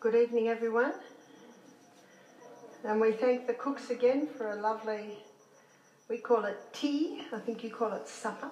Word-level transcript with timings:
Good 0.00 0.14
evening, 0.14 0.48
everyone. 0.48 0.94
And 2.84 3.02
we 3.02 3.12
thank 3.12 3.46
the 3.46 3.52
cooks 3.52 3.90
again 3.90 4.26
for 4.26 4.52
a 4.52 4.56
lovely, 4.56 5.18
we 6.08 6.16
call 6.16 6.46
it 6.46 6.56
tea, 6.72 7.20
I 7.34 7.38
think 7.38 7.62
you 7.62 7.68
call 7.68 7.92
it 7.92 8.08
supper. 8.08 8.50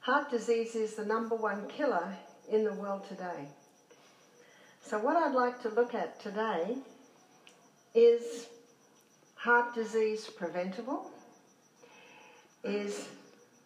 Heart 0.00 0.30
disease 0.30 0.74
is 0.74 0.94
the 0.94 1.04
number 1.04 1.36
one 1.36 1.68
killer 1.68 2.16
in 2.50 2.64
the 2.64 2.72
world 2.72 3.06
today. 3.06 3.46
So, 4.82 4.98
what 4.98 5.18
I'd 5.18 5.34
like 5.34 5.60
to 5.60 5.68
look 5.68 5.92
at 5.92 6.18
today 6.18 6.78
is 7.94 8.46
heart 9.34 9.74
disease 9.74 10.30
preventable? 10.30 11.10
Is 12.64 13.06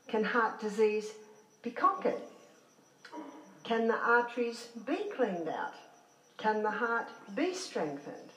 can 0.09 0.25
heart 0.25 0.59
disease 0.61 1.13
be 1.63 1.71
conquered? 1.71 2.21
Can 3.67 3.89
the 3.89 3.99
arteries 3.99 4.69
be 4.87 5.11
cleaned 5.17 5.49
out? 5.49 5.75
Can 6.37 6.63
the 6.63 6.71
heart 6.71 7.09
be 7.35 7.53
strengthened? 7.53 8.31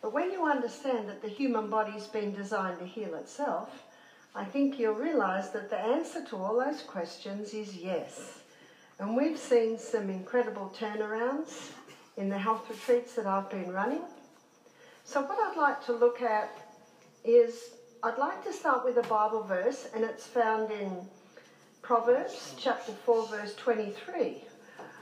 But 0.00 0.14
when 0.14 0.32
you 0.32 0.46
understand 0.46 1.10
that 1.10 1.20
the 1.20 1.28
human 1.28 1.68
body's 1.68 2.06
been 2.06 2.32
designed 2.32 2.78
to 2.78 2.86
heal 2.86 3.14
itself, 3.14 3.82
I 4.34 4.44
think 4.44 4.78
you'll 4.78 4.94
realise 4.94 5.48
that 5.48 5.68
the 5.68 5.78
answer 5.78 6.24
to 6.24 6.36
all 6.38 6.56
those 6.58 6.80
questions 6.80 7.52
is 7.52 7.76
yes. 7.76 8.38
And 8.98 9.14
we've 9.14 9.38
seen 9.38 9.78
some 9.78 10.08
incredible 10.08 10.72
turnarounds 10.74 11.72
in 12.16 12.30
the 12.30 12.38
health 12.38 12.70
retreats 12.70 13.12
that 13.16 13.26
I've 13.26 13.50
been 13.50 13.72
running. 13.72 14.04
So, 15.04 15.20
what 15.20 15.38
I'd 15.38 15.58
like 15.58 15.84
to 15.84 15.92
look 15.92 16.22
at 16.22 16.50
is 17.26 17.74
I'd 18.02 18.16
like 18.16 18.42
to 18.44 18.54
start 18.54 18.86
with 18.86 18.96
a 18.96 19.06
Bible 19.06 19.42
verse, 19.42 19.86
and 19.94 20.02
it's 20.02 20.26
found 20.26 20.70
in 20.70 21.06
Proverbs 21.82 22.54
chapter 22.56 22.92
4, 22.92 23.26
verse 23.26 23.56
23, 23.56 24.44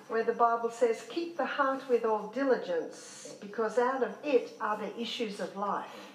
where 0.09 0.25
the 0.25 0.33
Bible 0.33 0.71
says, 0.71 1.05
Keep 1.11 1.37
the 1.37 1.45
heart 1.45 1.87
with 1.91 2.07
all 2.07 2.29
diligence, 2.29 3.35
because 3.39 3.77
out 3.77 4.03
of 4.03 4.17
it 4.25 4.57
are 4.63 4.79
the 4.79 4.99
issues 4.99 5.41
of 5.41 5.55
life. 5.57 6.11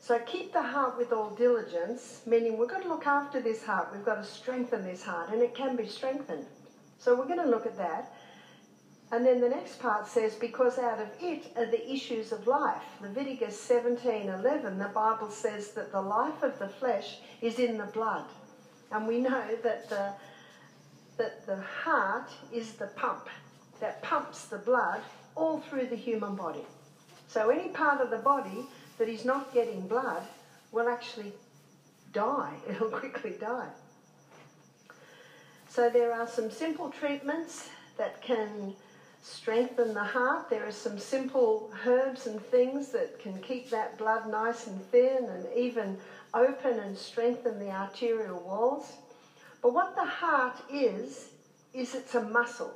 So 0.00 0.18
keep 0.18 0.52
the 0.52 0.60
heart 0.60 0.98
with 0.98 1.12
all 1.12 1.30
diligence, 1.30 2.22
meaning 2.26 2.58
we've 2.58 2.68
got 2.68 2.82
to 2.82 2.88
look 2.88 3.06
after 3.06 3.40
this 3.40 3.64
heart, 3.64 3.90
we've 3.92 4.04
got 4.04 4.16
to 4.16 4.24
strengthen 4.24 4.82
this 4.82 5.04
heart, 5.04 5.30
and 5.30 5.40
it 5.40 5.54
can 5.54 5.76
be 5.76 5.86
strengthened. 5.86 6.46
So 6.98 7.14
we're 7.14 7.28
going 7.28 7.38
to 7.38 7.48
look 7.48 7.66
at 7.66 7.78
that. 7.78 8.12
And 9.12 9.24
then 9.24 9.40
the 9.40 9.48
next 9.48 9.78
part 9.78 10.08
says, 10.08 10.34
because 10.34 10.78
out 10.78 11.00
of 11.00 11.10
it 11.20 11.52
are 11.56 11.66
the 11.66 11.92
issues 11.92 12.32
of 12.32 12.48
life. 12.48 12.82
Leviticus 13.00 13.58
17 13.60 14.28
11, 14.28 14.78
the 14.78 14.88
Bible 14.88 15.30
says 15.30 15.70
that 15.74 15.92
the 15.92 16.02
life 16.02 16.42
of 16.42 16.58
the 16.58 16.68
flesh 16.68 17.18
is 17.40 17.60
in 17.60 17.78
the 17.78 17.84
blood. 17.84 18.24
And 18.92 19.06
we 19.06 19.18
know 19.18 19.56
that 19.62 19.88
the, 19.88 20.12
that 21.16 21.46
the 21.46 21.60
heart 21.60 22.30
is 22.52 22.72
the 22.72 22.88
pump 22.88 23.28
that 23.80 24.02
pumps 24.02 24.44
the 24.44 24.58
blood 24.58 25.00
all 25.34 25.60
through 25.60 25.86
the 25.86 25.96
human 25.96 26.36
body. 26.36 26.64
So 27.26 27.50
any 27.50 27.70
part 27.70 28.00
of 28.00 28.10
the 28.10 28.18
body 28.18 28.66
that 28.98 29.08
is 29.08 29.24
not 29.24 29.52
getting 29.52 29.88
blood 29.88 30.22
will 30.70 30.88
actually 30.88 31.32
die. 32.12 32.52
It'll 32.68 32.90
quickly 32.90 33.34
die. 33.40 33.68
So 35.68 35.88
there 35.88 36.12
are 36.12 36.28
some 36.28 36.50
simple 36.50 36.90
treatments 36.90 37.70
that 37.96 38.20
can 38.20 38.74
strengthen 39.22 39.94
the 39.94 40.04
heart. 40.04 40.50
There 40.50 40.66
are 40.66 40.72
some 40.72 40.98
simple 40.98 41.72
herbs 41.86 42.26
and 42.26 42.40
things 42.40 42.88
that 42.88 43.18
can 43.18 43.40
keep 43.40 43.70
that 43.70 43.96
blood 43.96 44.28
nice 44.28 44.66
and 44.66 44.80
thin 44.90 45.24
and 45.24 45.46
even 45.56 45.96
open 46.34 46.78
and 46.78 46.96
strengthen 46.96 47.58
the 47.58 47.70
arterial 47.70 48.40
walls. 48.40 48.92
But 49.62 49.74
what 49.74 49.94
the 49.94 50.04
heart 50.04 50.56
is, 50.72 51.28
is 51.72 51.94
it's 51.94 52.14
a 52.14 52.22
muscle. 52.22 52.72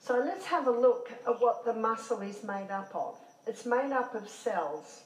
So 0.00 0.18
let's 0.18 0.46
have 0.46 0.66
a 0.66 0.70
look 0.70 1.10
at 1.26 1.40
what 1.40 1.64
the 1.64 1.72
muscle 1.72 2.20
is 2.20 2.44
made 2.44 2.70
up 2.70 2.94
of. 2.94 3.16
It's 3.46 3.64
made 3.64 3.92
up 3.92 4.14
of 4.14 4.28
cells. 4.28 5.02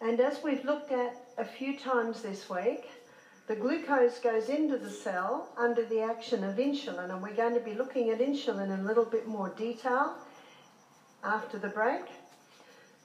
And 0.00 0.20
as 0.20 0.42
we've 0.42 0.64
looked 0.64 0.92
at 0.92 1.16
a 1.38 1.44
few 1.44 1.78
times 1.78 2.22
this 2.22 2.50
week, 2.50 2.88
the 3.46 3.56
glucose 3.56 4.18
goes 4.18 4.48
into 4.48 4.76
the 4.76 4.90
cell 4.90 5.48
under 5.56 5.84
the 5.84 6.00
action 6.00 6.44
of 6.44 6.56
insulin, 6.56 7.10
and 7.10 7.22
we're 7.22 7.34
going 7.34 7.54
to 7.54 7.60
be 7.60 7.74
looking 7.74 8.10
at 8.10 8.20
insulin 8.20 8.72
in 8.72 8.80
a 8.80 8.84
little 8.84 9.04
bit 9.04 9.26
more 9.26 9.48
detail 9.50 10.14
after 11.24 11.58
the 11.58 11.68
break. 11.68 12.02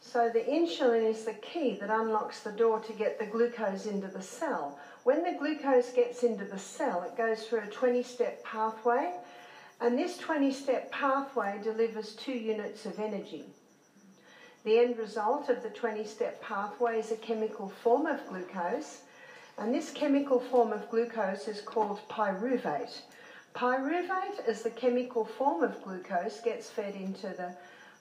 So, 0.09 0.29
the 0.29 0.39
insulin 0.39 1.03
is 1.03 1.25
the 1.25 1.33
key 1.33 1.75
that 1.81 1.89
unlocks 1.89 2.39
the 2.39 2.53
door 2.53 2.79
to 2.79 2.93
get 2.93 3.19
the 3.19 3.25
glucose 3.25 3.85
into 3.87 4.07
the 4.07 4.21
cell. 4.21 4.79
When 5.03 5.21
the 5.21 5.37
glucose 5.37 5.91
gets 5.91 6.23
into 6.23 6.45
the 6.45 6.57
cell, 6.57 7.03
it 7.03 7.17
goes 7.17 7.43
through 7.43 7.63
a 7.63 7.67
20 7.67 8.03
step 8.03 8.41
pathway, 8.45 9.11
and 9.81 9.99
this 9.99 10.17
20 10.17 10.49
step 10.53 10.89
pathway 10.91 11.59
delivers 11.61 12.15
two 12.15 12.31
units 12.31 12.85
of 12.85 12.99
energy. 12.99 13.43
The 14.63 14.79
end 14.79 14.97
result 14.97 15.49
of 15.49 15.61
the 15.61 15.69
20 15.69 16.05
step 16.05 16.41
pathway 16.41 16.99
is 16.99 17.11
a 17.11 17.17
chemical 17.17 17.67
form 17.67 18.05
of 18.05 18.25
glucose 18.29 19.01
and 19.57 19.73
this 19.73 19.91
chemical 19.91 20.39
form 20.39 20.71
of 20.71 20.89
glucose 20.89 21.47
is 21.47 21.61
called 21.61 21.99
pyruvate. 22.09 23.01
Pyruvate, 23.55 24.39
as 24.47 24.61
the 24.61 24.69
chemical 24.69 25.25
form 25.25 25.63
of 25.63 25.81
glucose, 25.81 26.39
gets 26.41 26.69
fed 26.69 26.93
into 26.95 27.29
the 27.29 27.55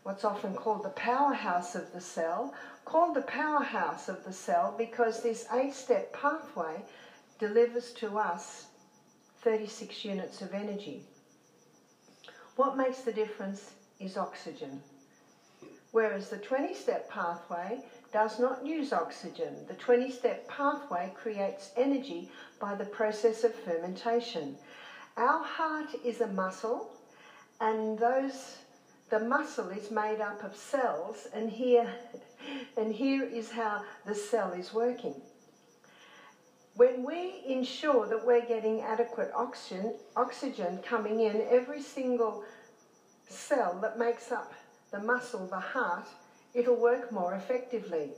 what's 0.07 0.25
often 0.25 0.55
called 0.55 0.85
the 0.85 0.91
powerhouse 0.91 1.75
of 1.75 1.93
the 1.93 2.01
cell, 2.01 2.55
called 2.85 3.17
the 3.17 3.23
powerhouse 3.23 4.09
of 4.09 4.23
the 4.23 4.33
cell 4.33 4.73
because 4.79 5.21
this 5.21 5.45
eight-step 5.53 6.13
pathway 6.13 6.81
delivers 7.41 7.93
to 7.93 8.17
us 8.17 8.67
36 9.41 10.05
units 10.05 10.43
of 10.43 10.55
energy. 10.55 11.03
What 12.55 12.77
makes 12.77 13.01
the 13.01 13.11
difference 13.11 13.73
is 13.99 14.17
oxygen. 14.17 14.81
Whereas 15.91 16.29
the 16.29 16.39
20-step 16.39 17.11
pathway 17.11 17.81
does 18.13 18.39
not 18.39 18.65
use 18.65 18.93
oxygen. 18.93 19.57
The 19.67 19.75
20 19.75 20.13
step 20.13 20.47
pathway 20.47 21.11
creates 21.17 21.73
energy 21.77 22.31
by 22.61 22.77
the 22.77 22.85
process 22.85 23.43
of 23.43 23.53
fermentation. 23.53 24.57
Our 25.17 25.43
heart 25.43 25.97
is 26.05 26.21
a 26.21 26.29
muscle, 26.29 26.93
and 27.61 27.99
those 27.99 28.59
the 29.11 29.21
muscle 29.21 29.69
is 29.69 29.91
made 29.91 30.21
up 30.21 30.43
of 30.43 30.57
cells, 30.57 31.29
and 31.33 31.51
here, 31.51 31.89
and 32.77 32.93
here 32.93 33.23
is 33.23 33.51
how 33.51 33.83
the 34.05 34.15
cell 34.15 34.53
is 34.53 34.75
working. 34.75 35.15
When 36.75 37.05
we 37.05 37.43
ensure 37.47 38.07
that 38.09 38.27
we're 38.27 38.45
getting 38.45 38.83
adequate 38.83 39.31
oxygen, 39.35 39.95
oxygen 40.17 40.79
coming 40.87 41.21
in, 41.21 41.47
every 41.49 41.81
single 41.81 42.45
cell 43.29 43.79
that 43.81 43.99
makes 43.99 44.31
up 44.31 44.53
the 44.91 45.01
muscle, 45.01 45.47
the 45.47 45.59
heart, 45.59 46.07
it'll 46.53 46.77
work 46.81 47.13
more 47.13 47.35
effectively. 47.35 48.11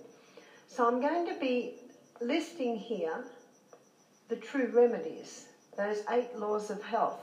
So 0.67 0.87
I'm 0.87 1.01
going 1.01 1.27
to 1.27 1.39
be 1.39 1.75
listing 2.21 2.77
here 2.77 3.25
the 4.29 4.37
true 4.37 4.71
remedies, 4.75 5.47
those 5.77 6.03
eight 6.11 6.37
laws 6.37 6.71
of 6.71 6.83
health. 6.83 7.21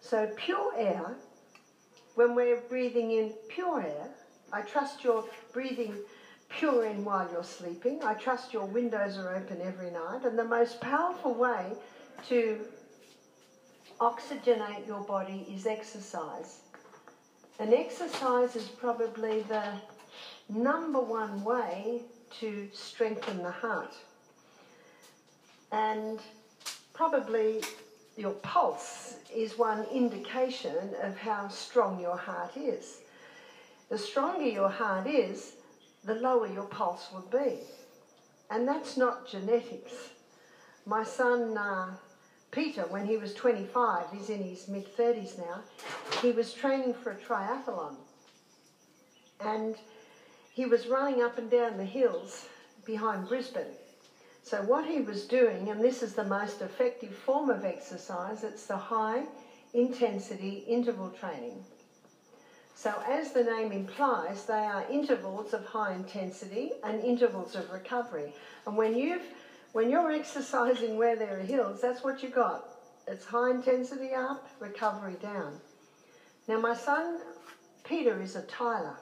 So 0.00 0.30
pure 0.36 0.72
air, 0.76 1.16
when 2.16 2.34
we're 2.34 2.60
breathing 2.62 3.12
in 3.12 3.32
pure 3.48 3.82
air, 3.82 4.08
I 4.52 4.62
trust 4.62 5.04
you're 5.04 5.24
breathing 5.52 5.94
pure 6.48 6.86
in 6.86 7.04
while 7.04 7.28
you're 7.30 7.44
sleeping. 7.44 8.02
I 8.02 8.14
trust 8.14 8.52
your 8.52 8.66
windows 8.66 9.18
are 9.18 9.36
open 9.36 9.60
every 9.62 9.90
night. 9.90 10.24
And 10.24 10.38
the 10.38 10.44
most 10.44 10.80
powerful 10.80 11.34
way 11.34 11.72
to 12.28 12.60
oxygenate 14.00 14.86
your 14.86 15.02
body 15.02 15.46
is 15.54 15.66
exercise. 15.66 16.60
And 17.58 17.72
exercise 17.74 18.56
is 18.56 18.64
probably 18.64 19.42
the 19.42 19.72
number 20.48 21.00
one 21.00 21.44
way 21.44 22.02
to 22.40 22.68
strengthen 22.72 23.42
the 23.42 23.50
heart. 23.50 23.94
And 25.70 26.20
probably 26.94 27.62
your 28.16 28.32
pulse 28.32 29.16
is 29.34 29.58
one 29.58 29.84
indication 29.92 30.94
of 31.02 31.16
how 31.18 31.48
strong 31.48 32.00
your 32.00 32.16
heart 32.16 32.56
is. 32.56 32.98
The 33.90 33.98
stronger 33.98 34.46
your 34.46 34.70
heart 34.70 35.06
is, 35.06 35.52
the 36.04 36.14
lower 36.14 36.46
your 36.46 36.64
pulse 36.64 37.08
will 37.12 37.28
be. 37.30 37.58
And 38.50 38.66
that's 38.66 38.96
not 38.96 39.28
genetics. 39.28 39.92
My 40.86 41.04
son 41.04 41.58
uh, 41.58 41.94
Peter, 42.50 42.82
when 42.86 43.04
he 43.04 43.18
was 43.18 43.34
25, 43.34 44.06
he's 44.12 44.30
in 44.30 44.42
his 44.42 44.66
mid 44.66 44.96
30s 44.96 45.38
now, 45.38 45.60
he 46.22 46.32
was 46.32 46.54
training 46.54 46.94
for 46.94 47.10
a 47.10 47.16
triathlon. 47.16 47.96
And 49.40 49.76
he 50.52 50.64
was 50.64 50.86
running 50.86 51.22
up 51.22 51.36
and 51.36 51.50
down 51.50 51.76
the 51.76 51.84
hills 51.84 52.46
behind 52.86 53.28
Brisbane. 53.28 53.74
So, 54.46 54.62
what 54.62 54.86
he 54.86 55.00
was 55.00 55.26
doing, 55.26 55.70
and 55.70 55.82
this 55.82 56.04
is 56.04 56.12
the 56.12 56.22
most 56.22 56.62
effective 56.62 57.12
form 57.12 57.50
of 57.50 57.64
exercise, 57.64 58.44
it's 58.44 58.66
the 58.66 58.76
high 58.76 59.24
intensity 59.74 60.62
interval 60.68 61.10
training. 61.10 61.64
So, 62.76 63.02
as 63.08 63.32
the 63.32 63.42
name 63.42 63.72
implies, 63.72 64.44
they 64.44 64.52
are 64.52 64.84
intervals 64.88 65.52
of 65.52 65.64
high 65.64 65.94
intensity 65.94 66.70
and 66.84 67.02
intervals 67.02 67.56
of 67.56 67.72
recovery. 67.72 68.34
And 68.68 68.76
when 68.76 68.94
you've 68.94 69.26
when 69.72 69.90
you're 69.90 70.12
exercising 70.12 70.96
where 70.96 71.16
there 71.16 71.40
are 71.40 71.42
hills, 71.42 71.80
that's 71.80 72.04
what 72.04 72.22
you 72.22 72.28
got. 72.28 72.68
It's 73.08 73.24
high 73.24 73.50
intensity 73.50 74.14
up, 74.14 74.46
recovery 74.60 75.16
down. 75.20 75.58
Now, 76.46 76.58
my 76.58 76.76
son 76.76 77.18
Peter 77.82 78.22
is 78.22 78.36
a 78.36 78.42
tiler, 78.42 78.94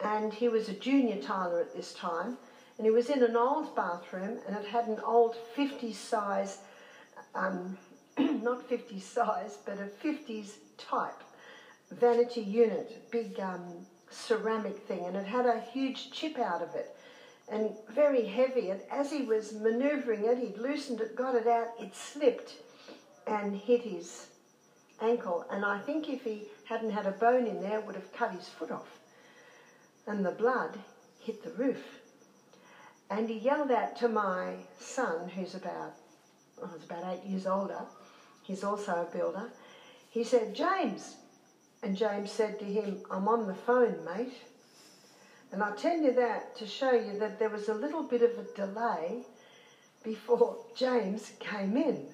and 0.00 0.32
he 0.32 0.48
was 0.48 0.70
a 0.70 0.72
junior 0.72 1.20
tiler 1.20 1.60
at 1.60 1.74
this 1.74 1.92
time, 1.92 2.38
and 2.78 2.86
he 2.86 2.90
was 2.90 3.10
in 3.10 3.22
an 3.22 3.36
old 3.36 3.74
bathroom, 3.76 4.38
and 4.46 4.56
it 4.56 4.66
had 4.66 4.86
an 4.86 5.00
old 5.04 5.36
50 5.54 5.92
size, 5.92 6.58
um, 7.34 7.76
not 8.18 8.68
50 8.68 9.00
size, 9.00 9.58
but 9.64 9.78
a 9.78 10.06
50s 10.06 10.52
type 10.78 11.22
vanity 11.90 12.40
unit, 12.40 13.10
big 13.10 13.38
um, 13.40 13.86
ceramic 14.10 14.78
thing, 14.88 15.04
and 15.06 15.16
it 15.16 15.26
had 15.26 15.46
a 15.46 15.60
huge 15.60 16.10
chip 16.10 16.38
out 16.38 16.62
of 16.62 16.74
it 16.74 16.96
and 17.50 17.70
very 17.90 18.24
heavy. 18.24 18.70
And 18.70 18.80
as 18.90 19.10
he 19.10 19.22
was 19.22 19.52
maneuvering 19.52 20.24
it, 20.24 20.38
he'd 20.38 20.58
loosened 20.58 21.00
it, 21.00 21.16
got 21.16 21.34
it 21.34 21.46
out, 21.46 21.68
it 21.80 21.94
slipped 21.94 22.54
and 23.26 23.56
hit 23.56 23.82
his 23.82 24.26
ankle. 25.00 25.44
And 25.50 25.64
I 25.64 25.78
think 25.78 26.08
if 26.08 26.24
he 26.24 26.44
hadn't 26.64 26.90
had 26.90 27.06
a 27.06 27.12
bone 27.12 27.46
in 27.46 27.60
there, 27.60 27.78
it 27.78 27.86
would 27.86 27.94
have 27.94 28.12
cut 28.12 28.32
his 28.32 28.48
foot 28.48 28.70
off. 28.70 28.98
And 30.06 30.24
the 30.24 30.32
blood 30.32 30.78
hit 31.20 31.44
the 31.44 31.50
roof. 31.50 32.01
And 33.12 33.28
he 33.28 33.36
yelled 33.36 33.70
out 33.70 33.94
to 33.96 34.08
my 34.08 34.54
son, 34.80 35.28
who's 35.28 35.54
about, 35.54 35.92
oh, 36.62 36.70
was 36.72 36.84
about 36.84 37.04
eight 37.12 37.28
years 37.28 37.46
older, 37.46 37.80
he's 38.42 38.64
also 38.64 39.06
a 39.06 39.14
builder. 39.14 39.50
He 40.08 40.24
said, 40.24 40.54
James. 40.54 41.16
And 41.82 41.94
James 41.94 42.30
said 42.30 42.58
to 42.60 42.64
him, 42.64 43.02
I'm 43.10 43.28
on 43.28 43.46
the 43.46 43.54
phone, 43.54 44.02
mate. 44.02 44.32
And 45.52 45.62
I 45.62 45.72
tell 45.76 45.98
you 45.98 46.14
that 46.14 46.56
to 46.56 46.66
show 46.66 46.92
you 46.92 47.18
that 47.18 47.38
there 47.38 47.50
was 47.50 47.68
a 47.68 47.74
little 47.74 48.02
bit 48.02 48.22
of 48.22 48.30
a 48.38 48.44
delay 48.56 49.24
before 50.02 50.56
James 50.74 51.32
came 51.38 51.76
in. 51.76 52.06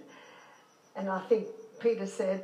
And 0.97 1.09
I 1.09 1.21
think 1.21 1.47
Peter 1.79 2.07
said, 2.07 2.43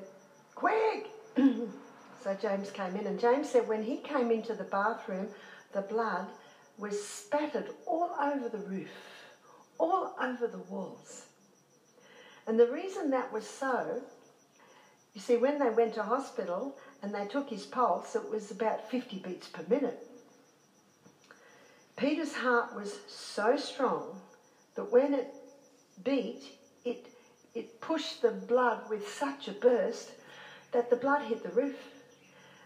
Quick! 0.55 1.09
so 1.37 2.37
James 2.41 2.71
came 2.71 2.95
in, 2.95 3.09
and 3.09 3.19
James 3.19 3.50
said 3.50 3.67
when 3.67 3.83
he 3.83 3.97
came 3.97 4.31
into 4.31 4.55
the 4.55 4.65
bathroom, 4.65 5.27
the 5.73 5.81
blood 5.81 6.29
was 6.79 7.03
spattered 7.03 7.71
all 7.87 8.11
over 8.21 8.49
the 8.49 8.59
roof, 8.59 8.88
all 9.79 10.15
over 10.21 10.47
the 10.47 10.62
walls. 10.71 11.26
And 12.47 12.59
the 12.59 12.71
reason 12.71 13.11
that 13.11 13.32
was 13.32 13.47
so, 13.47 14.03
you 15.15 15.21
see, 15.21 15.37
when 15.37 15.59
they 15.59 15.71
went 15.71 15.94
to 15.94 16.03
hospital 16.03 16.76
and 17.03 17.15
they 17.15 17.26
took 17.26 17.49
his 17.49 17.65
pulse, 17.65 18.17
it 18.17 18.29
was 18.31 18.50
about 18.50 18.91
50 18.91 19.19
beats 19.19 19.49
per 19.49 19.65
minute. 19.69 19.99
Peter's 21.97 22.35
heart 22.35 22.75
was 22.75 22.99
so 23.06 23.56
strong 23.56 24.21
that 24.75 24.91
when 24.91 25.15
it 25.15 25.32
beat, 26.03 26.43
it, 26.85 27.06
it 27.55 27.81
pushed 27.81 28.21
the 28.21 28.32
blood 28.32 28.91
with 28.91 29.09
such 29.09 29.47
a 29.47 29.53
burst 29.53 30.11
that 30.73 30.91
the 30.91 30.97
blood 30.97 31.23
hit 31.23 31.43
the 31.44 31.50
roof. 31.50 31.76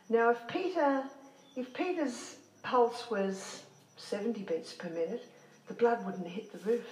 Now, 0.09 0.31
if 0.31 0.49
Peter, 0.49 1.05
if 1.55 1.75
Peter's 1.75 2.37
pulse 2.63 3.11
was 3.11 3.63
70 3.99 4.43
beats 4.43 4.73
per 4.73 4.89
minute, 4.89 5.27
the 5.67 5.75
blood 5.75 6.05
wouldn't 6.07 6.27
hit 6.27 6.53
the 6.53 6.71
roof. 6.71 6.87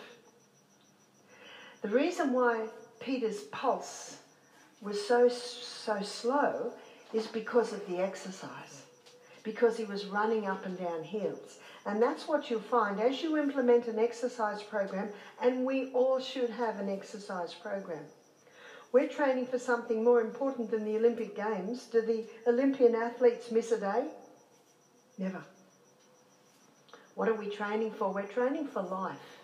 The 1.83 1.89
reason 1.89 2.33
why 2.33 2.67
Peter's 3.01 3.43
pulse 3.53 4.19
was 4.83 5.07
so 5.07 5.29
so 5.29 6.03
slow 6.03 6.73
is 7.13 7.27
because 7.27 7.73
of 7.73 7.87
the 7.87 7.99
exercise, 7.99 8.83
because 9.43 9.77
he 9.77 9.85
was 9.85 10.07
running 10.07 10.47
up 10.47 10.67
and 10.67 10.79
down 10.79 11.03
hills. 11.03 11.59
And 11.87 12.03
that's 12.03 12.27
what 12.27 12.51
you'll 12.51 12.61
find 12.61 13.01
as 13.01 13.23
you 13.23 13.39
implement 13.39 13.87
an 13.87 13.99
exercise 13.99 14.63
program, 14.63 15.11
and 15.41 15.65
we 15.65 15.93
all 15.93 16.19
should 16.19 16.51
have 16.51 16.81
an 16.81 16.91
exercise 16.91 17.55
program. 17.55 18.05
We're 18.93 19.09
training 19.09 19.47
for 19.47 19.59
something 19.59 20.03
more 20.03 20.21
important 20.21 20.71
than 20.71 20.85
the 20.85 20.97
Olympic 20.97 21.37
Games. 21.37 21.85
Do 21.85 22.01
the 22.01 22.25
Olympian 22.49 22.95
athletes 22.95 23.51
miss 23.51 23.71
a 23.71 23.79
day? 23.79 24.09
Never. 25.19 25.45
What 27.17 27.31
are 27.31 27.35
we 27.35 27.49
training 27.49 27.93
for? 27.93 28.13
We're 28.13 28.27
training 28.27 28.67
for 28.67 28.83
life. 28.83 29.39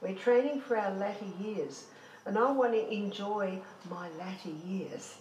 We're 0.00 0.14
training 0.14 0.60
for 0.60 0.76
our 0.76 0.92
latter 0.92 1.24
years. 1.24 1.88
And 2.24 2.38
I 2.38 2.52
want 2.52 2.74
to 2.74 2.92
enjoy 2.92 3.58
my 3.90 4.08
latter 4.10 4.50
years. 4.50 5.16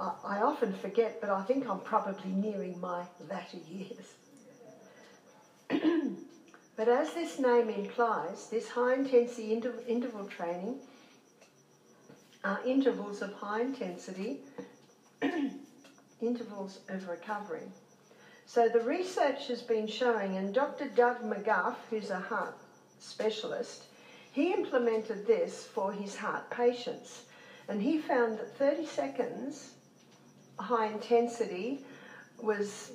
I, 0.00 0.12
I 0.24 0.40
often 0.40 0.72
forget, 0.72 1.20
but 1.20 1.28
I 1.28 1.42
think 1.42 1.68
I'm 1.68 1.80
probably 1.80 2.30
nearing 2.30 2.80
my 2.80 3.04
latter 3.28 3.58
years. 3.58 4.14
but 6.76 6.88
as 6.88 7.12
this 7.12 7.38
name 7.38 7.68
implies, 7.68 8.48
this 8.48 8.70
high 8.70 8.94
intensity 8.94 9.52
inter- 9.52 9.82
interval 9.86 10.24
training 10.24 10.76
are 12.42 12.58
intervals 12.64 13.20
of 13.20 13.34
high 13.34 13.60
intensity, 13.60 14.38
intervals 16.22 16.78
of 16.88 17.06
recovery. 17.06 17.68
So 18.48 18.66
the 18.66 18.80
research 18.80 19.48
has 19.48 19.60
been 19.60 19.86
showing, 19.86 20.38
and 20.38 20.54
Dr. 20.54 20.88
Doug 20.88 21.20
McGuff, 21.20 21.74
who's 21.90 22.08
a 22.08 22.18
heart 22.18 22.56
specialist, 22.98 23.84
he 24.32 24.54
implemented 24.54 25.26
this 25.26 25.66
for 25.66 25.92
his 25.92 26.16
heart 26.16 26.48
patients. 26.48 27.26
And 27.68 27.82
he 27.82 27.98
found 27.98 28.38
that 28.38 28.56
30 28.56 28.86
seconds 28.86 29.74
high 30.58 30.86
intensity 30.86 31.84
was 32.42 32.92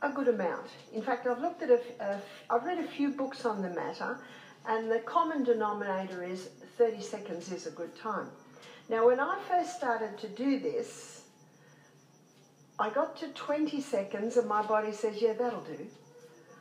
a 0.00 0.08
good 0.08 0.28
amount. 0.28 0.68
In 0.94 1.02
fact, 1.02 1.26
I've 1.26 1.42
looked 1.42 1.62
at 1.62 1.68
a, 1.68 1.80
a, 2.00 2.18
I've 2.48 2.64
read 2.64 2.78
a 2.78 2.88
few 2.88 3.10
books 3.10 3.44
on 3.44 3.60
the 3.60 3.68
matter, 3.68 4.20
and 4.66 4.90
the 4.90 5.00
common 5.00 5.44
denominator 5.44 6.24
is 6.24 6.48
30 6.78 7.02
seconds 7.02 7.52
is 7.52 7.66
a 7.66 7.72
good 7.72 7.94
time. 7.94 8.30
Now, 8.88 9.06
when 9.08 9.20
I 9.20 9.38
first 9.50 9.76
started 9.76 10.16
to 10.16 10.28
do 10.28 10.58
this, 10.58 11.17
I 12.80 12.90
got 12.90 13.16
to 13.16 13.28
20 13.28 13.80
seconds, 13.80 14.36
and 14.36 14.48
my 14.48 14.62
body 14.62 14.92
says, 14.92 15.20
Yeah, 15.20 15.32
that'll 15.32 15.62
do, 15.62 15.88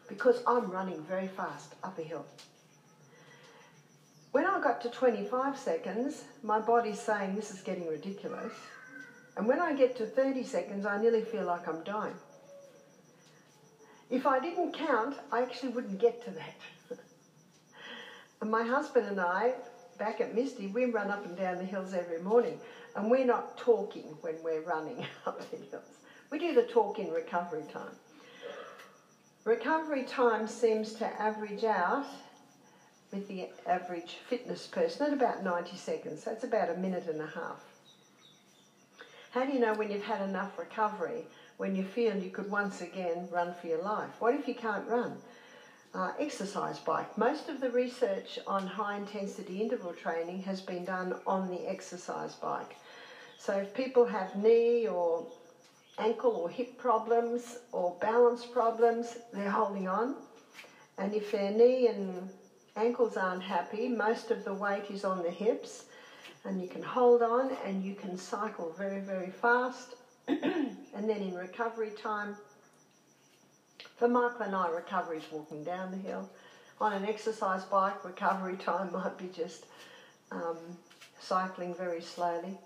because 0.08 0.42
I'm 0.48 0.72
running 0.72 1.04
very 1.04 1.28
fast 1.28 1.76
up 1.84 2.00
a 2.00 2.02
hill. 2.02 2.26
When 4.32 4.46
I 4.46 4.60
got 4.60 4.82
to 4.82 4.90
25 4.90 5.58
seconds, 5.58 6.24
my 6.42 6.60
body's 6.60 7.00
saying, 7.00 7.36
This 7.36 7.52
is 7.52 7.62
getting 7.62 7.88
ridiculous. 7.88 8.52
And 9.36 9.48
when 9.48 9.60
I 9.60 9.74
get 9.74 9.96
to 9.98 10.08
30 10.08 10.44
seconds, 10.44 10.86
I 10.88 10.98
nearly 10.98 11.22
feel 11.22 11.46
like 11.46 11.68
I'm 11.68 11.84
dying. 11.84 12.16
If 14.10 14.26
I 14.26 14.40
didn't 14.40 14.74
count, 14.74 15.18
I 15.32 15.42
actually 15.42 15.70
wouldn't 15.70 16.00
get 16.00 16.24
to 16.24 16.32
that. 16.32 16.56
and 18.42 18.50
my 18.50 18.64
husband 18.64 19.06
and 19.06 19.20
I, 19.20 19.54
back 20.00 20.20
at 20.20 20.34
Misty, 20.34 20.66
we 20.66 20.86
run 20.86 21.12
up 21.12 21.26
and 21.26 21.38
down 21.38 21.60
the 21.60 21.66
hills 21.66 21.94
every 21.94 22.20
morning, 22.20 22.58
and 22.96 23.12
we're 23.12 23.26
not 23.26 23.56
talking 23.58 24.18
when 24.22 24.42
we're 24.42 24.62
running 24.62 25.06
up 25.28 25.38
the 25.52 25.58
hills. 25.58 25.97
We 26.30 26.40
do 26.40 26.54
the 26.54 26.64
talk 26.64 27.00
in 27.00 27.12
recovery 27.12 27.64
time. 27.72 27.96
Recovery 29.46 30.04
time 30.04 30.48
seems 30.48 30.94
to 30.94 31.06
average 31.22 31.64
out 31.64 32.06
with 33.12 33.28
the 33.28 33.50
average 33.66 34.18
fitness 34.28 34.68
person 34.68 35.08
at 35.08 35.14
about 35.14 35.44
90 35.44 35.78
seconds. 35.78 36.24
That's 36.24 36.44
about 36.44 36.70
a 36.70 36.76
minute 36.76 37.08
and 37.08 37.22
a 37.22 37.28
half. 37.28 37.64
How 39.32 39.46
do 39.46 39.54
you 39.54 39.60
know 39.60 39.74
when 39.74 39.90
you've 39.92 40.04
had 40.04 40.22
enough 40.22 40.58
recovery? 40.58 41.26
when 41.58 41.76
you 41.76 41.84
feel 41.84 42.16
you 42.16 42.30
could 42.30 42.50
once 42.50 42.82
again 42.82 43.28
run 43.32 43.54
for 43.54 43.68
your 43.68 43.82
life? 43.82 44.10
What 44.20 44.34
if 44.34 44.48
you 44.48 44.54
can't 44.54 44.88
run? 44.88 45.18
Uh, 45.94 46.12
exercise 46.20 46.78
bike. 46.80 47.18
Most 47.18 47.50
of 47.50 47.60
the 47.60 47.72
research 47.72 48.40
on 48.46 48.68
high 48.68 48.98
intensity 48.98 49.62
interval 49.62 49.94
training 49.94 50.44
has 50.44 50.62
been 50.62 50.86
done 50.86 51.16
on 51.26 51.50
the 51.50 51.68
exercise 51.68 52.36
bike. 52.36 52.76
So 53.40 53.54
if 53.54 53.74
people 53.74 54.06
have 54.06 54.36
knee 54.36 54.88
or 54.88 55.26
ankle 55.98 56.36
or 56.36 56.50
hip 56.50 56.78
problems 56.78 57.58
or 57.72 57.96
balance 58.00 58.46
problems, 58.46 59.18
they're 59.34 59.50
holding 59.50 59.88
on. 59.88 60.16
And 60.98 61.14
if 61.14 61.32
their 61.32 61.52
knee 61.52 61.88
and 61.88 62.30
ankles 62.76 63.18
aren't 63.18 63.44
happy, 63.44 63.88
most 63.88 64.32
of 64.32 64.44
the 64.46 64.54
weight 64.54 64.90
is 64.90 65.04
on 65.04 65.24
the 65.24 65.32
hips. 65.32 65.86
And 66.46 66.62
you 66.62 66.68
can 66.68 66.84
hold 66.84 67.22
on 67.22 67.52
and 67.66 67.84
you 67.84 67.94
can 67.94 68.18
cycle 68.18 68.74
very, 68.78 69.02
very 69.02 69.30
fast 69.30 69.96
and 70.28 71.10
then 71.10 71.22
in 71.22 71.34
recovery 71.36 71.92
time, 71.92 72.36
for 73.96 74.10
Michael 74.10 74.42
and 74.42 74.56
I, 74.56 74.70
recovery 74.70 75.20
is 75.20 75.32
walking 75.32 75.64
down 75.64 75.92
the 75.92 75.98
hill. 75.98 76.30
On 76.82 76.92
an 76.92 77.06
exercise 77.06 77.64
bike, 77.64 78.04
recovery 78.04 78.58
time 78.60 78.92
might 78.92 79.18
be 79.18 79.30
just 79.34 79.68
um, 80.34 80.58
cycling 81.20 81.74
very 81.74 82.02
slowly. 82.02 82.58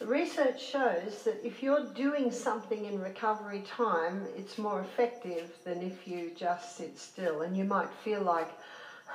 Research 0.00 0.64
shows 0.64 1.22
that 1.24 1.44
if 1.44 1.62
you're 1.62 1.84
doing 1.94 2.30
something 2.30 2.86
in 2.86 3.00
recovery 3.00 3.62
time, 3.66 4.26
it's 4.36 4.56
more 4.56 4.80
effective 4.80 5.50
than 5.64 5.82
if 5.82 6.08
you 6.08 6.32
just 6.34 6.76
sit 6.76 6.98
still, 6.98 7.42
and 7.42 7.56
you 7.56 7.64
might 7.64 7.90
feel 8.02 8.22
like 8.22 8.48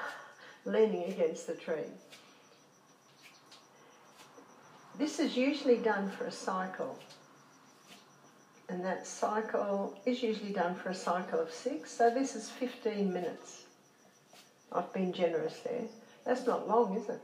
leaning 0.66 1.12
against 1.12 1.48
the 1.48 1.56
tree. 1.56 1.90
This 4.98 5.20
is 5.20 5.36
usually 5.36 5.78
done 5.78 6.10
for 6.12 6.26
a 6.26 6.32
cycle 6.32 6.98
and 8.70 8.84
that 8.84 9.06
cycle 9.06 9.98
is 10.06 10.24
usually 10.24 10.52
done 10.52 10.76
for 10.76 10.90
a 10.90 10.96
cycle 10.96 11.40
of 11.40 11.52
six, 11.52 11.92
so 11.92 12.10
this 12.10 12.36
is 12.36 12.50
15 12.50 13.12
minutes. 13.12 13.64
I've 14.72 14.92
been 14.94 15.14
generous 15.14 15.60
there. 15.60 15.84
That's 16.26 16.46
not 16.48 16.68
long, 16.68 16.98
is 16.98 17.10
it? 17.10 17.22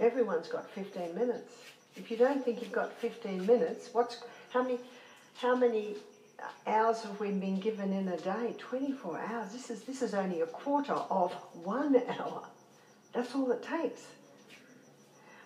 Everyone's 0.00 0.48
got 0.48 0.68
15 0.70 1.14
minutes. 1.14 1.52
If 1.94 2.10
you 2.10 2.16
don't 2.16 2.42
think 2.42 2.62
you've 2.62 2.72
got 2.72 2.92
15 2.94 3.44
minutes, 3.46 3.90
what's 3.92 4.22
how 4.50 4.62
many 4.62 4.78
how 5.36 5.54
many 5.54 5.96
hours 6.66 7.02
have 7.02 7.20
we 7.20 7.30
been 7.30 7.60
given 7.60 7.92
in 7.92 8.08
a 8.08 8.16
day? 8.16 8.54
24 8.58 9.18
hours. 9.18 9.52
This 9.52 9.68
is 9.70 9.82
this 9.82 10.00
is 10.00 10.14
only 10.14 10.40
a 10.40 10.46
quarter 10.46 10.94
of 10.94 11.32
1 11.64 12.02
hour. 12.18 12.42
That's 13.12 13.34
all 13.34 13.50
it 13.50 13.62
takes. 13.62 14.06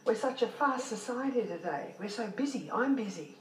We're 0.04 0.14
such 0.14 0.42
a 0.42 0.46
fast 0.46 0.88
society 0.88 1.42
today. 1.42 1.94
We're 1.98 2.08
so 2.08 2.28
busy. 2.28 2.70
I'm 2.72 2.94
busy. 2.94 3.36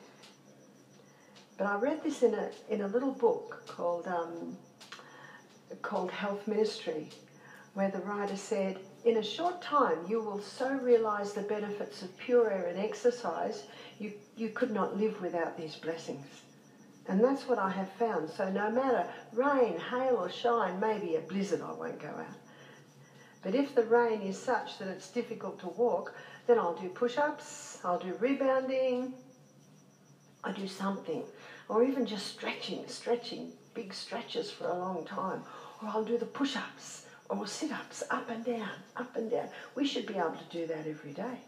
But 1.58 1.68
I 1.68 1.76
read 1.76 2.02
this 2.04 2.24
in 2.24 2.34
a 2.34 2.50
in 2.70 2.82
a 2.82 2.88
little 2.88 3.12
book 3.12 3.64
called 3.68 4.08
um, 4.08 4.58
called 5.82 6.10
Health 6.10 6.48
Ministry, 6.48 7.10
where 7.74 7.92
the 7.92 8.00
writer 8.00 8.38
said, 8.38 8.80
"In 9.06 9.18
a 9.18 9.24
short 9.24 9.62
time, 9.62 10.06
you 10.08 10.22
will 10.22 10.40
so 10.40 10.70
realize 10.76 11.34
the 11.34 11.42
benefits 11.42 12.02
of 12.02 12.18
pure 12.18 12.50
air 12.50 12.68
and 12.68 12.80
exercise, 12.80 13.64
you 14.00 14.14
you 14.38 14.50
could 14.50 14.72
not 14.72 14.98
live 14.98 15.22
without 15.22 15.58
these 15.58 15.76
blessings." 15.76 16.26
And 17.08 17.22
that's 17.22 17.48
what 17.48 17.60
I 17.60 17.70
have 17.70 17.90
found. 17.90 18.30
So 18.30 18.50
no 18.50 18.72
matter 18.72 19.06
rain, 19.34 19.78
hail, 19.78 20.16
or 20.16 20.30
shine, 20.30 20.80
maybe 20.80 21.16
a 21.16 21.20
blizzard, 21.20 21.62
I 21.62 21.74
won't 21.74 22.00
go 22.00 22.08
out. 22.08 22.38
But 23.42 23.56
if 23.56 23.76
the 23.76 23.84
rain 23.84 24.22
is 24.22 24.42
such 24.42 24.78
that 24.78 24.88
it's 24.88 25.10
difficult 25.10 25.60
to 25.60 25.68
walk, 25.68 26.16
then 26.48 26.58
I'll 26.58 26.76
do 26.76 26.88
push 26.88 27.18
ups, 27.18 27.80
I'll 27.84 28.00
do 28.00 28.14
rebounding, 28.22 29.14
I 30.46 30.54
do 30.54 30.66
something, 30.66 31.26
or 31.68 31.84
even 31.84 32.06
just 32.06 32.28
stretching, 32.28 32.88
stretching, 32.88 33.52
big 33.74 33.94
stretches 33.94 34.50
for 34.50 34.70
a 34.70 34.78
long 34.78 35.04
time, 35.06 35.44
or 35.82 35.90
I'll 35.90 36.06
do 36.06 36.18
the 36.18 36.26
push 36.26 36.56
ups 36.56 37.03
or 37.40 37.48
sit 37.48 37.72
ups 37.72 38.04
up 38.10 38.30
and 38.30 38.44
down, 38.46 38.70
up 38.96 39.16
and 39.16 39.30
down. 39.32 39.48
We 39.76 39.86
should 39.88 40.06
be 40.06 40.16
able 40.16 40.32
to 40.32 40.58
do 40.58 40.68
that 40.68 40.88
every 40.88 41.14
day. 41.14 41.40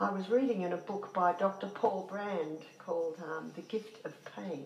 I 0.00 0.10
was 0.10 0.30
reading 0.30 0.62
in 0.62 0.72
a 0.72 0.78
book 0.78 1.12
by 1.12 1.34
Dr. 1.34 1.66
Paul 1.66 2.08
Brand 2.10 2.58
called 2.78 3.16
um, 3.22 3.52
The 3.54 3.62
Gift 3.62 4.04
of 4.06 4.14
Pain. 4.34 4.64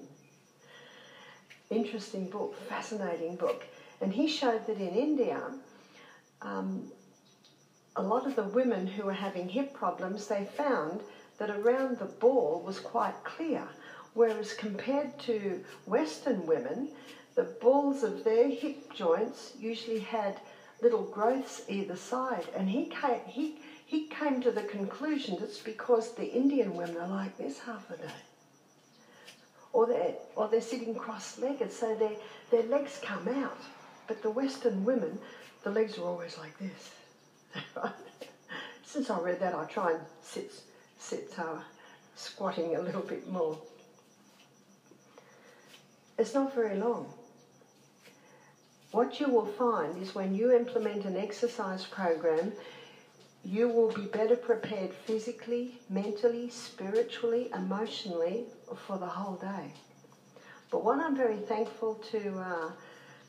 Interesting 1.71 2.31
book, 2.31 2.57
fascinating 2.69 3.37
book. 3.37 3.65
And 4.01 4.13
he 4.13 4.29
showed 4.29 4.67
that 4.67 4.79
in 4.79 4.95
India, 4.95 5.41
um, 6.43 6.91
a 7.97 8.03
lot 8.03 8.27
of 8.27 8.37
the 8.37 8.45
women 8.45 8.87
who 8.87 9.05
were 9.05 9.13
having 9.13 9.49
hip 9.49 9.73
problems, 9.73 10.29
they 10.29 10.45
found 10.45 11.01
that 11.39 11.51
around 11.51 11.99
the 11.99 12.05
ball 12.05 12.63
was 12.65 12.79
quite 12.79 13.25
clear, 13.25 13.67
whereas 14.15 14.53
compared 14.55 15.19
to 15.21 15.65
Western 15.87 16.47
women, 16.47 16.91
the 17.35 17.45
balls 17.45 18.03
of 18.03 18.23
their 18.23 18.49
hip 18.49 18.93
joints 18.95 19.55
usually 19.59 19.99
had 19.99 20.41
little 20.83 21.03
growths 21.03 21.63
either 21.69 21.97
side. 21.97 22.47
And 22.57 22.69
he 22.69 22.87
came, 22.87 23.21
he, 23.27 23.59
he 23.87 24.07
came 24.07 24.41
to 24.43 24.53
the 24.53 24.63
conclusion 24.63 25.37
that 25.37 25.45
it's 25.45 25.59
because 25.59 26.15
the 26.15 26.31
Indian 26.33 26.77
women 26.77 26.97
are 26.97 27.09
like 27.09 27.37
this 27.37 27.59
half 27.59 27.91
a 27.91 27.97
day. 27.97 28.13
Or 29.73 29.87
they're, 29.87 30.15
or 30.37 30.49
they're 30.49 30.61
sitting 30.61 30.95
cross-legged, 30.95 31.73
so 31.73 31.97
their, 31.97 32.13
their 32.51 32.63
legs 32.65 33.01
come 33.03 33.27
out. 33.29 33.59
But 34.07 34.23
the 34.23 34.31
Western 34.31 34.85
women, 34.85 35.19
the 35.65 35.71
legs 35.71 35.99
are 35.99 36.05
always 36.05 36.39
like 36.39 36.57
this. 36.59 36.91
Since 38.85 39.11
I 39.11 39.19
read 39.19 39.41
that, 39.41 39.55
I 39.55 39.65
try 39.65 39.93
and 39.93 40.01
sit, 40.23 40.53
sit 40.99 41.35
uh, 41.37 41.59
squatting 42.15 42.77
a 42.77 42.81
little 42.81 43.03
bit 43.03 43.29
more. 43.29 43.59
It's 46.17 46.35
not 46.35 46.55
very 46.55 46.77
long. 46.77 47.13
What 48.95 49.19
you 49.19 49.29
will 49.29 49.47
find 49.47 50.01
is 50.01 50.15
when 50.15 50.37
you 50.37 50.53
implement 50.53 51.05
an 51.05 51.17
exercise 51.17 51.85
program, 51.85 52.53
you 53.45 53.69
will 53.69 53.91
be 53.91 54.03
better 54.03 54.37
prepared 54.37 54.93
physically, 54.93 55.81
mentally, 55.91 56.49
spiritually, 56.49 57.51
emotionally 57.53 58.45
for 58.87 58.97
the 58.97 59.09
whole 59.09 59.35
day. 59.35 59.73
But 60.71 60.85
what 60.85 61.01
I'm 61.01 61.17
very 61.17 61.39
thankful 61.39 61.97
to 62.13 62.39
uh, 62.39 62.71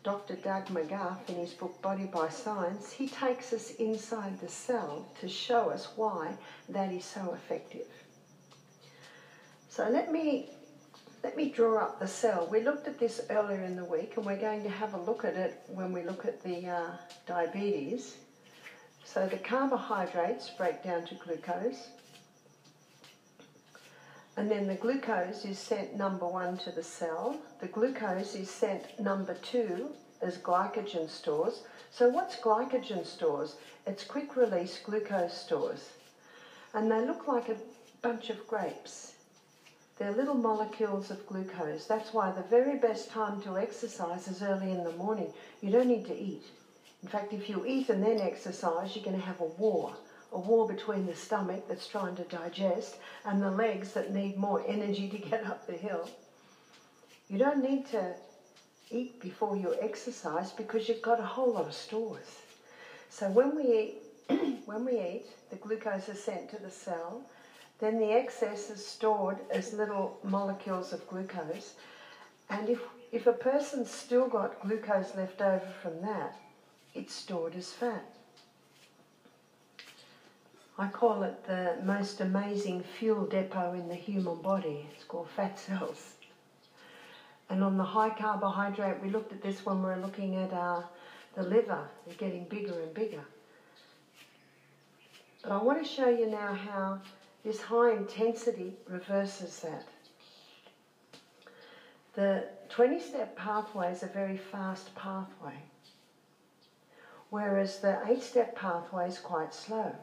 Dr. 0.04 0.36
Doug 0.36 0.68
McGuff, 0.68 1.28
in 1.30 1.38
his 1.38 1.54
book 1.54 1.82
Body 1.82 2.06
by 2.14 2.30
Science, 2.30 2.92
he 2.92 3.08
takes 3.08 3.52
us 3.52 3.72
inside 3.80 4.40
the 4.42 4.50
cell 4.50 5.08
to 5.20 5.28
show 5.28 5.72
us 5.72 5.88
why 5.96 6.36
that 6.70 6.92
is 6.92 7.06
so 7.06 7.34
effective. 7.34 7.88
So 9.68 9.90
let 9.90 10.12
me 10.12 10.52
let 11.26 11.36
me 11.36 11.50
draw 11.50 11.80
up 11.80 12.00
the 12.00 12.08
cell. 12.08 12.48
We 12.52 12.62
looked 12.62 12.88
at 12.88 13.00
this 13.00 13.20
earlier 13.32 13.64
in 13.64 13.76
the 13.76 13.84
week, 13.84 14.14
and 14.16 14.24
we're 14.24 14.38
going 14.38 14.62
to 14.62 14.70
have 14.70 14.94
a 14.94 15.02
look 15.02 15.26
at 15.26 15.34
it 15.34 15.60
when 15.70 15.92
we 15.92 16.04
look 16.04 16.24
at 16.24 16.44
the 16.44 16.68
uh, 16.68 16.92
diabetes. 17.26 18.18
So 19.04 19.26
the 19.26 19.38
carbohydrates 19.38 20.52
break 20.52 20.84
down 20.84 21.04
to 21.08 21.16
glucose, 21.16 21.88
and 24.38 24.52
then 24.52 24.68
the 24.68 24.76
glucose 24.76 25.46
is 25.46 25.58
sent 25.58 25.96
number 25.98 26.28
one 26.28 26.60
to 26.60 26.72
the 26.72 26.84
cell. 26.84 27.36
The 27.60 27.70
glucose 27.70 28.36
is 28.36 28.52
sent 28.52 29.00
number 29.00 29.34
two 29.34 29.90
as 30.22 30.38
glycogen 30.38 31.10
stores. 31.10 31.64
So 31.90 32.08
what's 32.08 32.36
glycogen 32.36 33.04
stores? 33.04 33.56
It's 33.88 34.04
quick 34.04 34.36
release 34.36 34.80
glucose 34.86 35.36
stores. 35.36 35.90
And 36.76 36.92
they 36.92 37.04
look 37.04 37.28
like 37.28 37.50
a 37.50 37.58
bunch 38.04 38.30
of 38.30 38.46
grapes. 38.46 39.15
They're 39.98 40.12
little 40.12 40.36
molecules 40.36 41.10
of 41.12 41.26
glucose. 41.26 41.86
That's 41.88 42.14
why 42.14 42.32
the 42.32 42.42
very 42.42 42.78
best 42.78 43.10
time 43.10 43.42
to 43.42 43.58
exercise 43.58 44.28
is 44.28 44.42
early 44.42 44.72
in 44.72 44.84
the 44.84 44.92
morning. 44.92 45.32
You 45.62 45.72
don't 45.72 45.88
need 45.88 46.06
to 46.08 46.18
eat. 46.18 46.44
In 47.02 47.10
fact, 47.10 47.34
if 47.34 47.50
you 47.50 47.66
eat 47.66 47.90
and 47.90 48.04
then 48.04 48.20
exercise, 48.20 48.96
you're 48.96 49.06
going 49.06 49.20
to 49.20 49.26
have 49.26 49.40
a 49.40 49.46
war 49.46 49.96
a 50.36 50.40
war 50.40 50.68
between 50.68 51.06
the 51.06 51.16
stomach 51.16 51.66
that's 51.68 51.88
trying 51.88 52.16
to 52.16 52.24
digest 52.24 52.98
and 53.24 53.42
the 53.42 53.50
legs 53.50 53.94
that 53.94 54.14
need 54.14 54.38
more 54.38 54.62
energy 54.68 55.08
to 55.08 55.18
get 55.18 55.46
up 55.46 55.66
the 55.66 55.74
hill. 55.74 56.10
You 57.30 57.38
don't 57.38 57.64
need 57.64 57.86
to 57.88 58.14
eat 58.92 59.20
before 59.22 59.56
you 59.56 59.74
exercise 59.82 60.52
because 60.52 60.88
you've 60.90 61.02
got 61.02 61.20
a 61.20 61.24
whole 61.24 61.54
lot 61.54 61.68
of 61.68 61.74
stores. 61.74 62.42
So 63.10 63.30
when 63.30 63.56
we 63.56 63.96
eat, 64.30 64.62
when 64.66 64.84
we 64.84 65.00
eat, 65.00 65.26
the 65.50 65.56
glucose 65.56 66.10
is 66.10 66.22
sent 66.22 66.50
to 66.50 66.58
the 66.58 66.70
cell. 66.70 67.24
Then 67.80 68.00
the 68.00 68.14
excess 68.14 68.70
is 68.70 68.86
stored 68.86 69.38
as 69.52 69.74
little 69.74 70.18
molecules 70.24 70.94
of 70.94 71.08
glucose. 71.08 71.74
And 72.50 72.70
if, 72.70 72.80
if 73.12 73.28
a 73.28 73.34
person's 73.34 73.92
still 73.92 74.28
got 74.28 74.62
glucose 74.62 75.16
left 75.16 75.42
over 75.42 75.66
from 75.82 76.02
that, 76.02 76.38
it's 76.94 77.14
stored 77.14 77.56
as 77.56 77.72
fat. 77.72 78.06
I 80.78 80.88
call 80.88 81.24
it 81.24 81.46
the 81.46 81.78
most 81.84 82.20
amazing 82.22 82.84
fuel 82.84 83.26
depot 83.26 83.74
in 83.74 83.88
the 83.88 83.96
human 83.96 84.42
body. 84.42 84.88
It's 84.94 85.06
called 85.06 85.30
fat 85.30 85.58
cells. 85.60 86.16
And 87.50 87.64
on 87.64 87.78
the 87.78 87.84
high 87.84 88.10
carbohydrate, 88.10 89.02
we 89.02 89.10
looked 89.10 89.32
at 89.32 89.42
this 89.42 89.66
when 89.66 89.78
we 89.78 89.86
were 89.86 89.98
looking 89.98 90.36
at 90.36 90.52
uh, 90.52 90.82
the 91.36 91.44
liver. 91.44 91.88
They're 92.06 92.16
getting 92.16 92.46
bigger 92.46 92.82
and 92.82 92.94
bigger. 92.94 93.24
But 95.44 95.52
I 95.52 95.62
want 95.62 95.82
to 95.82 95.88
show 95.88 96.10
you 96.10 96.28
now 96.28 96.54
how 96.54 97.00
this 97.46 97.62
high 97.62 97.92
intensity 97.92 98.74
reverses 98.90 99.60
that. 99.60 99.88
The 102.16 102.48
20 102.70 103.00
step 103.00 103.38
pathway 103.38 103.92
is 103.92 104.02
a 104.02 104.08
very 104.08 104.36
fast 104.36 104.94
pathway, 104.96 105.62
whereas 107.30 107.80
the 107.80 108.00
8 108.08 108.24
step 108.24 108.56
pathway 108.56 109.08
is 109.08 109.20
quite 109.20 109.54
slow. 109.54 109.96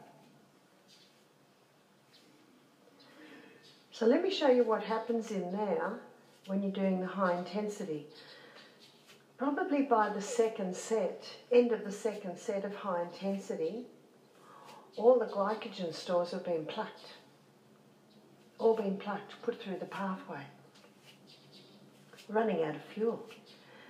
So 3.91 4.05
let 4.05 4.23
me 4.23 4.31
show 4.31 4.49
you 4.49 4.63
what 4.63 4.83
happens 4.83 5.29
in 5.31 5.51
there 5.51 5.99
when 6.47 6.63
you're 6.63 6.71
doing 6.71 7.01
the 7.01 7.07
high 7.07 7.37
intensity. 7.37 8.07
Probably 9.37 9.81
by 9.81 10.09
the 10.09 10.21
second 10.21 10.75
set, 10.75 11.25
end 11.51 11.73
of 11.73 11.83
the 11.83 11.91
second 11.91 12.37
set 12.37 12.63
of 12.63 12.73
high 12.73 13.01
intensity, 13.01 13.85
all 14.95 15.19
the 15.19 15.25
glycogen 15.25 15.93
stores 15.93 16.31
have 16.31 16.45
been 16.45 16.65
plucked. 16.65 17.17
All 18.63 18.77
been 18.77 18.95
plucked, 18.95 19.33
put 19.41 19.61
through 19.61 19.79
the 19.79 19.85
pathway. 19.87 20.39
Running 22.29 22.63
out 22.63 22.75
of 22.75 22.81
fuel. 22.93 23.27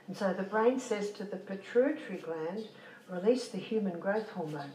And 0.08 0.18
so 0.18 0.34
the 0.34 0.42
brain 0.42 0.80
says 0.80 1.12
to 1.12 1.25
the 1.25 1.38
pituitary 1.38 2.18
gland, 2.18 2.68
release 3.08 3.50
the 3.50 3.60
human 3.60 4.00
growth 4.00 4.27
hormone. 4.30 4.72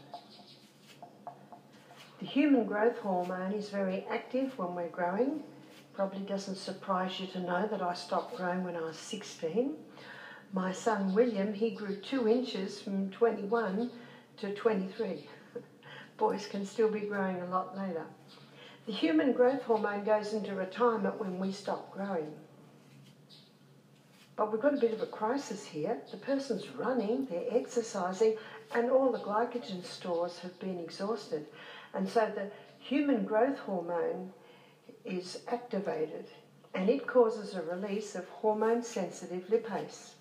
The 2.21 2.25
human 2.25 2.63
growth 2.63 2.97
hormone 2.99 3.51
is 3.51 3.67
very 3.67 4.05
active 4.09 4.57
when 4.57 4.73
we're 4.73 4.87
growing. 4.87 5.43
Probably 5.93 6.21
doesn't 6.21 6.55
surprise 6.55 7.19
you 7.19 7.27
to 7.27 7.41
know 7.41 7.67
that 7.67 7.81
I 7.81 7.93
stopped 7.93 8.37
growing 8.37 8.63
when 8.63 8.77
I 8.77 8.81
was 8.81 8.95
16. 8.95 9.73
My 10.53 10.71
son 10.71 11.13
William, 11.13 11.53
he 11.53 11.71
grew 11.71 11.97
two 11.97 12.25
inches 12.29 12.81
from 12.81 13.11
21 13.11 13.91
to 14.37 14.55
23. 14.55 15.27
Boys 16.17 16.47
can 16.47 16.65
still 16.65 16.89
be 16.89 17.01
growing 17.01 17.41
a 17.41 17.49
lot 17.49 17.77
later. 17.77 18.05
The 18.89 18.95
human 18.95 19.33
growth 19.33 19.61
hormone 19.61 20.03
goes 20.03 20.33
into 20.33 20.55
retirement 20.55 21.19
when 21.19 21.37
we 21.37 21.51
stop 21.51 21.93
growing. 21.93 22.33
But 24.35 24.51
we've 24.51 24.59
got 24.59 24.73
a 24.73 24.77
bit 24.77 24.93
of 24.93 25.03
a 25.03 25.05
crisis 25.05 25.63
here. 25.63 26.01
The 26.09 26.17
person's 26.17 26.67
running, 26.69 27.27
they're 27.29 27.45
exercising, 27.51 28.35
and 28.73 28.89
all 28.89 29.11
the 29.11 29.19
glycogen 29.19 29.85
stores 29.85 30.39
have 30.39 30.59
been 30.59 30.79
exhausted. 30.79 31.45
And 31.93 32.09
so 32.09 32.31
the 32.33 32.49
human 32.79 33.25
growth 33.25 33.59
hormone 33.59 34.33
is 35.05 35.43
activated 35.47 36.25
and 36.73 36.89
it 36.89 37.05
causes 37.05 37.53
a 37.53 37.61
release 37.61 38.15
of 38.15 38.27
hormone 38.29 38.81
sensitive 38.81 39.49
lipase. 39.49 40.13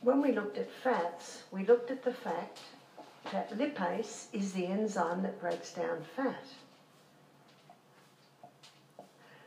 When 0.00 0.22
we 0.22 0.32
looked 0.32 0.56
at 0.56 0.70
fats, 0.70 1.42
we 1.50 1.66
looked 1.66 1.90
at 1.90 2.02
the 2.02 2.14
fact 2.14 2.58
lipase 3.32 4.26
is 4.32 4.52
the 4.52 4.66
enzyme 4.66 5.22
that 5.22 5.40
breaks 5.40 5.72
down 5.72 6.04
fat. 6.14 6.44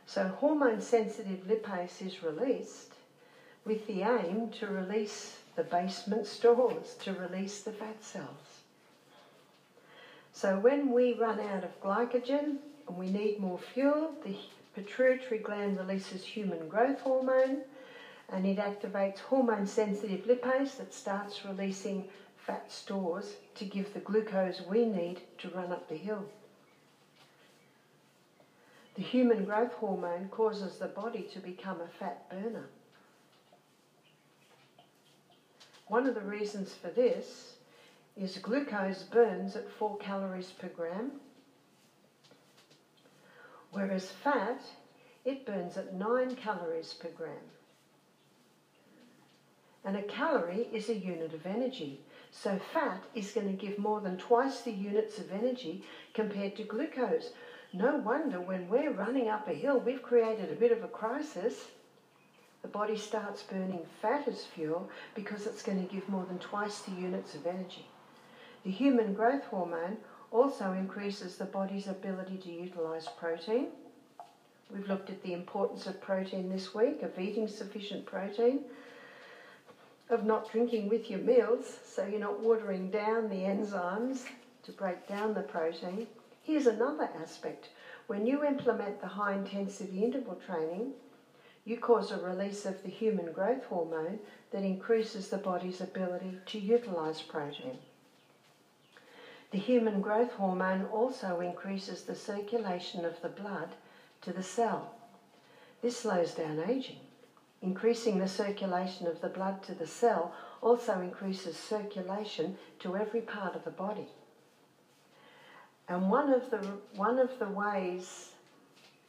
So 0.06 0.28
hormone 0.28 0.80
sensitive 0.80 1.46
lipase 1.46 2.04
is 2.04 2.22
released 2.22 2.94
with 3.64 3.86
the 3.86 4.02
aim 4.02 4.50
to 4.58 4.66
release 4.66 5.36
the 5.56 5.62
basement 5.62 6.26
stores, 6.26 6.94
to 7.04 7.12
release 7.12 7.60
the 7.60 7.72
fat 7.72 8.02
cells. 8.02 8.60
So 10.32 10.58
when 10.58 10.90
we 10.92 11.14
run 11.14 11.38
out 11.38 11.64
of 11.64 11.80
glycogen 11.82 12.56
and 12.88 12.96
we 12.96 13.10
need 13.10 13.38
more 13.38 13.58
fuel, 13.58 14.14
the 14.24 14.36
pituitary 14.74 15.38
gland 15.38 15.78
releases 15.78 16.24
human 16.24 16.68
growth 16.68 17.00
hormone 17.00 17.62
and 18.32 18.46
it 18.46 18.58
activates 18.58 19.18
hormone 19.18 19.66
sensitive 19.66 20.24
lipase 20.26 20.76
that 20.78 20.94
starts 20.94 21.44
releasing 21.44 22.08
fat 22.50 22.72
stores 22.72 23.34
to 23.54 23.64
give 23.64 23.92
the 23.94 24.00
glucose 24.00 24.60
we 24.68 24.84
need 24.84 25.20
to 25.38 25.48
run 25.50 25.70
up 25.70 25.88
the 25.88 25.94
hill. 25.94 26.24
The 28.96 29.02
human 29.02 29.44
growth 29.44 29.72
hormone 29.74 30.28
causes 30.32 30.76
the 30.76 30.88
body 30.88 31.28
to 31.32 31.38
become 31.38 31.80
a 31.80 31.86
fat 31.86 32.28
burner. 32.28 32.68
One 35.86 36.08
of 36.08 36.16
the 36.16 36.22
reasons 36.22 36.74
for 36.74 36.88
this 36.88 37.54
is 38.16 38.36
glucose 38.38 39.04
burns 39.04 39.54
at 39.54 39.70
4 39.70 39.96
calories 39.98 40.50
per 40.50 40.68
gram, 40.68 41.12
whereas 43.70 44.10
fat, 44.10 44.60
it 45.24 45.46
burns 45.46 45.76
at 45.76 45.94
9 45.94 46.34
calories 46.34 46.94
per 46.94 47.10
gram. 47.10 47.46
And 49.84 49.96
a 49.96 50.02
calorie 50.02 50.68
is 50.72 50.88
a 50.88 50.94
unit 50.94 51.32
of 51.32 51.46
energy. 51.46 52.00
So 52.32 52.58
fat 52.72 53.04
is 53.14 53.32
going 53.32 53.48
to 53.48 53.66
give 53.66 53.78
more 53.78 54.00
than 54.00 54.16
twice 54.16 54.60
the 54.60 54.72
units 54.72 55.18
of 55.18 55.32
energy 55.32 55.84
compared 56.14 56.56
to 56.56 56.62
glucose. 56.62 57.32
No 57.72 57.96
wonder 57.96 58.40
when 58.40 58.68
we're 58.68 58.92
running 58.92 59.28
up 59.28 59.48
a 59.48 59.52
hill, 59.52 59.80
we've 59.80 60.02
created 60.02 60.50
a 60.50 60.60
bit 60.60 60.72
of 60.72 60.82
a 60.82 60.88
crisis. 60.88 61.66
The 62.62 62.68
body 62.68 62.96
starts 62.96 63.42
burning 63.42 63.86
fat 64.00 64.28
as 64.28 64.44
fuel 64.44 64.88
because 65.14 65.46
it's 65.46 65.62
going 65.62 65.86
to 65.86 65.92
give 65.92 66.08
more 66.08 66.24
than 66.26 66.38
twice 66.38 66.80
the 66.80 66.92
units 66.92 67.34
of 67.34 67.46
energy. 67.46 67.86
The 68.64 68.70
human 68.70 69.14
growth 69.14 69.44
hormone 69.44 69.96
also 70.30 70.72
increases 70.72 71.36
the 71.36 71.46
body's 71.46 71.88
ability 71.88 72.36
to 72.38 72.52
utilize 72.52 73.08
protein. 73.18 73.68
We've 74.72 74.88
looked 74.88 75.10
at 75.10 75.22
the 75.22 75.32
importance 75.32 75.86
of 75.86 76.00
protein 76.00 76.48
this 76.48 76.74
week, 76.74 77.02
of 77.02 77.18
eating 77.18 77.48
sufficient 77.48 78.06
protein, 78.06 78.64
of 80.10 80.24
not 80.24 80.50
drinking 80.50 80.88
with 80.88 81.08
your 81.08 81.20
meals 81.20 81.78
so 81.84 82.04
you're 82.04 82.20
not 82.20 82.40
watering 82.40 82.90
down 82.90 83.28
the 83.28 83.36
enzymes 83.36 84.24
to 84.64 84.72
break 84.72 85.06
down 85.06 85.34
the 85.34 85.42
protein. 85.42 86.06
Here's 86.42 86.66
another 86.66 87.08
aspect. 87.20 87.68
When 88.08 88.26
you 88.26 88.44
implement 88.44 89.00
the 89.00 89.06
high 89.06 89.34
intensity 89.34 90.02
interval 90.02 90.34
training, 90.34 90.92
you 91.64 91.78
cause 91.78 92.10
a 92.10 92.18
release 92.18 92.66
of 92.66 92.82
the 92.82 92.88
human 92.88 93.32
growth 93.32 93.64
hormone 93.64 94.18
that 94.50 94.64
increases 94.64 95.28
the 95.28 95.38
body's 95.38 95.80
ability 95.80 96.38
to 96.46 96.58
utilize 96.58 97.22
protein. 97.22 97.78
The 99.52 99.58
human 99.58 100.00
growth 100.00 100.32
hormone 100.32 100.84
also 100.84 101.40
increases 101.40 102.02
the 102.02 102.14
circulation 102.14 103.04
of 103.04 103.20
the 103.20 103.28
blood 103.28 103.76
to 104.22 104.32
the 104.32 104.42
cell. 104.42 104.94
This 105.82 105.96
slows 105.96 106.32
down 106.32 106.58
aging. 106.60 106.98
Increasing 107.62 108.18
the 108.18 108.28
circulation 108.28 109.06
of 109.06 109.20
the 109.20 109.28
blood 109.28 109.62
to 109.64 109.74
the 109.74 109.86
cell 109.86 110.32
also 110.62 111.00
increases 111.00 111.56
circulation 111.56 112.56
to 112.78 112.96
every 112.96 113.20
part 113.20 113.54
of 113.54 113.64
the 113.64 113.70
body. 113.70 114.08
And 115.88 116.08
one 116.08 116.32
of 116.32 116.50
the, 116.50 116.58
one 116.94 117.18
of 117.18 117.38
the 117.38 117.48
ways 117.48 118.30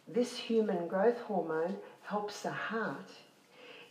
this 0.07 0.35
human 0.35 0.87
growth 0.87 1.19
hormone 1.19 1.77
helps 2.03 2.41
the 2.41 2.51
heart 2.51 3.09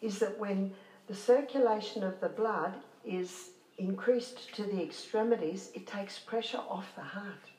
is 0.03 0.19
that 0.19 0.39
when 0.39 0.73
the 1.07 1.15
circulation 1.15 2.03
of 2.03 2.21
the 2.21 2.29
blood 2.29 2.75
is 3.05 3.51
increased 3.79 4.55
to 4.55 4.65
the 4.65 4.83
extremities, 4.83 5.71
it 5.75 5.87
takes 5.87 6.19
pressure 6.19 6.61
off 6.69 6.95
the 6.97 7.03
heart. 7.03 7.51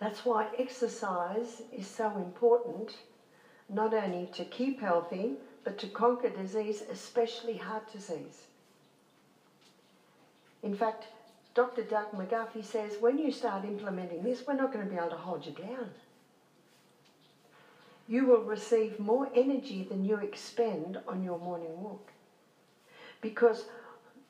That's 0.00 0.24
why 0.24 0.48
exercise 0.58 1.62
is 1.72 1.86
so 1.86 2.16
important, 2.16 2.96
not 3.72 3.94
only 3.94 4.28
to 4.34 4.44
keep 4.44 4.80
healthy, 4.80 5.32
but 5.64 5.78
to 5.78 5.86
conquer 5.88 6.28
disease, 6.28 6.82
especially 6.90 7.56
heart 7.56 7.90
disease. 7.92 8.46
In 10.62 10.74
fact, 10.74 11.06
Dr. 11.54 11.82
Doug 11.82 12.12
McGuffey 12.12 12.64
says 12.64 12.96
when 13.00 13.18
you 13.18 13.30
start 13.30 13.64
implementing 13.64 14.22
this, 14.22 14.46
we're 14.46 14.54
not 14.54 14.72
going 14.72 14.84
to 14.84 14.90
be 14.90 14.96
able 14.96 15.10
to 15.10 15.16
hold 15.16 15.44
you 15.44 15.52
down. 15.52 15.90
You 18.08 18.26
will 18.26 18.42
receive 18.42 18.98
more 18.98 19.28
energy 19.34 19.82
than 19.82 20.04
you 20.04 20.16
expend 20.16 20.98
on 21.06 21.22
your 21.22 21.38
morning 21.38 21.80
walk. 21.80 22.10
Because, 23.20 23.64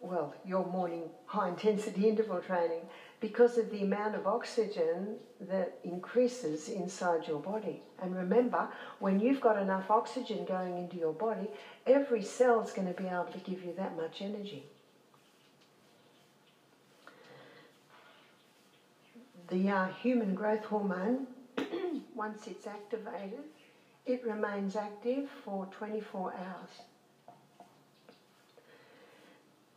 well, 0.00 0.35
your 0.44 0.64
morning 0.66 1.09
high 1.26 1.48
intensity 1.48 2.09
interval 2.09 2.40
training, 2.40 2.83
because 3.20 3.57
of 3.57 3.70
the 3.70 3.83
amount 3.83 4.14
of 4.14 4.26
oxygen 4.26 5.16
that 5.40 5.78
increases 5.85 6.68
inside 6.68 7.26
your 7.26 7.40
body. 7.40 7.83
And 8.03 8.17
remember, 8.17 8.69
when 8.99 9.21
you've 9.21 9.41
got 9.41 9.57
enough 9.57 9.91
oxygen 9.91 10.45
going 10.45 10.77
into 10.77 10.97
your 10.97 11.12
body, 11.12 11.49
every 11.87 12.23
cell 12.23 12.61
is 12.61 12.73
going 12.73 12.93
to 12.93 13.01
be 13.01 13.09
able 13.09 13.31
to 13.33 13.38
give 13.38 13.62
you 13.62 13.73
that 13.77 13.97
much 13.97 14.21
energy. 14.21 14.65
the 19.53 19.69
uh, 19.69 19.87
human 19.88 20.35
growth 20.35 20.65
hormone, 20.65 21.27
once 22.15 22.47
it's 22.47 22.67
activated, 22.67 23.45
it 24.07 24.25
remains 24.25 24.77
active 24.77 25.29
for 25.45 25.67
24 25.67 26.33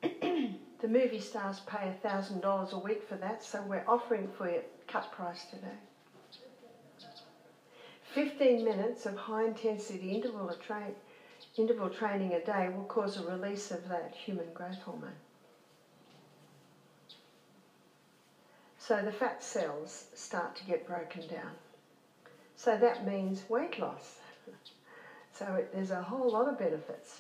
hours. 0.02 0.14
the 0.82 0.88
movie 0.88 1.20
stars 1.20 1.60
pay 1.68 1.94
$1,000 2.04 2.72
a 2.72 2.78
week 2.78 3.04
for 3.08 3.16
that, 3.16 3.44
so 3.44 3.62
we're 3.64 3.84
offering 3.86 4.30
for 4.38 4.50
you 4.50 4.62
cut 4.88 5.12
price 5.12 5.44
today. 5.50 5.68
15 8.16 8.64
minutes 8.64 9.06
of 9.06 9.18
high 9.18 9.44
intensity 9.44 10.12
interval, 10.12 10.50
tra- 10.66 10.94
interval 11.58 11.90
training 11.90 12.34
a 12.34 12.40
day 12.40 12.70
will 12.74 12.86
cause 12.86 13.18
a 13.18 13.30
release 13.30 13.72
of 13.72 13.90
that 13.90 14.16
human 14.16 14.46
growth 14.54 14.82
hormone. 14.84 15.12
So 18.78 19.02
the 19.02 19.12
fat 19.12 19.44
cells 19.44 20.06
start 20.14 20.56
to 20.56 20.64
get 20.64 20.88
broken 20.88 21.28
down. 21.28 21.52
So 22.56 22.78
that 22.78 23.06
means 23.06 23.44
weight 23.50 23.80
loss. 23.80 24.20
So 25.34 25.56
it, 25.56 25.74
there's 25.74 25.92
a 25.92 26.02
whole 26.02 26.32
lot 26.32 26.48
of 26.48 26.58
benefits. 26.58 27.20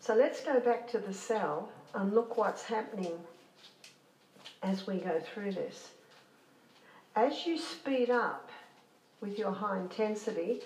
So 0.00 0.16
let's 0.16 0.40
go 0.40 0.58
back 0.58 0.90
to 0.90 0.98
the 0.98 1.12
cell 1.12 1.68
and 1.94 2.12
look 2.12 2.36
what's 2.36 2.64
happening 2.64 3.16
as 4.60 4.84
we 4.84 4.96
go 4.96 5.20
through 5.20 5.52
this. 5.52 5.90
As 7.14 7.46
you 7.46 7.56
speed 7.56 8.10
up 8.10 8.50
with 9.24 9.38
your 9.38 9.52
high 9.52 9.78
intensity, 9.78 10.60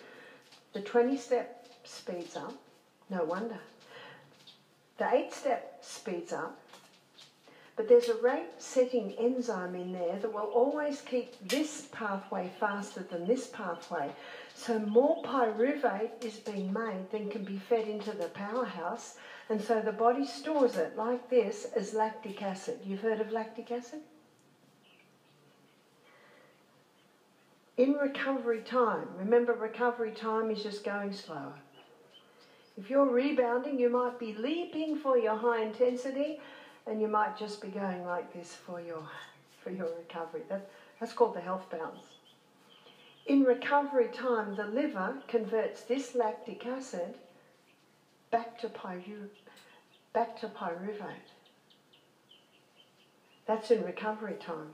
the 0.72 0.80
20 0.80 1.16
step 1.16 1.66
speeds 1.84 2.36
up. 2.36 2.54
No 3.08 3.24
wonder. 3.24 3.58
The 4.98 5.08
8 5.14 5.32
step 5.32 5.78
speeds 5.80 6.32
up 6.32 6.58
but 7.78 7.88
there's 7.88 8.08
a 8.08 8.16
rate 8.16 8.50
setting 8.58 9.12
enzyme 9.20 9.76
in 9.76 9.92
there 9.92 10.18
that 10.18 10.34
will 10.34 10.50
always 10.52 11.00
keep 11.00 11.32
this 11.48 11.86
pathway 11.92 12.50
faster 12.58 13.04
than 13.04 13.24
this 13.24 13.46
pathway. 13.46 14.10
So 14.56 14.80
more 14.80 15.22
pyruvate 15.22 16.24
is 16.24 16.38
being 16.38 16.72
made 16.72 17.08
than 17.12 17.30
can 17.30 17.44
be 17.44 17.56
fed 17.56 17.86
into 17.86 18.10
the 18.10 18.30
powerhouse. 18.30 19.14
And 19.48 19.62
so 19.62 19.80
the 19.80 19.92
body 19.92 20.26
stores 20.26 20.76
it 20.76 20.96
like 20.96 21.30
this 21.30 21.68
as 21.76 21.94
lactic 21.94 22.42
acid. 22.42 22.80
You've 22.84 23.02
heard 23.02 23.20
of 23.20 23.30
lactic 23.30 23.70
acid? 23.70 24.00
In 27.78 27.94
recovery 27.94 28.60
time, 28.60 29.06
remember 29.16 29.52
recovery 29.52 30.10
time 30.10 30.50
is 30.50 30.64
just 30.64 30.84
going 30.84 31.12
slower. 31.12 31.54
If 32.76 32.90
you're 32.90 33.06
rebounding, 33.06 33.78
you 33.78 33.88
might 33.88 34.18
be 34.18 34.34
leaping 34.34 34.96
for 34.96 35.16
your 35.16 35.36
high 35.36 35.62
intensity 35.62 36.40
and 36.88 37.00
you 37.00 37.06
might 37.06 37.36
just 37.36 37.62
be 37.62 37.68
going 37.68 38.04
like 38.04 38.32
this 38.32 38.52
for 38.52 38.80
your, 38.80 39.04
for 39.62 39.70
your 39.70 39.86
recovery. 39.96 40.42
That, 40.48 40.68
that's 40.98 41.12
called 41.12 41.34
the 41.34 41.40
health 41.40 41.70
bounce. 41.70 42.16
In 43.26 43.44
recovery 43.44 44.08
time, 44.08 44.56
the 44.56 44.66
liver 44.66 45.14
converts 45.28 45.82
this 45.82 46.16
lactic 46.16 46.66
acid 46.66 47.14
back 48.32 48.58
to, 48.58 48.68
pyru, 48.68 49.28
back 50.12 50.36
to 50.40 50.48
pyruvate. 50.48 51.30
That's 53.46 53.70
in 53.70 53.84
recovery 53.84 54.36
time. 54.40 54.72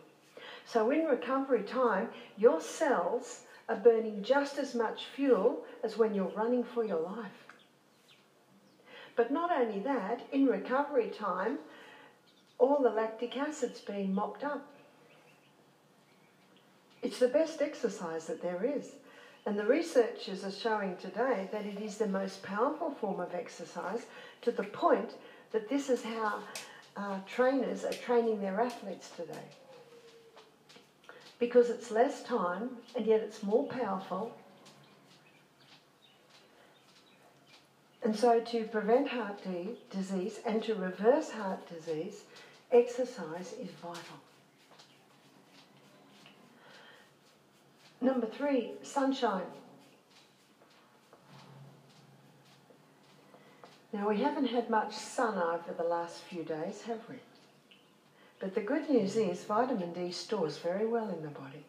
So 0.66 0.90
in 0.90 1.04
recovery 1.04 1.62
time, 1.62 2.08
your 2.36 2.60
cells 2.60 3.42
are 3.68 3.76
burning 3.76 4.22
just 4.22 4.58
as 4.58 4.74
much 4.74 5.06
fuel 5.14 5.64
as 5.82 5.96
when 5.96 6.14
you're 6.14 6.32
running 6.36 6.64
for 6.64 6.84
your 6.84 7.00
life. 7.00 7.46
But 9.16 9.30
not 9.30 9.52
only 9.52 9.80
that, 9.80 10.22
in 10.32 10.46
recovery 10.46 11.08
time, 11.08 11.58
all 12.58 12.82
the 12.82 12.90
lactic 12.90 13.36
acid's 13.36 13.80
being 13.80 14.14
mopped 14.14 14.44
up. 14.44 14.66
It's 17.02 17.18
the 17.18 17.28
best 17.28 17.60
exercise 17.60 18.26
that 18.26 18.42
there 18.42 18.64
is. 18.64 18.92
And 19.46 19.58
the 19.58 19.66
researchers 19.66 20.42
are 20.42 20.50
showing 20.50 20.96
today 20.96 21.48
that 21.52 21.66
it 21.66 21.78
is 21.78 21.98
the 21.98 22.06
most 22.06 22.42
powerful 22.42 22.90
form 22.90 23.20
of 23.20 23.34
exercise 23.34 24.06
to 24.40 24.50
the 24.50 24.62
point 24.62 25.12
that 25.52 25.68
this 25.68 25.90
is 25.90 26.02
how 26.02 26.40
uh, 26.96 27.18
trainers 27.26 27.84
are 27.84 27.92
training 27.92 28.40
their 28.40 28.60
athletes 28.60 29.10
today. 29.14 29.44
Because 31.38 31.70
it's 31.70 31.90
less 31.90 32.22
time 32.22 32.70
and 32.96 33.06
yet 33.06 33.20
it's 33.20 33.42
more 33.42 33.66
powerful. 33.66 34.36
And 38.02 38.14
so, 38.14 38.40
to 38.40 38.64
prevent 38.64 39.08
heart 39.08 39.40
disease 39.90 40.38
and 40.44 40.62
to 40.64 40.74
reverse 40.74 41.30
heart 41.30 41.66
disease, 41.68 42.24
exercise 42.70 43.54
is 43.54 43.70
vital. 43.82 44.20
Number 48.02 48.26
three, 48.26 48.72
sunshine. 48.82 49.46
Now, 53.94 54.08
we 54.08 54.18
haven't 54.18 54.46
had 54.46 54.68
much 54.68 54.92
sun 54.92 55.38
over 55.38 55.72
the 55.74 55.88
last 55.88 56.20
few 56.24 56.42
days, 56.42 56.82
have 56.82 57.00
we? 57.08 57.16
But 58.40 58.54
the 58.54 58.60
good 58.60 58.88
news 58.90 59.16
is 59.16 59.44
vitamin 59.44 59.92
D 59.92 60.10
stores 60.10 60.58
very 60.58 60.86
well 60.86 61.08
in 61.08 61.22
the 61.22 61.28
body. 61.28 61.64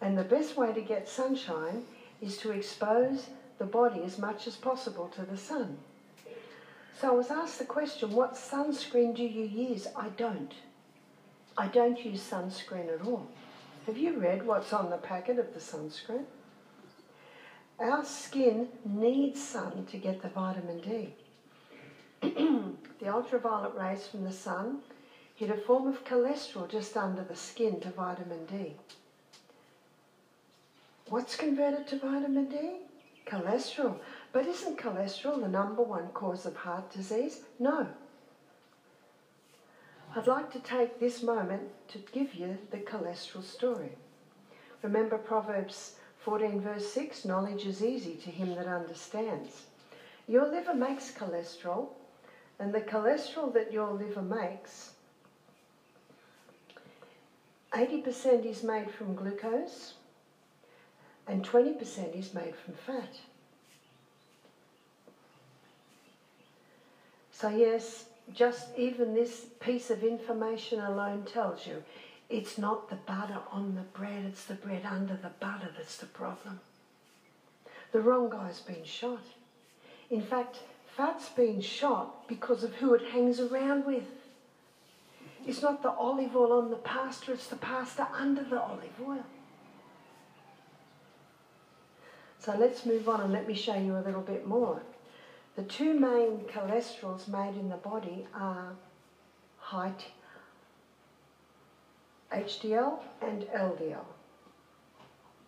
And 0.00 0.16
the 0.16 0.24
best 0.24 0.56
way 0.56 0.72
to 0.72 0.80
get 0.80 1.08
sunshine 1.08 1.84
is 2.20 2.38
to 2.38 2.50
expose 2.50 3.28
the 3.58 3.64
body 3.64 4.02
as 4.04 4.18
much 4.18 4.46
as 4.46 4.56
possible 4.56 5.08
to 5.08 5.22
the 5.22 5.36
sun. 5.36 5.78
So 7.00 7.08
I 7.08 7.14
was 7.14 7.30
asked 7.30 7.58
the 7.58 7.64
question, 7.64 8.12
what 8.12 8.34
sunscreen 8.34 9.14
do 9.14 9.22
you 9.22 9.44
use? 9.44 9.86
I 9.96 10.08
don't. 10.10 10.52
I 11.58 11.68
don't 11.68 12.04
use 12.04 12.22
sunscreen 12.22 12.92
at 12.92 13.06
all. 13.06 13.28
Have 13.86 13.98
you 13.98 14.18
read 14.18 14.46
what's 14.46 14.72
on 14.72 14.90
the 14.90 14.96
packet 14.96 15.38
of 15.38 15.52
the 15.54 15.60
sunscreen? 15.60 16.24
Our 17.78 18.04
skin 18.04 18.68
needs 18.84 19.42
sun 19.42 19.86
to 19.90 19.98
get 19.98 20.22
the 20.22 20.28
vitamin 20.28 20.80
D. 20.80 21.14
the 22.22 23.08
ultraviolet 23.08 23.74
rays 23.74 24.06
from 24.06 24.24
the 24.24 24.32
sun 24.32 24.78
hit 25.34 25.50
a 25.50 25.56
form 25.56 25.86
of 25.86 26.04
cholesterol 26.04 26.68
just 26.68 26.96
under 26.96 27.22
the 27.22 27.36
skin 27.36 27.80
to 27.80 27.90
vitamin 27.90 28.46
D. 28.46 28.74
What's 31.08 31.36
converted 31.36 31.86
to 31.88 31.98
vitamin 31.98 32.46
D? 32.46 32.78
Cholesterol. 33.26 33.98
But 34.32 34.46
isn't 34.46 34.78
cholesterol 34.78 35.40
the 35.40 35.48
number 35.48 35.82
one 35.82 36.08
cause 36.08 36.46
of 36.46 36.56
heart 36.56 36.92
disease? 36.92 37.42
No. 37.58 37.86
I'd 40.14 40.26
like 40.26 40.50
to 40.52 40.58
take 40.60 40.98
this 40.98 41.22
moment 41.22 41.62
to 41.88 41.98
give 42.12 42.34
you 42.34 42.56
the 42.70 42.78
cholesterol 42.78 43.44
story. 43.44 43.92
Remember 44.82 45.18
Proverbs 45.18 45.96
14, 46.20 46.60
verse 46.60 46.90
6 46.92 47.24
Knowledge 47.24 47.66
is 47.66 47.84
easy 47.84 48.14
to 48.14 48.30
him 48.30 48.54
that 48.54 48.66
understands. 48.66 49.62
Your 50.26 50.48
liver 50.48 50.74
makes 50.74 51.12
cholesterol, 51.12 51.88
and 52.58 52.72
the 52.72 52.80
cholesterol 52.80 53.52
that 53.54 53.72
your 53.72 53.92
liver 53.92 54.22
makes, 54.22 54.92
80% 57.72 58.46
is 58.46 58.62
made 58.62 58.90
from 58.90 59.14
glucose, 59.14 59.94
and 61.26 61.44
20% 61.44 62.18
is 62.18 62.32
made 62.32 62.54
from 62.54 62.74
fat. 62.74 63.20
So, 67.32 67.50
yes, 67.50 68.06
just 68.32 68.68
even 68.78 69.12
this 69.12 69.46
piece 69.60 69.90
of 69.90 70.02
information 70.02 70.80
alone 70.80 71.24
tells 71.24 71.66
you 71.66 71.82
it's 72.30 72.56
not 72.56 72.88
the 72.88 72.96
butter 72.96 73.38
on 73.52 73.74
the 73.74 73.98
bread, 73.98 74.24
it's 74.26 74.46
the 74.46 74.54
bread 74.54 74.86
under 74.88 75.16
the 75.16 75.30
butter 75.38 75.68
that's 75.76 75.98
the 75.98 76.06
problem. 76.06 76.60
The 77.92 78.00
wrong 78.00 78.30
guy's 78.30 78.60
been 78.60 78.84
shot. 78.84 79.22
In 80.10 80.22
fact, 80.22 80.60
fat's 80.96 81.28
been 81.28 81.60
shot 81.60 82.26
because 82.26 82.64
of 82.64 82.74
who 82.76 82.94
it 82.94 83.02
hangs 83.12 83.38
around 83.38 83.84
with. 83.84 84.04
It's 85.46 85.62
not 85.62 85.82
the 85.82 85.90
olive 85.90 86.34
oil 86.34 86.52
on 86.52 86.70
the 86.70 86.76
pasta, 86.76 87.32
it's 87.32 87.46
the 87.48 87.56
pasta 87.56 88.08
under 88.12 88.42
the 88.42 88.60
olive 88.60 89.00
oil. 89.06 89.24
So 92.38 92.56
let's 92.58 92.86
move 92.86 93.08
on 93.08 93.20
and 93.20 93.32
let 93.32 93.46
me 93.46 93.54
show 93.54 93.76
you 93.76 93.96
a 93.96 94.04
little 94.06 94.22
bit 94.22 94.46
more. 94.46 94.80
The 95.56 95.64
two 95.64 95.98
main 95.98 96.40
cholesterols 96.52 97.28
made 97.28 97.58
in 97.58 97.68
the 97.68 97.76
body 97.76 98.26
are 98.34 98.72
high 99.58 99.92
HDL 102.32 102.98
and 103.22 103.42
LDL. 103.42 104.04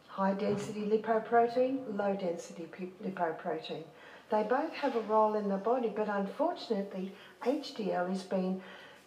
High 0.08 0.34
density 0.34 0.82
lipoprotein, 0.82 1.96
low 1.96 2.16
density 2.16 2.68
lipoprotein. 3.04 3.84
They 4.30 4.42
both 4.42 4.74
have 4.74 4.94
a 4.94 5.00
role 5.00 5.34
in 5.34 5.48
the 5.48 5.56
body, 5.56 5.92
but 5.94 6.08
unfortunately, 6.08 7.12
HDL 7.44 8.12
is 8.12 8.22
being 8.22 8.62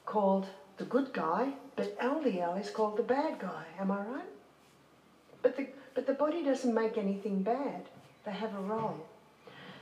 called 0.06 0.48
the 0.78 0.86
good 0.86 1.14
guy, 1.14 1.54
but 1.76 1.98
LDL 2.00 2.60
is 2.60 2.72
called 2.72 2.98
the 2.98 3.04
bad 3.04 3.40
guy. 3.40 3.66
Am 3.80 3.92
I 3.92 4.02
right? 4.02 4.30
But 5.44 5.56
the, 5.56 5.68
but 5.94 6.08
the 6.08 6.14
body 6.14 6.44
doesn't 6.44 6.74
make 6.74 6.98
anything 6.98 7.44
bad, 7.44 7.84
they 8.26 8.32
have 8.32 8.56
a 8.56 8.62
role. 8.62 9.06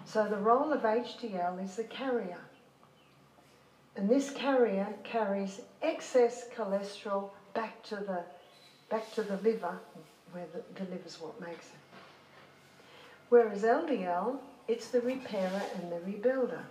So 0.06 0.28
the 0.28 0.38
role 0.38 0.74
of 0.74 0.82
HDL 0.82 1.64
is 1.64 1.76
the 1.76 1.84
carrier. 1.86 2.40
And 3.96 4.10
this 4.10 4.32
carrier 4.32 4.88
carries 5.04 5.62
excess 5.82 6.48
cholesterol 6.56 7.30
back 7.54 7.84
to 7.84 7.96
the 7.96 8.24
back 8.90 9.14
to 9.14 9.24
the 9.24 9.38
liver, 9.38 9.78
where 10.32 10.46
the, 10.54 10.84
the 10.84 10.90
liver's 10.90 11.20
what 11.22 11.40
makes 11.40 11.68
it. 11.68 11.80
Whereas 13.30 13.62
LDL, 13.62 14.40
it's 14.70 14.90
the 14.90 15.02
repairer 15.02 15.64
and 15.76 15.92
the 15.92 15.96
rebuilder. 15.96 16.62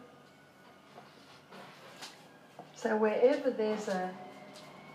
So 2.77 2.97
wherever 2.97 3.51
there's 3.51 3.89
a 3.89 4.11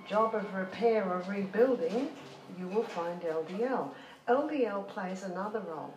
job 0.08 0.34
of 0.34 0.54
repair 0.54 1.04
or 1.04 1.22
rebuilding, 1.28 2.10
you 2.58 2.68
will 2.70 2.84
find 2.84 3.22
LDL. 3.22 3.90
LDL 4.30 4.88
plays 4.88 5.24
another 5.24 5.60
role. 5.60 5.94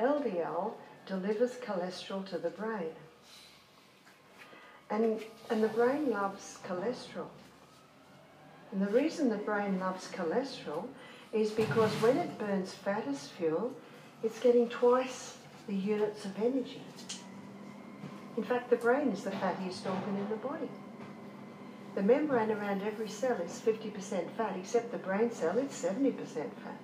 LDL 0.00 0.72
delivers 1.04 1.52
cholesterol 1.56 2.26
to 2.30 2.38
the 2.38 2.50
brain. 2.50 2.88
And, 4.88 5.20
and 5.50 5.62
the 5.62 5.68
brain 5.68 6.10
loves 6.10 6.58
cholesterol. 6.66 7.28
And 8.72 8.80
the 8.80 8.90
reason 8.90 9.28
the 9.28 9.36
brain 9.36 9.78
loves 9.78 10.08
cholesterol 10.08 10.86
is 11.34 11.50
because 11.50 11.92
when 12.00 12.16
it 12.16 12.38
burns 12.38 12.72
fat 12.72 13.04
as 13.06 13.28
fuel, 13.28 13.74
it's 14.22 14.38
getting 14.38 14.70
twice 14.70 15.35
the 15.66 15.74
units 15.74 16.24
of 16.24 16.38
energy. 16.38 16.82
In 18.36 18.44
fact, 18.44 18.70
the 18.70 18.76
brain 18.76 19.08
is 19.08 19.24
the 19.24 19.30
fattiest 19.30 19.86
organ 19.86 20.16
in 20.16 20.28
the 20.28 20.36
body. 20.36 20.68
The 21.94 22.02
membrane 22.02 22.50
around 22.50 22.82
every 22.82 23.08
cell 23.08 23.36
is 23.40 23.60
50% 23.64 24.30
fat, 24.36 24.54
except 24.58 24.92
the 24.92 24.98
brain 24.98 25.30
cell, 25.30 25.56
it's 25.56 25.82
70% 25.82 26.14
fat. 26.34 26.80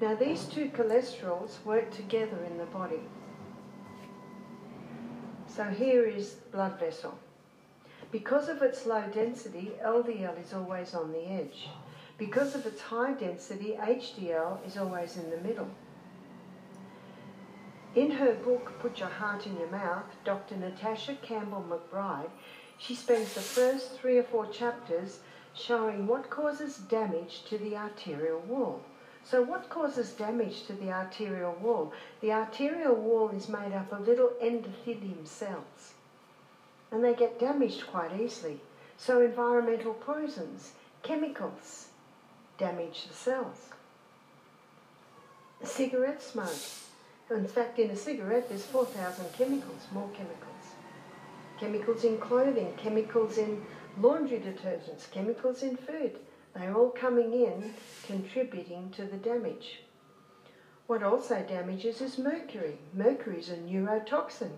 Now, 0.00 0.14
these 0.14 0.44
two 0.44 0.68
cholesterols 0.68 1.64
work 1.64 1.90
together 1.90 2.44
in 2.44 2.58
the 2.58 2.66
body. 2.66 3.00
So 5.46 5.64
here 5.64 6.04
is 6.04 6.34
blood 6.52 6.78
vessel. 6.78 7.18
Because 8.10 8.48
of 8.48 8.60
its 8.60 8.86
low 8.86 9.04
density, 9.12 9.72
LDL 9.82 10.44
is 10.44 10.52
always 10.52 10.94
on 10.94 11.12
the 11.12 11.24
edge. 11.24 11.68
Because 12.18 12.54
of 12.54 12.66
its 12.66 12.80
high 12.80 13.12
density, 13.12 13.76
HDL 13.80 14.64
is 14.66 14.76
always 14.76 15.16
in 15.16 15.30
the 15.30 15.38
middle. 15.38 15.70
In 17.94 18.10
her 18.10 18.34
book, 18.34 18.72
Put 18.80 18.98
Your 18.98 19.08
Heart 19.08 19.46
in 19.46 19.56
Your 19.56 19.70
Mouth, 19.70 20.06
Dr. 20.24 20.56
Natasha 20.56 21.14
Campbell 21.22 21.64
McBride, 21.68 22.30
she 22.76 22.96
spends 22.96 23.34
the 23.34 23.40
first 23.40 23.92
three 23.92 24.18
or 24.18 24.24
four 24.24 24.46
chapters 24.46 25.20
showing 25.54 26.08
what 26.08 26.28
causes 26.28 26.76
damage 26.76 27.44
to 27.44 27.56
the 27.56 27.76
arterial 27.76 28.40
wall. 28.40 28.82
So 29.22 29.42
what 29.42 29.70
causes 29.70 30.10
damage 30.10 30.64
to 30.66 30.72
the 30.72 30.90
arterial 30.90 31.54
wall? 31.60 31.92
The 32.20 32.32
arterial 32.32 32.96
wall 32.96 33.28
is 33.30 33.48
made 33.48 33.72
up 33.72 33.92
of 33.92 34.08
little 34.08 34.32
endothelium 34.42 35.24
cells 35.24 35.94
and 36.90 37.02
they 37.02 37.14
get 37.14 37.38
damaged 37.38 37.86
quite 37.86 38.20
easily. 38.20 38.60
So 38.96 39.20
environmental 39.20 39.94
poisons, 39.94 40.72
chemicals, 41.04 41.88
damage 42.58 43.06
the 43.06 43.14
cells. 43.14 43.70
Cigarette 45.62 46.22
smoke 46.22 46.83
In 47.30 47.48
fact, 47.48 47.78
in 47.78 47.90
a 47.90 47.96
cigarette, 47.96 48.50
there's 48.50 48.66
4,000 48.66 49.32
chemicals, 49.32 49.86
more 49.92 50.10
chemicals. 50.10 50.74
Chemicals 51.58 52.04
in 52.04 52.18
clothing, 52.18 52.74
chemicals 52.76 53.38
in 53.38 53.64
laundry 53.98 54.40
detergents, 54.40 55.10
chemicals 55.10 55.62
in 55.62 55.76
food. 55.76 56.18
They're 56.54 56.76
all 56.76 56.90
coming 56.90 57.32
in, 57.32 57.72
contributing 58.06 58.90
to 58.90 59.04
the 59.06 59.16
damage. 59.16 59.80
What 60.86 61.02
also 61.02 61.42
damages 61.42 62.02
is 62.02 62.18
mercury. 62.18 62.78
Mercury 62.92 63.38
is 63.38 63.48
a 63.48 63.56
neurotoxin. 63.56 64.50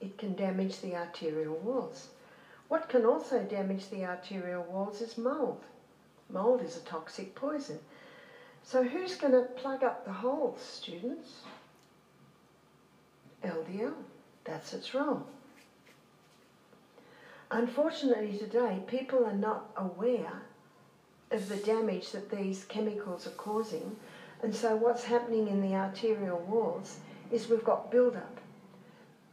It 0.00 0.16
can 0.16 0.34
damage 0.34 0.80
the 0.80 0.96
arterial 0.96 1.56
walls. 1.56 2.08
What 2.68 2.88
can 2.88 3.04
also 3.04 3.42
damage 3.42 3.90
the 3.90 4.06
arterial 4.06 4.62
walls 4.64 5.02
is 5.02 5.18
mould. 5.18 5.62
Mould 6.30 6.62
is 6.62 6.78
a 6.78 6.80
toxic 6.80 7.34
poison. 7.34 7.78
So 8.62 8.82
who's 8.82 9.16
going 9.16 9.34
to 9.34 9.42
plug 9.60 9.84
up 9.84 10.06
the 10.06 10.12
holes, 10.12 10.62
students? 10.62 11.42
LDL. 13.44 13.94
That's 14.44 14.74
its 14.74 14.94
role. 14.94 15.26
Unfortunately 17.50 18.36
today, 18.36 18.82
people 18.86 19.24
are 19.24 19.34
not 19.34 19.70
aware 19.76 20.42
of 21.30 21.48
the 21.48 21.56
damage 21.56 22.12
that 22.12 22.30
these 22.30 22.64
chemicals 22.64 23.26
are 23.26 23.30
causing 23.30 23.96
and 24.44 24.54
so 24.54 24.76
what's 24.76 25.04
happening 25.04 25.48
in 25.48 25.62
the 25.62 25.74
arterial 25.74 26.38
walls 26.40 26.98
is 27.32 27.48
we've 27.48 27.64
got 27.64 27.90
build-up. 27.90 28.40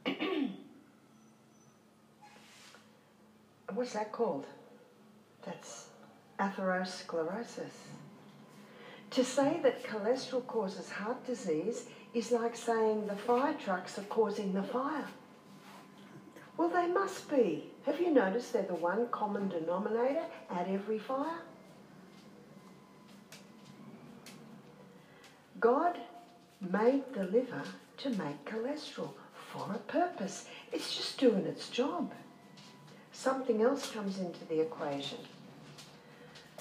What's 3.73 3.91
that 3.91 4.13
called? 4.13 4.45
That's 5.45 5.87
atherosclerosis. 6.39 7.75
To 9.09 9.25
say 9.25 9.59
that 9.63 9.83
cholesterol 9.83 10.47
causes 10.47 10.89
heart 10.89 11.25
disease 11.25 11.87
is 12.13 12.31
like 12.31 12.55
saying 12.55 13.07
the 13.07 13.15
fire 13.15 13.53
trucks 13.53 13.97
are 13.97 14.03
causing 14.03 14.53
the 14.53 14.63
fire. 14.63 15.07
Well, 16.57 16.69
they 16.69 16.87
must 16.87 17.29
be. 17.29 17.71
Have 17.85 17.99
you 17.99 18.11
noticed 18.11 18.53
they're 18.53 18.63
the 18.63 18.75
one 18.75 19.07
common 19.07 19.49
denominator 19.49 20.25
at 20.49 20.67
every 20.67 20.99
fire? 20.99 21.41
God 25.59 25.97
made 26.59 27.03
the 27.13 27.23
liver 27.23 27.63
to 27.97 28.09
make 28.09 28.45
cholesterol 28.45 29.13
for 29.51 29.71
a 29.73 29.77
purpose. 29.79 30.45
It's 30.71 30.95
just 30.95 31.19
doing 31.19 31.45
its 31.45 31.69
job. 31.69 32.11
Something 33.11 33.61
else 33.61 33.91
comes 33.91 34.19
into 34.19 34.43
the 34.45 34.61
equation. 34.61 35.19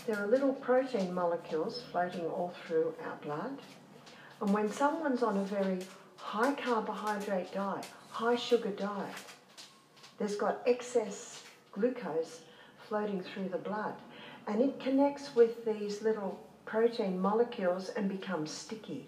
There 0.07 0.17
are 0.17 0.27
little 0.27 0.53
protein 0.53 1.13
molecules 1.13 1.83
floating 1.91 2.27
all 2.27 2.55
through 2.67 2.95
our 3.05 3.17
blood. 3.23 3.59
And 4.41 4.53
when 4.55 4.71
someone's 4.71 5.23
on 5.23 5.37
a 5.37 5.45
very 5.45 5.79
high 6.17 6.53
carbohydrate 6.55 7.53
diet, 7.53 7.87
high 8.11 8.37
sugar 8.37 8.71
diet, 8.71 9.15
there's 10.19 10.37
got 10.37 10.63
excess 10.67 11.43
glucose 11.73 12.41
floating 12.89 13.23
through 13.23 13.49
the 13.51 13.59
blood. 13.59 13.95
And 14.47 14.61
it 14.61 14.81
connects 14.81 15.35
with 15.35 15.65
these 15.65 16.03
little 16.03 16.41
protein 16.65 17.21
molecules 17.21 17.91
and 17.91 18.09
becomes 18.09 18.51
sticky. 18.51 19.07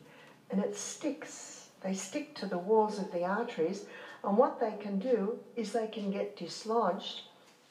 And 0.51 0.61
it 0.63 0.77
sticks. 0.77 1.69
They 1.83 1.95
stick 1.95 2.35
to 2.37 2.47
the 2.47 2.59
walls 2.59 2.99
of 2.99 3.11
the 3.13 3.25
arteries. 3.25 3.87
And 4.23 4.37
what 4.37 4.61
they 4.61 4.75
can 4.81 4.99
do 4.99 5.39
is 5.57 5.73
they 5.73 5.89
can 5.89 6.11
get 6.11 6.37
dislodged 6.37 7.23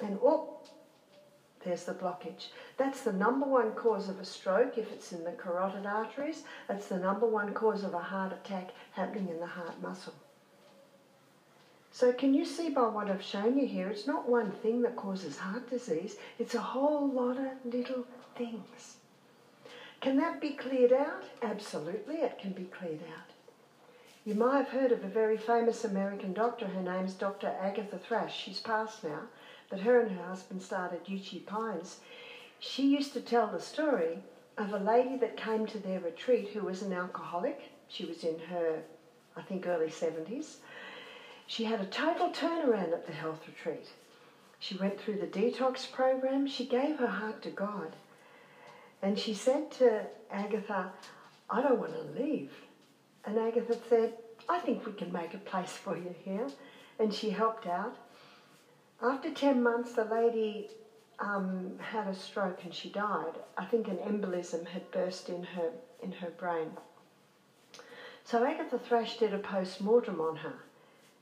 and 0.01 0.17
oh, 0.23 0.57
there's 1.63 1.83
the 1.83 1.93
blockage. 1.93 2.47
That's 2.77 3.01
the 3.01 3.13
number 3.13 3.45
one 3.45 3.71
cause 3.71 4.09
of 4.09 4.19
a 4.19 4.25
stroke 4.25 4.77
if 4.77 4.91
it's 4.91 5.11
in 5.11 5.23
the 5.23 5.31
carotid 5.31 5.85
arteries. 5.85 6.43
That's 6.67 6.87
the 6.87 6.97
number 6.97 7.27
one 7.27 7.53
cause 7.53 7.83
of 7.83 7.93
a 7.93 7.99
heart 7.99 8.33
attack 8.33 8.69
happening 8.91 9.29
in 9.29 9.39
the 9.39 9.45
heart 9.45 9.81
muscle. 9.81 10.13
So 11.91 12.13
can 12.13 12.33
you 12.33 12.45
see 12.45 12.69
by 12.69 12.87
what 12.87 13.09
I've 13.09 13.21
shown 13.21 13.57
you 13.57 13.67
here, 13.67 13.89
it's 13.89 14.07
not 14.07 14.29
one 14.29 14.51
thing 14.51 14.81
that 14.83 14.95
causes 14.95 15.37
heart 15.37 15.69
disease, 15.69 16.15
it's 16.39 16.55
a 16.55 16.61
whole 16.61 17.09
lot 17.09 17.37
of 17.37 17.65
little 17.65 18.05
things. 18.35 18.95
Can 19.99 20.17
that 20.17 20.41
be 20.41 20.51
cleared 20.51 20.93
out? 20.93 21.25
Absolutely, 21.43 22.15
it 22.15 22.39
can 22.39 22.53
be 22.53 22.63
cleared 22.63 23.03
out. 23.03 23.31
You 24.23 24.35
might 24.35 24.57
have 24.57 24.69
heard 24.69 24.91
of 24.91 25.03
a 25.03 25.07
very 25.07 25.37
famous 25.37 25.83
American 25.83 26.33
doctor. 26.33 26.67
Her 26.67 26.81
name's 26.81 27.13
Dr. 27.15 27.53
Agatha 27.59 27.97
Thrash. 27.97 28.35
She's 28.35 28.59
passed 28.59 29.03
now, 29.03 29.21
but 29.71 29.79
her 29.79 30.01
and 30.01 30.11
her 30.11 30.25
husband 30.25 30.61
started 30.61 31.05
Uchee 31.05 31.45
Pines. 31.45 32.01
She 32.59 32.87
used 32.87 33.13
to 33.13 33.21
tell 33.21 33.47
the 33.47 33.59
story 33.59 34.19
of 34.57 34.73
a 34.73 34.77
lady 34.77 35.17
that 35.17 35.37
came 35.37 35.65
to 35.65 35.79
their 35.79 36.01
retreat 36.01 36.49
who 36.49 36.63
was 36.65 36.83
an 36.83 36.93
alcoholic. 36.93 37.71
She 37.87 38.05
was 38.05 38.23
in 38.23 38.37
her, 38.49 38.81
I 39.35 39.41
think, 39.41 39.65
early 39.65 39.87
70s. 39.87 40.57
She 41.47 41.63
had 41.63 41.79
a 41.79 41.85
total 41.85 42.29
turnaround 42.29 42.91
at 42.91 43.07
the 43.07 43.13
health 43.13 43.39
retreat. 43.47 43.87
She 44.59 44.77
went 44.77 44.99
through 44.99 45.19
the 45.19 45.25
detox 45.25 45.91
program. 45.91 46.45
She 46.47 46.65
gave 46.65 46.97
her 46.97 47.07
heart 47.07 47.41
to 47.43 47.49
God. 47.49 47.95
And 49.01 49.17
she 49.17 49.33
said 49.33 49.71
to 49.71 50.05
Agatha, 50.29 50.91
I 51.49 51.61
don't 51.61 51.79
want 51.79 51.93
to 51.93 52.21
leave. 52.21 52.51
And 53.25 53.39
Agatha 53.39 53.77
said, 53.89 54.13
I 54.47 54.59
think 54.59 54.85
we 54.85 54.91
can 54.93 55.11
make 55.11 55.33
a 55.33 55.39
place 55.39 55.71
for 55.71 55.97
you 55.97 56.13
here. 56.23 56.47
And 56.99 57.13
she 57.13 57.31
helped 57.31 57.65
out. 57.65 57.95
After 59.01 59.31
10 59.31 59.63
months, 59.63 59.93
the 59.93 60.03
lady 60.03 60.69
um, 61.19 61.71
had 61.79 62.07
a 62.07 62.13
stroke 62.13 62.63
and 62.63 62.73
she 62.73 62.89
died. 62.89 63.33
I 63.57 63.65
think 63.65 63.87
an 63.87 63.97
embolism 63.97 64.67
had 64.67 64.91
burst 64.91 65.27
in 65.29 65.43
her, 65.43 65.71
in 66.03 66.11
her 66.11 66.29
brain. 66.29 66.71
So 68.23 68.43
Agatha 68.43 68.77
Thrash 68.77 69.17
did 69.17 69.33
a 69.33 69.39
post-mortem 69.39 70.21
on 70.21 70.37
her. 70.37 70.53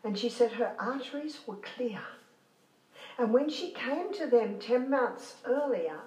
And 0.04 0.18
she 0.18 0.30
said 0.30 0.52
her 0.54 0.74
arteries 0.78 1.40
were 1.48 1.56
clear. 1.56 2.02
And 3.18 3.34
when 3.34 3.50
she 3.50 3.72
came 3.72 4.14
to 4.14 4.28
them 4.28 4.60
10 4.60 4.90
months 4.90 5.36
earlier, 5.46 6.00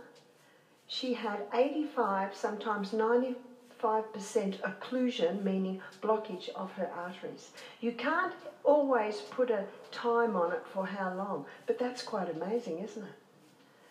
she 0.86 1.14
had 1.14 1.46
85, 1.54 2.34
sometimes 2.34 2.90
95% 2.90 3.34
occlusion, 3.82 5.42
meaning 5.42 5.80
blockage 6.02 6.48
of 6.50 6.72
her 6.72 6.90
arteries. 6.94 7.50
You 7.80 7.92
can't 7.92 8.32
always 8.64 9.20
put 9.20 9.50
a 9.50 9.64
time 9.90 10.36
on 10.36 10.52
it 10.52 10.62
for 10.72 10.86
how 10.86 11.14
long, 11.14 11.46
but 11.66 11.78
that's 11.78 12.02
quite 12.02 12.30
amazing, 12.30 12.78
isn't 12.78 13.02
it? 13.02 13.14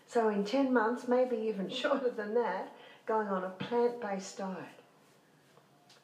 So 0.08 0.30
in 0.30 0.44
10 0.44 0.74
months, 0.74 1.08
maybe 1.08 1.38
even 1.38 1.70
shorter 1.82 2.10
than 2.10 2.34
that, 2.36 2.74
going 3.06 3.28
on 3.28 3.44
a 3.44 3.50
plant-based 3.50 4.38
diet, 4.38 4.80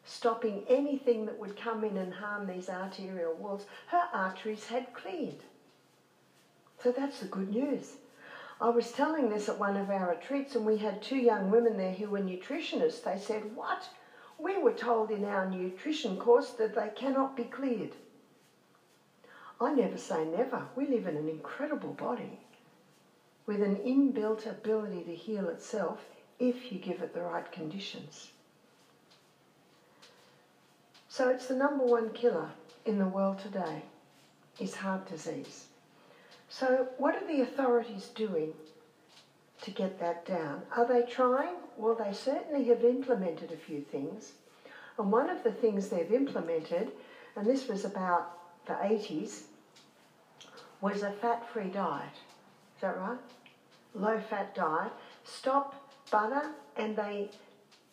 stopping 0.06 0.64
anything 0.68 1.26
that 1.26 1.38
would 1.38 1.56
come 1.56 1.84
in 1.84 1.98
and 1.98 2.14
harm 2.14 2.48
these 2.48 2.70
arterial 2.70 3.34
walls, 3.34 3.66
her 3.88 4.04
arteries 4.14 4.66
had 4.66 4.94
cleared. 4.94 5.44
So 6.82 6.92
that's 6.92 7.20
the 7.20 7.28
good 7.28 7.50
news. 7.50 7.94
I 8.60 8.70
was 8.70 8.92
telling 8.92 9.30
this 9.30 9.50
at 9.50 9.60
one 9.60 9.78
of 9.78 9.92
our 9.92 10.10
retreats, 10.10 10.56
and 10.56 10.66
we 10.66 10.78
had 10.78 11.02
two 11.02 11.18
young 11.18 11.52
women 11.52 11.78
there 11.78 11.94
who 11.94 12.10
were 12.10 12.20
nutritionists. 12.20 13.04
They 13.04 13.20
said, 13.20 13.56
What? 13.56 13.88
We 14.40 14.58
were 14.58 14.74
told 14.74 15.12
in 15.12 15.26
our 15.26 15.48
nutrition 15.48 16.18
course 16.18 16.52
that 16.52 16.74
they 16.74 16.90
cannot 16.96 17.36
be 17.36 17.44
cleared. 17.44 17.96
I 19.60 19.74
never 19.74 19.98
say 19.98 20.26
never. 20.26 20.68
We 20.76 20.88
live 20.88 21.08
in 21.08 21.18
an 21.18 21.28
incredible 21.28 21.94
body 21.94 22.40
with 23.46 23.62
an 23.62 23.78
inbuilt 23.78 24.46
ability 24.46 25.04
to 25.04 25.16
heal 25.16 25.50
itself 25.50 26.06
if 26.40 26.72
you 26.72 26.80
give 26.80 27.02
it 27.02 27.14
the 27.14 27.22
right 27.22 27.52
conditions. 27.52 28.32
So 31.08 31.30
it's 31.30 31.48
the 31.48 31.56
number 31.56 31.84
one 31.84 32.12
killer 32.12 32.52
in 32.86 33.00
the 33.00 33.08
world 33.08 33.40
today 33.40 33.84
is 34.60 34.76
heart 34.76 35.08
disease. 35.08 35.67
So, 36.50 36.88
what 36.98 37.16
are 37.16 37.28
the 37.28 37.42
authorities 37.42 38.08
doing 38.16 38.54
to 39.62 39.72
get 39.72 40.00
that 40.00 40.26
down? 40.26 40.62
Are 40.76 40.88
they 40.88 41.04
trying? 41.04 41.56
Well, 41.76 41.96
they 41.96 42.14
certainly 42.14 42.66
have 42.66 42.84
implemented 42.84 43.52
a 43.52 43.58
few 43.58 43.82
things. 43.82 44.32
And 44.98 45.12
one 45.12 45.30
of 45.30 45.44
the 45.44 45.52
things 45.52 45.90
they've 45.90 46.12
implemented, 46.12 46.92
and 47.36 47.46
this 47.46 47.68
was 47.68 47.86
about 47.86 48.38
the 48.66 48.74
80s, 48.74 49.42
was 50.82 51.04
a 51.04 51.12
fat 51.12 51.48
free 51.52 51.70
diet. 51.70 52.14
Is 52.76 52.82
that 52.82 52.98
right? 52.98 53.20
Low 53.94 54.20
fat 54.20 54.56
diet. 54.56 54.92
Stop 55.24 55.90
butter 56.10 56.52
and 56.78 56.96
they, 56.96 57.30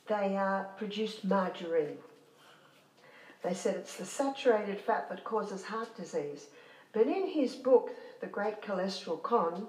they 0.06 0.36
uh, 0.36 0.64
produced 0.76 1.24
margarine. 1.24 1.96
They 3.42 3.54
said 3.54 3.76
it's 3.76 3.96
the 3.96 4.04
saturated 4.04 4.80
fat 4.80 5.08
that 5.10 5.24
causes 5.24 5.64
heart 5.64 5.94
disease. 5.96 6.46
But 6.94 7.09
in 7.09 7.26
his 7.26 7.57
book, 7.57 7.90
The 8.20 8.28
Great 8.28 8.62
Cholesterol 8.62 9.20
Con, 9.20 9.66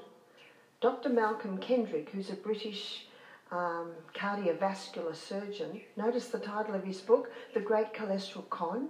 Dr. 0.79 1.09
Malcolm 1.09 1.57
Kendrick, 1.57 2.09
who's 2.11 2.29
a 2.29 2.35
British 2.35 3.07
um, 3.51 3.93
cardiovascular 4.13 5.15
surgeon, 5.15 5.81
notice 5.97 6.27
the 6.27 6.37
title 6.37 6.75
of 6.75 6.83
his 6.83 7.01
book, 7.01 7.31
The 7.55 7.61
Great 7.61 7.93
Cholesterol 7.93 8.47
Con. 8.51 8.89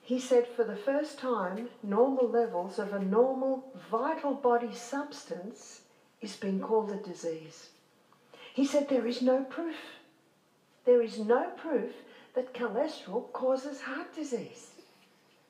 He 0.00 0.20
said 0.20 0.46
for 0.46 0.62
the 0.62 0.76
first 0.76 1.18
time, 1.18 1.68
normal 1.82 2.28
levels 2.28 2.78
of 2.78 2.92
a 2.92 3.04
normal 3.04 3.64
vital 3.90 4.34
body 4.34 4.72
substance 4.72 5.80
is 6.20 6.36
being 6.36 6.60
called 6.60 6.92
a 6.92 6.96
disease. 6.96 7.70
He 8.54 8.64
said 8.64 8.88
there 8.88 9.06
is 9.06 9.20
no 9.20 9.42
proof. 9.42 9.76
There 10.84 11.02
is 11.02 11.18
no 11.18 11.50
proof 11.56 11.90
that 12.34 12.54
cholesterol 12.54 13.32
causes 13.32 13.80
heart 13.80 14.14
disease. 14.14 14.77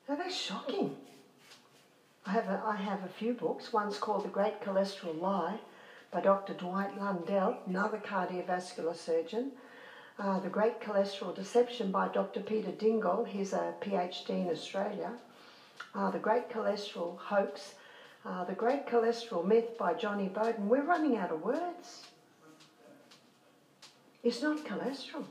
Now 0.08 0.14
that's 0.14 0.34
shocking. 0.34 0.96
I 2.24 2.32
have, 2.32 2.46
a, 2.46 2.62
I 2.64 2.76
have 2.76 3.04
a 3.04 3.08
few 3.08 3.34
books. 3.34 3.72
One's 3.72 3.98
called 3.98 4.24
The 4.24 4.28
Great 4.28 4.60
Cholesterol 4.62 5.20
Lie 5.20 5.58
by 6.10 6.22
Dr. 6.22 6.54
Dwight 6.54 6.98
Lundell, 6.98 7.58
another 7.66 7.98
cardiovascular 7.98 8.96
surgeon. 8.96 9.52
Uh, 10.18 10.40
the 10.40 10.48
Great 10.48 10.80
Cholesterol 10.80 11.34
Deception 11.34 11.92
by 11.92 12.08
Dr. 12.08 12.40
Peter 12.40 12.72
Dingle, 12.72 13.24
he's 13.24 13.52
a 13.52 13.74
PhD 13.80 14.30
in 14.30 14.48
Australia. 14.50 15.12
Uh, 15.94 16.10
the 16.10 16.18
Great 16.18 16.48
Cholesterol 16.48 17.18
Hoax, 17.18 17.74
uh, 18.24 18.44
The 18.44 18.54
Great 18.54 18.86
Cholesterol 18.86 19.44
Myth 19.44 19.76
by 19.78 19.94
Jonny 19.94 20.28
Bowden. 20.28 20.68
We're 20.68 20.84
running 20.84 21.16
out 21.16 21.30
of 21.30 21.42
words. 21.42 22.06
It's 24.24 24.42
not 24.42 24.64
cholesterol. 24.64 25.24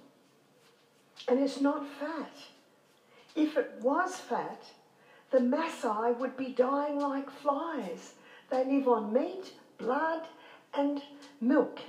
And 1.28 1.40
it's 1.40 1.60
not 1.60 1.86
fat. 2.00 2.32
If 3.38 3.56
it 3.56 3.70
was 3.82 4.16
fat, 4.16 4.64
the 5.30 5.38
Maasai 5.38 6.18
would 6.18 6.36
be 6.36 6.50
dying 6.50 7.00
like 7.00 7.30
flies. 7.30 8.16
They 8.50 8.66
live 8.66 8.88
on 8.88 9.14
meat, 9.14 9.54
blood, 9.78 10.24
and 10.74 11.04
milk. 11.40 11.80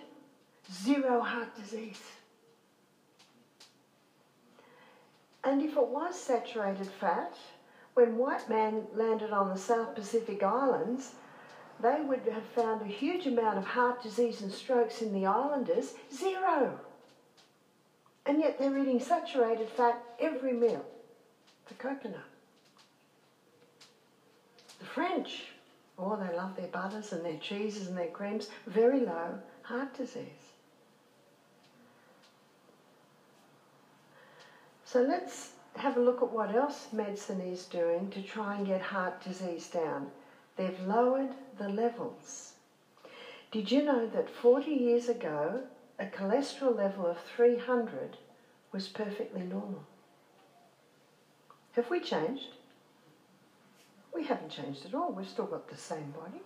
Zero 0.71 1.23
heart 1.23 1.57
disease. 1.57 2.03
And 5.43 5.63
if 5.63 5.75
it 5.75 5.89
was 5.89 6.21
saturated 6.21 6.87
fat, 6.87 7.33
when 7.95 8.19
white 8.19 8.47
man 8.51 8.83
landed 8.95 9.31
on 9.31 9.49
the 9.49 9.59
South 9.59 9.95
Pacific 9.95 10.43
Islands, 10.43 11.13
they 11.81 12.03
would 12.03 12.29
have 12.31 12.45
found 12.55 12.83
a 12.83 12.93
huge 12.93 13.27
amount 13.27 13.57
of 13.57 13.65
heart 13.65 14.03
disease 14.03 14.43
and 14.43 14.53
strokes 14.53 15.01
in 15.01 15.15
the 15.15 15.25
islanders. 15.25 15.95
Zero. 16.13 16.79
And 18.27 18.39
yet 18.41 18.59
they're 18.59 18.77
eating 18.77 19.01
saturated 19.01 19.71
fat 19.71 20.03
every 20.21 20.53
meal. 20.53 20.85
The 21.69 21.75
coconut. 21.75 22.21
The 24.79 24.87
French, 24.87 25.45
oh, 25.99 26.17
they 26.17 26.35
love 26.37 26.57
their 26.57 26.69
butters 26.69 27.13
and 27.13 27.25
their 27.25 27.39
cheeses 27.39 27.89
and 27.89 27.97
their 27.97 28.09
creams. 28.09 28.49
Very 28.67 29.01
low 29.01 29.39
heart 29.63 29.95
disease. 29.95 30.25
So 34.85 35.03
let's 35.03 35.51
have 35.77 35.99
a 35.99 36.01
look 36.01 36.23
at 36.23 36.33
what 36.33 36.55
else 36.55 36.89
medicine 36.93 37.43
is 37.43 37.67
doing 37.67 38.09
to 38.11 38.23
try 38.23 38.57
and 38.57 38.67
get 38.67 38.81
heart 38.81 39.23
disease 39.23 39.69
down. 39.69 40.07
They've 40.57 40.81
lowered 40.87 41.35
the 41.59 41.69
levels. 41.69 42.55
Did 43.51 43.71
you 43.71 43.85
know 43.85 44.07
that 44.07 44.31
40 44.31 44.71
years 44.71 45.09
ago, 45.09 45.61
a 45.99 46.07
cholesterol 46.07 46.77
level 46.77 47.07
of 47.07 47.19
300 47.37 48.17
was 48.73 48.89
perfectly 48.89 49.43
normal? 49.43 49.85
Have 51.79 51.91
we 51.91 52.01
changed? 52.01 52.49
We 54.13 54.25
haven't 54.25 54.51
changed 54.51 54.85
at 54.85 54.95
all. 54.95 55.13
We've 55.13 55.29
still 55.29 55.47
got 55.47 55.69
the 55.69 55.77
same 55.77 56.11
body. 56.11 56.43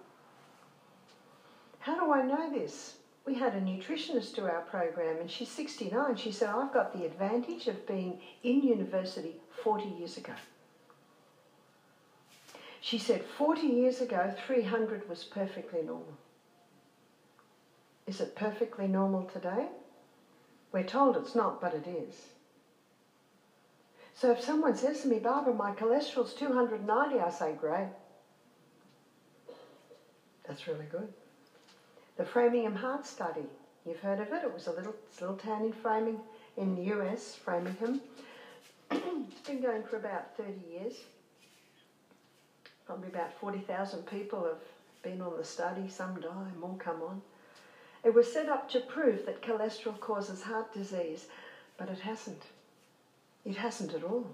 How 1.78 1.98
do 1.98 2.12
I 2.12 2.20
know 2.20 2.50
this? 2.52 2.96
We 3.24 3.36
had 3.36 3.54
a 3.54 3.60
nutritionist 3.62 4.34
do 4.34 4.44
our 4.44 4.60
program 4.60 5.16
and 5.20 5.30
she's 5.30 5.48
69. 5.48 6.16
She 6.16 6.32
said, 6.32 6.50
I've 6.50 6.74
got 6.74 6.92
the 6.92 7.06
advantage 7.06 7.66
of 7.66 7.86
being 7.86 8.20
in 8.42 8.62
university 8.62 9.36
40 9.64 9.84
years 9.98 10.18
ago. 10.18 10.34
She 12.82 12.98
said 12.98 13.24
40 13.24 13.62
years 13.62 14.02
ago, 14.02 14.34
300 14.46 15.08
was 15.08 15.24
perfectly 15.24 15.80
normal. 15.80 16.18
Is 18.06 18.20
it 18.20 18.36
perfectly 18.36 18.86
normal 18.86 19.22
today? 19.22 19.68
We're 20.72 20.82
told 20.82 21.16
it's 21.16 21.34
not, 21.34 21.58
but 21.58 21.72
it 21.72 21.86
is. 21.86 22.16
So 24.22 24.30
if 24.30 24.40
someone 24.40 24.76
says 24.76 25.00
to 25.00 25.08
me, 25.08 25.18
Barbara, 25.18 25.52
my 25.52 25.72
cholesterol's 25.72 26.32
290, 26.34 27.18
I 27.18 27.28
say, 27.28 27.56
great. 27.60 27.88
That's 30.46 30.68
really 30.68 30.86
good. 30.92 31.12
The 32.16 32.24
Framingham 32.24 32.76
Heart 32.76 33.04
Study, 33.04 33.42
you've 33.84 33.98
heard 33.98 34.20
of 34.20 34.32
it. 34.32 34.44
It 34.44 34.54
was 34.54 34.68
a 34.68 34.70
little, 34.70 34.94
little 35.20 35.34
town 35.34 35.64
in 35.64 35.72
Framing, 35.72 36.20
in 36.56 36.76
the 36.76 36.94
US, 36.94 37.34
Framingham. 37.34 38.00
it's 38.92 39.40
been 39.44 39.60
going 39.60 39.82
for 39.82 39.96
about 39.96 40.36
30 40.36 40.52
years. 40.70 40.94
Probably 42.86 43.08
about 43.08 43.34
40,000 43.40 44.06
people 44.06 44.44
have 44.44 44.62
been 45.02 45.20
on 45.20 45.36
the 45.36 45.42
study. 45.42 45.88
Some 45.88 46.20
die, 46.20 46.52
more 46.60 46.76
come 46.76 47.02
on. 47.02 47.20
It 48.04 48.14
was 48.14 48.32
set 48.32 48.48
up 48.48 48.70
to 48.70 48.78
prove 48.78 49.26
that 49.26 49.42
cholesterol 49.42 49.98
causes 49.98 50.42
heart 50.42 50.72
disease, 50.72 51.26
but 51.76 51.88
it 51.88 51.98
hasn't. 51.98 52.42
It 53.44 53.56
hasn't 53.56 53.94
at 53.94 54.04
all. 54.04 54.26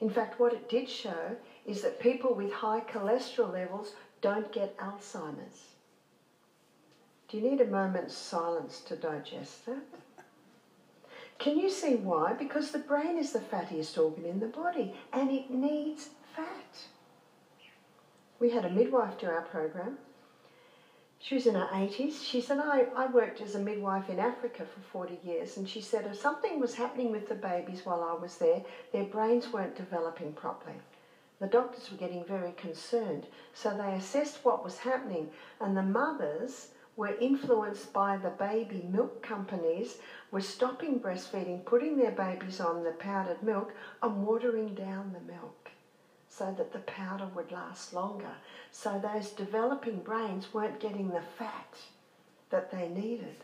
In 0.00 0.10
fact, 0.10 0.38
what 0.38 0.52
it 0.52 0.68
did 0.68 0.88
show 0.88 1.36
is 1.66 1.82
that 1.82 2.00
people 2.00 2.34
with 2.34 2.52
high 2.52 2.80
cholesterol 2.80 3.52
levels 3.52 3.94
don't 4.20 4.52
get 4.52 4.76
Alzheimer's. 4.78 5.74
Do 7.28 7.36
you 7.36 7.50
need 7.50 7.60
a 7.60 7.66
moment's 7.66 8.16
silence 8.16 8.80
to 8.82 8.96
digest 8.96 9.66
that? 9.66 9.82
Can 11.38 11.58
you 11.58 11.70
see 11.70 11.94
why? 11.94 12.32
Because 12.32 12.70
the 12.70 12.78
brain 12.78 13.16
is 13.16 13.32
the 13.32 13.38
fattiest 13.38 13.96
organ 13.96 14.24
in 14.24 14.40
the 14.40 14.46
body 14.46 14.94
and 15.12 15.30
it 15.30 15.50
needs 15.50 16.08
fat. 16.34 16.78
We 18.40 18.50
had 18.50 18.64
a 18.64 18.70
midwife 18.70 19.18
do 19.18 19.26
our 19.26 19.42
program 19.42 19.98
she 21.20 21.34
was 21.34 21.46
in 21.46 21.56
her 21.56 21.66
80s. 21.66 22.24
She 22.24 22.40
said, 22.40 22.60
I, 22.60 22.86
I 22.94 23.06
worked 23.06 23.40
as 23.40 23.54
a 23.54 23.58
midwife 23.58 24.08
in 24.08 24.20
Africa 24.20 24.64
for 24.64 24.80
40 24.80 25.20
years, 25.24 25.56
and 25.56 25.68
she 25.68 25.80
said 25.80 26.06
if 26.06 26.16
something 26.16 26.60
was 26.60 26.74
happening 26.74 27.10
with 27.10 27.28
the 27.28 27.34
babies 27.34 27.84
while 27.84 28.02
I 28.02 28.14
was 28.14 28.36
there, 28.38 28.62
their 28.92 29.04
brains 29.04 29.52
weren't 29.52 29.74
developing 29.74 30.32
properly. 30.32 30.76
The 31.40 31.48
doctors 31.48 31.90
were 31.90 31.96
getting 31.96 32.24
very 32.24 32.52
concerned, 32.52 33.26
so 33.52 33.74
they 33.74 33.94
assessed 33.94 34.44
what 34.44 34.64
was 34.64 34.78
happening, 34.78 35.28
and 35.60 35.76
the 35.76 35.82
mothers 35.82 36.68
were 36.96 37.14
influenced 37.20 37.92
by 37.92 38.16
the 38.16 38.30
baby 38.30 38.80
milk 38.80 39.22
companies, 39.22 39.98
were 40.32 40.40
stopping 40.40 41.00
breastfeeding, 41.00 41.64
putting 41.64 41.96
their 41.96 42.10
babies 42.10 42.60
on 42.60 42.82
the 42.84 42.92
powdered 42.92 43.42
milk, 43.42 43.72
and 44.02 44.22
watering 44.24 44.74
down 44.74 45.12
the 45.12 45.32
milk 45.32 45.67
so 46.38 46.54
that 46.56 46.72
the 46.72 46.78
powder 46.80 47.26
would 47.34 47.50
last 47.50 47.92
longer. 47.92 48.34
So 48.70 48.98
those 48.98 49.30
developing 49.30 49.98
brains 49.98 50.54
weren't 50.54 50.78
getting 50.78 51.08
the 51.08 51.22
fat 51.36 51.74
that 52.50 52.70
they 52.70 52.88
needed 52.88 53.36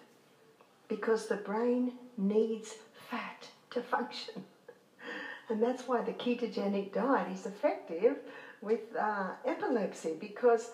because 0.89 1.27
the 1.27 1.37
brain 1.37 1.93
needs 2.17 2.75
fat 3.11 3.49
to 3.71 3.83
function. 3.83 4.45
And 5.51 5.63
that's 5.63 5.87
why 5.87 6.01
the 6.01 6.13
ketogenic 6.13 6.95
diet 6.95 7.31
is 7.31 7.45
effective 7.45 8.17
with 8.63 8.81
uh, 8.99 9.33
epilepsy 9.45 10.15
because 10.19 10.71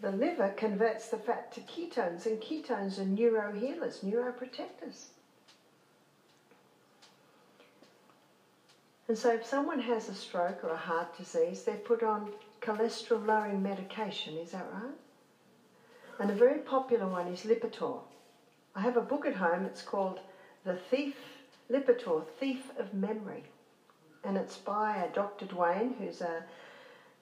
the 0.00 0.10
liver 0.10 0.54
converts 0.56 1.08
the 1.10 1.18
fat 1.18 1.52
to 1.52 1.60
ketones, 1.60 2.24
and 2.24 2.40
ketones 2.40 2.98
are 2.98 3.04
neurohealers, 3.04 4.02
neuroprotectors. 4.02 5.08
And 9.10 9.18
so 9.18 9.32
if 9.32 9.44
someone 9.44 9.80
has 9.80 10.08
a 10.08 10.14
stroke 10.14 10.62
or 10.62 10.70
a 10.70 10.76
heart 10.76 11.18
disease, 11.18 11.64
they're 11.64 11.74
put 11.74 12.04
on 12.04 12.30
cholesterol 12.60 13.26
lowering 13.26 13.60
medication, 13.60 14.38
is 14.38 14.52
that 14.52 14.70
right? 14.72 14.94
And 16.20 16.30
a 16.30 16.34
very 16.34 16.60
popular 16.60 17.08
one 17.08 17.26
is 17.26 17.40
Lipitor. 17.40 18.02
I 18.76 18.82
have 18.82 18.96
a 18.96 19.00
book 19.00 19.26
at 19.26 19.34
home, 19.34 19.64
it's 19.64 19.82
called 19.82 20.20
The 20.62 20.76
Thief, 20.76 21.16
Lipitor, 21.68 22.24
Thief 22.38 22.70
of 22.78 22.94
Memory. 22.94 23.42
And 24.22 24.36
it's 24.36 24.58
by 24.58 24.98
a 24.98 25.12
Dr. 25.12 25.46
Duane, 25.46 25.96
who's 25.98 26.20
a, 26.20 26.44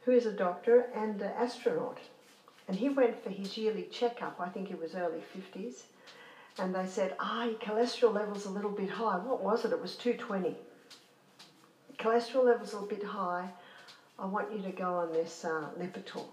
who 0.03 0.11
is 0.11 0.27
a 0.27 0.33
doctor 0.33 0.90
and 0.94 1.18
an 1.22 1.33
astronaut. 1.38 2.01
And 2.68 2.77
he 2.77 2.90
went 2.90 3.24
for 3.24 3.31
his 3.31 3.57
yearly 3.57 3.88
checkup, 3.90 4.38
I 4.38 4.51
think 4.51 4.70
it 4.70 4.79
was 4.79 4.94
early 4.94 5.22
50s, 5.35 5.85
and 6.59 6.74
they 6.74 6.87
said, 6.87 7.16
ah, 7.18 7.44
your 7.44 7.55
cholesterol 7.55 8.12
level's 8.12 8.44
a 8.44 8.51
little 8.51 8.72
bit 8.72 8.90
high. 8.90 9.16
What 9.16 9.43
was 9.43 9.64
it? 9.64 9.72
It 9.72 9.80
was 9.80 9.97
220 9.97 10.55
cholesterol 11.99 12.44
levels 12.44 12.74
are 12.74 12.84
a 12.84 12.86
bit 12.86 13.03
high, 13.03 13.51
I 14.18 14.26
want 14.26 14.53
you 14.53 14.62
to 14.62 14.70
go 14.70 14.94
on 14.94 15.12
this 15.12 15.44
uh, 15.44 15.68
Lipitor. 15.78 16.24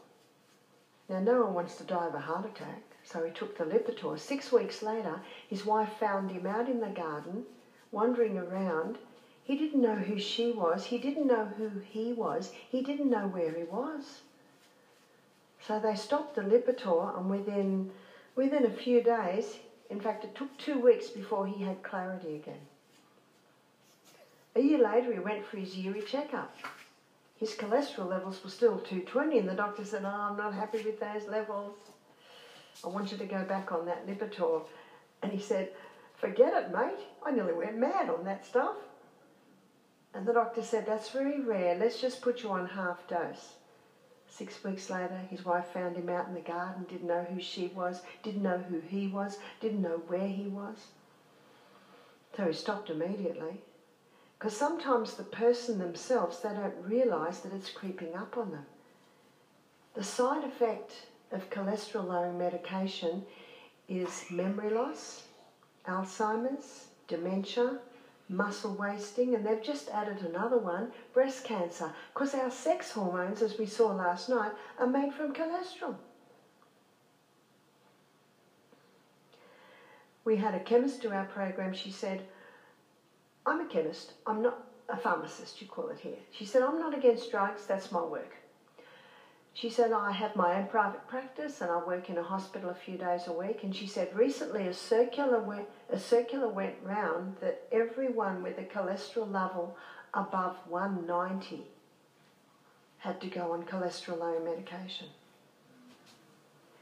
Now, 1.10 1.20
no 1.20 1.44
one 1.44 1.54
wants 1.56 1.76
to 1.78 1.84
die 1.84 2.08
of 2.08 2.16
a 2.16 2.20
heart 2.20 2.46
attack, 2.46 2.84
so 3.04 3.24
he 3.24 3.32
took 3.32 3.58
the 3.58 3.64
Lipitor. 3.64 4.18
Six 4.18 4.52
weeks 4.52 4.84
later, 4.84 5.22
his 5.48 5.66
wife 5.66 5.90
found 6.00 6.32
him 6.32 6.46
out 6.46 6.70
in 6.70 6.80
the 6.80 6.88
garden, 6.88 7.46
wandering 7.92 8.38
around. 8.38 8.98
He 9.44 9.56
didn't 9.56 9.82
know 9.82 9.96
who 9.96 10.20
she 10.20 10.52
was, 10.52 10.86
he 10.86 10.98
didn't 11.00 11.28
know 11.28 11.46
who 11.46 11.70
he 11.80 12.14
was, 12.14 12.52
he 12.70 12.82
didn't 12.82 13.10
know 13.10 13.28
where 13.28 13.52
he 13.52 13.64
was. 13.64 14.22
So 15.60 15.80
they 15.80 15.96
stopped 15.96 16.36
the 16.36 16.42
Lipitor, 16.42 17.18
and 17.18 17.30
within, 17.30 17.92
within 18.36 18.66
a 18.66 18.72
few 18.72 19.02
days, 19.02 19.58
in 19.90 20.00
fact, 20.00 20.24
it 20.24 20.36
took 20.36 20.56
two 20.58 20.80
weeks 20.80 21.10
before 21.10 21.48
he 21.48 21.64
had 21.64 21.82
clarity 21.84 22.36
again. 22.36 22.62
A 24.56 24.62
year 24.62 24.78
later, 24.78 25.12
he 25.12 25.20
went 25.20 25.46
for 25.46 25.58
his 25.58 25.76
yearly 25.76 26.02
checkup. 26.02 26.56
His 27.38 27.52
cholesterol 27.56 28.10
levels 28.10 28.42
were 28.42 28.50
still 28.50 28.80
220, 28.80 29.40
and 29.40 29.50
the 29.50 29.54
doctor 29.54 29.84
said, 29.84 30.04
Oh, 30.06 30.08
I'm 30.08 30.38
not 30.38 30.54
happy 30.54 30.82
with 30.82 31.00
those 31.00 31.28
levels. 31.28 31.76
I 32.84 32.88
want 32.88 33.12
you 33.12 33.18
to 33.18 33.26
go 33.26 33.44
back 33.44 33.74
on 33.74 33.86
that 33.86 34.08
Lipitor. 34.08 34.64
And 35.22 35.32
he 35.32 35.40
said, 35.40 35.74
Forget 36.16 36.54
it, 36.54 36.72
mate. 36.72 37.06
I 37.26 37.32
nearly 37.32 37.54
went 37.54 37.78
mad 37.78 38.10
on 38.10 38.24
that 38.24 38.46
stuff. 38.46 38.78
And 40.14 40.26
the 40.26 40.32
doctor 40.32 40.64
said, 40.64 40.86
That's 40.86 41.10
very 41.10 41.42
rare. 41.42 41.76
Let's 41.76 42.00
just 42.00 42.22
put 42.22 42.42
you 42.42 42.52
on 42.52 42.68
half 42.68 43.06
dose. 43.10 43.56
Six 44.30 44.64
weeks 44.64 44.90
later, 44.90 45.20
his 45.30 45.44
wife 45.44 45.68
found 45.68 45.98
him 45.98 46.10
out 46.10 46.28
in 46.28 46.34
the 46.34 46.40
garden, 46.40 46.86
didn't 46.90 47.08
know 47.08 47.24
who 47.24 47.42
she 47.42 47.68
was, 47.68 48.02
didn't 48.24 48.44
know 48.44 48.58
who 48.58 48.80
he 48.80 49.08
was, 49.08 49.38
didn't 49.60 49.82
know 49.82 50.02
where 50.08 50.28
he 50.28 50.48
was. 50.48 50.78
So 52.36 52.48
he 52.48 52.54
stopped 52.54 52.90
immediately. 52.90 53.62
Because 54.38 54.56
sometimes 54.56 55.14
the 55.14 55.24
person 55.24 55.80
themselves, 55.80 56.42
they 56.42 56.50
don't 56.50 56.76
realise 56.84 57.40
that 57.40 57.54
it's 57.54 57.70
creeping 57.70 58.16
up 58.16 58.38
on 58.38 58.52
them. 58.52 58.66
The 59.94 60.04
side 60.04 60.44
effect 60.44 61.08
of 61.32 61.50
cholesterol 61.50 62.08
lowering 62.08 62.38
medication 62.38 63.24
is 63.88 64.26
memory 64.30 64.72
loss, 64.72 65.24
Alzheimer's, 65.88 66.88
dementia, 67.08 67.80
muscle 68.28 68.74
wasting, 68.74 69.36
and 69.36 69.46
they've 69.46 69.64
just 69.64 69.90
added 69.90 70.22
another 70.22 70.58
one 70.58 70.92
breast 71.14 71.44
cancer. 71.44 71.94
Because 72.14 72.34
our 72.34 72.52
sex 72.52 72.92
hormones, 72.92 73.42
as 73.42 73.58
we 73.58 73.66
saw 73.66 73.88
last 73.94 74.30
night, 74.30 74.52
are 74.80 74.88
made 74.88 75.14
from 75.14 75.34
cholesterol. 75.34 75.96
We 80.24 80.38
had 80.38 80.56
a 80.56 80.60
chemist 80.60 81.04
do 81.04 81.12
our 81.12 81.26
program. 81.26 81.74
She 81.74 81.92
said, 81.92 82.24
I'm 83.46 83.62
a 83.62 83.66
chemist, 83.66 84.14
I'm 84.26 84.42
not 84.42 84.64
a 84.90 84.98
pharmacist, 84.98 85.62
you 85.62 85.68
call 85.68 85.90
it 85.90 86.00
here. 86.00 86.18
She 86.32 86.46
said, 86.46 86.62
I'm 86.62 86.80
not 86.80 86.98
against 86.98 87.32
drugs, 87.32 87.66
that's 87.66 87.92
my 87.92 88.02
work. 88.02 88.36
She 89.56 89.70
said, 89.70 89.94
I 89.94 90.12
have 90.12 90.36
my 90.36 90.58
own 90.58 90.68
private 90.68 91.08
practice 91.08 91.62
and 91.62 91.72
I 91.72 91.78
work 91.78 92.10
in 92.10 92.18
a 92.18 92.24
hospital 92.24 92.70
a 92.70 92.76
few 92.76 92.98
days 92.98 93.28
a 93.28 93.32
week. 93.32 93.64
And 93.64 93.74
she 93.74 93.88
said, 93.88 94.14
recently 94.14 94.68
a 94.68 94.74
circular 94.74 95.40
went, 95.40 95.68
a 95.90 95.98
circular 95.98 96.50
went 96.50 96.76
round 96.84 97.38
that 97.40 97.64
everyone 97.72 98.44
with 98.44 98.58
a 98.58 98.64
cholesterol 98.64 99.32
level 99.32 99.78
above 100.14 100.58
190 100.68 101.68
had 102.98 103.22
to 103.22 103.28
go 103.28 103.54
on 103.54 103.64
cholesterol 103.64 104.20
lowering 104.20 104.44
medication. 104.44 105.08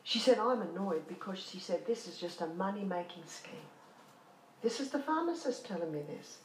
She 0.03 0.17
said, 0.17 0.39
I'm 0.39 0.63
annoyed 0.63 1.07
because 1.07 1.37
she 1.37 1.59
said, 1.59 1.85
this 1.85 2.07
is 2.07 2.17
just 2.17 2.41
a 2.41 2.47
money 2.47 2.83
making 2.83 3.23
scheme. 3.27 3.69
This 4.63 4.79
is 4.79 4.89
the 4.89 4.99
pharmacist 4.99 5.67
telling 5.67 5.91
me 5.91 6.01
this. 6.07 6.37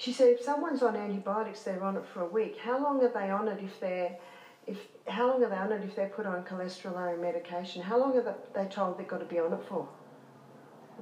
She 0.00 0.14
said, 0.14 0.28
if 0.28 0.42
someone's 0.42 0.82
on 0.82 0.96
antibiotics, 0.96 1.60
they're 1.60 1.84
on 1.84 1.94
it 1.94 2.06
for 2.06 2.22
a 2.22 2.26
week. 2.26 2.56
How 2.56 2.82
long 2.82 3.04
are 3.04 3.12
they 3.12 3.30
on 3.30 3.48
it 3.48 3.62
if 3.62 3.78
they're 3.80 4.16
if 4.66 4.78
how 5.06 5.28
long 5.28 5.44
are 5.44 5.50
they 5.50 5.56
on 5.56 5.72
it 5.72 5.84
if 5.84 5.94
they're 5.94 6.08
put 6.08 6.24
on 6.24 6.42
cholesterol 6.42 6.94
lowering 6.94 7.20
medication? 7.20 7.82
How 7.82 7.98
long 7.98 8.16
are 8.16 8.34
they 8.54 8.64
told 8.64 8.98
they've 8.98 9.06
got 9.06 9.20
to 9.20 9.26
be 9.26 9.38
on 9.38 9.52
it 9.52 9.60
for? 9.68 9.86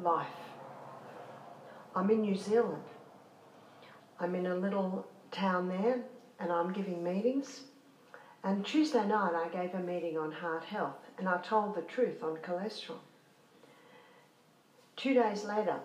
Life. 0.02 0.26
I'm 1.94 2.10
in 2.10 2.22
New 2.22 2.34
Zealand. 2.34 2.82
I'm 4.18 4.34
in 4.34 4.46
a 4.46 4.56
little 4.56 5.06
town 5.30 5.68
there 5.68 6.00
and 6.40 6.50
I'm 6.50 6.72
giving 6.72 7.04
meetings. 7.04 7.60
And 8.42 8.66
Tuesday 8.66 9.06
night 9.06 9.32
I 9.32 9.46
gave 9.56 9.74
a 9.74 9.80
meeting 9.80 10.18
on 10.18 10.32
heart 10.32 10.64
health 10.64 11.06
and 11.18 11.28
I 11.28 11.38
told 11.38 11.76
the 11.76 11.82
truth 11.82 12.24
on 12.24 12.38
cholesterol. 12.38 12.98
Two 14.96 15.14
days 15.14 15.44
later, 15.44 15.76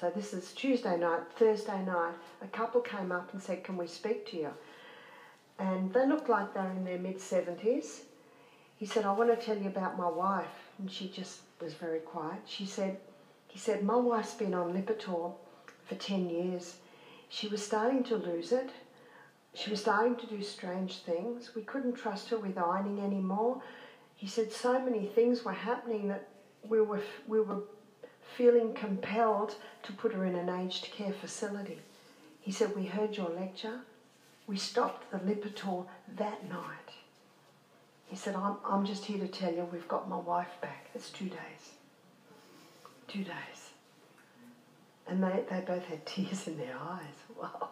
so 0.00 0.10
this 0.14 0.32
is 0.32 0.52
Tuesday 0.52 0.96
night, 0.96 1.22
Thursday 1.36 1.84
night, 1.84 2.14
a 2.42 2.46
couple 2.46 2.80
came 2.80 3.10
up 3.12 3.32
and 3.32 3.42
said, 3.42 3.64
Can 3.64 3.76
we 3.76 3.86
speak 3.86 4.26
to 4.30 4.36
you? 4.36 4.50
and 5.58 5.92
they 5.92 6.06
looked 6.06 6.28
like 6.28 6.54
they're 6.54 6.70
in 6.70 6.84
their 6.84 6.98
mid 6.98 7.18
70s. 7.18 8.00
He 8.76 8.86
said, 8.86 9.04
I 9.04 9.12
want 9.12 9.30
to 9.30 9.44
tell 9.44 9.58
you 9.58 9.68
about 9.68 9.98
my 9.98 10.08
wife. 10.08 10.70
And 10.78 10.90
she 10.90 11.08
just 11.08 11.40
was 11.60 11.74
very 11.74 11.98
quiet. 11.98 12.38
She 12.46 12.64
said, 12.64 12.98
he 13.48 13.58
said, 13.58 13.82
my 13.82 13.96
wife's 13.96 14.34
been 14.34 14.54
on 14.54 14.72
Lipitor 14.72 15.32
for 15.84 15.94
10 15.94 16.30
years. 16.30 16.76
She 17.28 17.48
was 17.48 17.64
starting 17.64 18.04
to 18.04 18.16
lose 18.16 18.52
it. 18.52 18.70
She 19.54 19.70
was 19.70 19.80
starting 19.80 20.14
to 20.16 20.26
do 20.26 20.42
strange 20.42 20.98
things. 20.98 21.50
We 21.56 21.62
couldn't 21.62 21.94
trust 21.94 22.28
her 22.28 22.38
with 22.38 22.56
ironing 22.56 23.00
anymore. 23.00 23.60
He 24.14 24.28
said 24.28 24.52
so 24.52 24.78
many 24.78 25.06
things 25.06 25.44
were 25.44 25.52
happening 25.52 26.08
that 26.08 26.28
we 26.68 26.80
were, 26.80 27.00
we 27.26 27.40
were 27.40 27.62
feeling 28.36 28.72
compelled 28.74 29.56
to 29.82 29.92
put 29.92 30.12
her 30.12 30.24
in 30.24 30.34
an 30.34 30.48
aged 30.48 30.90
care 30.92 31.12
facility. 31.12 31.80
He 32.40 32.52
said, 32.52 32.76
We 32.76 32.86
heard 32.86 33.16
your 33.16 33.30
lecture 33.30 33.80
we 34.48 34.56
stopped 34.56 35.10
the 35.12 35.18
Lipitor 35.18 35.86
that 36.16 36.48
night. 36.48 36.94
He 38.06 38.16
said, 38.16 38.34
I'm, 38.34 38.56
I'm 38.64 38.86
just 38.86 39.04
here 39.04 39.18
to 39.18 39.28
tell 39.28 39.52
you 39.52 39.68
we've 39.70 39.86
got 39.86 40.08
my 40.08 40.16
wife 40.16 40.58
back. 40.62 40.88
It's 40.94 41.10
two 41.10 41.26
days. 41.26 41.74
Two 43.06 43.24
days. 43.24 43.70
And 45.06 45.22
they, 45.22 45.44
they 45.50 45.60
both 45.60 45.84
had 45.84 46.04
tears 46.06 46.48
in 46.48 46.58
their 46.58 46.76
eyes. 46.80 47.04
Wow. 47.38 47.68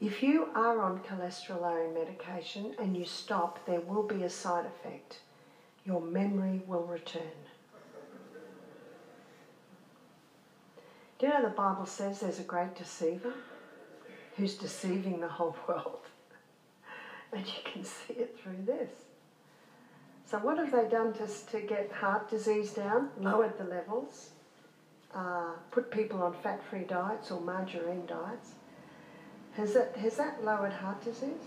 If 0.00 0.22
you 0.22 0.48
are 0.54 0.80
on 0.80 1.00
cholesterol 1.00 1.62
lowering 1.62 1.94
medication 1.94 2.74
and 2.78 2.96
you 2.96 3.04
stop, 3.04 3.64
there 3.66 3.80
will 3.80 4.02
be 4.02 4.22
a 4.22 4.30
side 4.30 4.66
effect. 4.66 5.18
Your 5.84 6.00
memory 6.00 6.62
will 6.66 6.84
return. 6.84 7.22
Do 11.18 11.26
you 11.26 11.32
know 11.32 11.42
the 11.42 11.48
Bible 11.50 11.86
says 11.86 12.20
there's 12.20 12.40
a 12.40 12.44
great 12.44 12.74
deceiver 12.74 13.32
who's 14.36 14.54
deceiving 14.54 15.20
the 15.20 15.28
whole 15.28 15.56
world? 15.68 16.00
And 17.32 17.44
you 17.44 17.62
can 17.64 17.84
see 17.84 18.14
it 18.14 18.38
through 18.40 18.62
this. 18.64 18.90
So, 20.24 20.38
what 20.38 20.56
have 20.58 20.70
they 20.70 20.88
done 20.88 21.12
to, 21.14 21.26
to 21.26 21.60
get 21.66 21.90
heart 21.90 22.30
disease 22.30 22.72
down? 22.72 23.10
Lowered 23.18 23.58
the 23.58 23.64
levels, 23.64 24.30
uh, 25.12 25.52
put 25.70 25.90
people 25.90 26.22
on 26.22 26.32
fat 26.32 26.62
free 26.70 26.84
diets 26.84 27.30
or 27.30 27.40
margarine 27.40 28.06
diets. 28.06 28.52
Has 29.56 29.74
that, 29.74 29.96
has 29.96 30.16
that 30.16 30.44
lowered 30.44 30.72
heart 30.72 31.04
disease? 31.04 31.44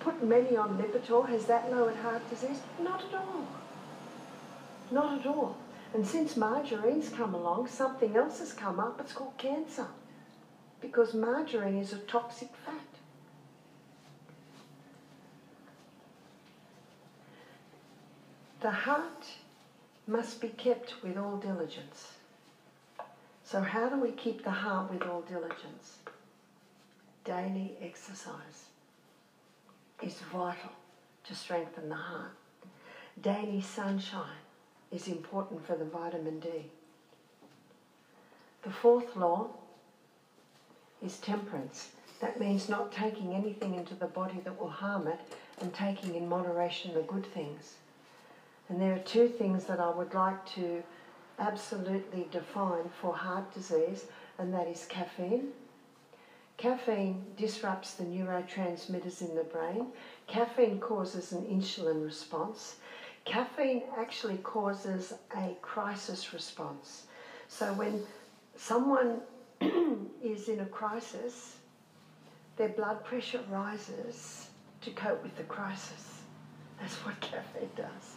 Put 0.00 0.22
many 0.22 0.56
on 0.56 0.78
Lipitor, 0.78 1.28
has 1.28 1.46
that 1.46 1.70
lowered 1.70 1.96
heart 1.96 2.28
disease? 2.30 2.60
Not 2.80 3.04
at 3.04 3.14
all. 3.14 3.46
Not 4.90 5.20
at 5.20 5.26
all. 5.26 5.56
And 5.94 6.06
since 6.06 6.36
margarine's 6.36 7.08
come 7.08 7.34
along, 7.34 7.68
something 7.68 8.16
else 8.16 8.38
has 8.40 8.52
come 8.52 8.78
up. 8.78 9.00
It's 9.00 9.12
called 9.12 9.36
cancer. 9.38 9.86
Because 10.80 11.14
margarine 11.14 11.78
is 11.78 11.92
a 11.92 11.98
toxic 11.98 12.50
fat. 12.64 12.74
The 18.60 18.70
heart 18.70 19.26
must 20.06 20.40
be 20.40 20.48
kept 20.48 21.02
with 21.02 21.16
all 21.16 21.36
diligence. 21.36 22.12
So, 23.44 23.60
how 23.60 23.88
do 23.88 24.00
we 24.00 24.12
keep 24.12 24.42
the 24.44 24.50
heart 24.50 24.90
with 24.90 25.02
all 25.02 25.22
diligence? 25.22 25.98
Daily 27.24 27.76
exercise 27.80 28.65
is 30.02 30.20
vital 30.32 30.72
to 31.24 31.34
strengthen 31.34 31.88
the 31.88 31.94
heart. 31.94 32.32
Daily 33.20 33.60
sunshine 33.60 34.42
is 34.92 35.08
important 35.08 35.66
for 35.66 35.76
the 35.76 35.84
vitamin 35.84 36.40
D. 36.40 36.48
The 38.62 38.70
fourth 38.70 39.16
law 39.16 39.48
is 41.02 41.18
temperance. 41.18 41.90
That 42.20 42.40
means 42.40 42.68
not 42.68 42.92
taking 42.92 43.34
anything 43.34 43.74
into 43.74 43.94
the 43.94 44.06
body 44.06 44.40
that 44.44 44.58
will 44.58 44.70
harm 44.70 45.06
it 45.06 45.20
and 45.60 45.72
taking 45.72 46.14
in 46.14 46.28
moderation 46.28 46.94
the 46.94 47.02
good 47.02 47.26
things. 47.26 47.74
And 48.68 48.80
there 48.80 48.94
are 48.94 49.00
two 49.00 49.28
things 49.28 49.64
that 49.64 49.80
I 49.80 49.90
would 49.90 50.14
like 50.14 50.44
to 50.54 50.82
absolutely 51.38 52.26
define 52.30 52.90
for 53.00 53.14
heart 53.14 53.52
disease, 53.54 54.06
and 54.38 54.52
that 54.54 54.66
is 54.66 54.86
caffeine. 54.88 55.48
Caffeine 56.56 57.22
disrupts 57.36 57.94
the 57.94 58.04
neurotransmitters 58.04 59.20
in 59.20 59.34
the 59.34 59.44
brain. 59.44 59.88
Caffeine 60.26 60.80
causes 60.80 61.32
an 61.32 61.42
insulin 61.44 62.02
response, 62.04 62.76
Caffeine 63.26 63.82
actually 63.98 64.38
causes 64.38 65.12
a 65.36 65.56
crisis 65.60 66.32
response. 66.32 67.06
So 67.48 67.72
when 67.74 68.02
someone 68.56 69.20
is 70.22 70.48
in 70.48 70.60
a 70.60 70.66
crisis, 70.66 71.56
their 72.56 72.68
blood 72.70 73.04
pressure 73.04 73.40
rises 73.50 74.48
to 74.80 74.90
cope 74.92 75.22
with 75.24 75.36
the 75.36 75.42
crisis. 75.42 76.20
That's 76.80 76.94
what 77.04 77.20
caffeine 77.20 77.68
does. 77.76 78.14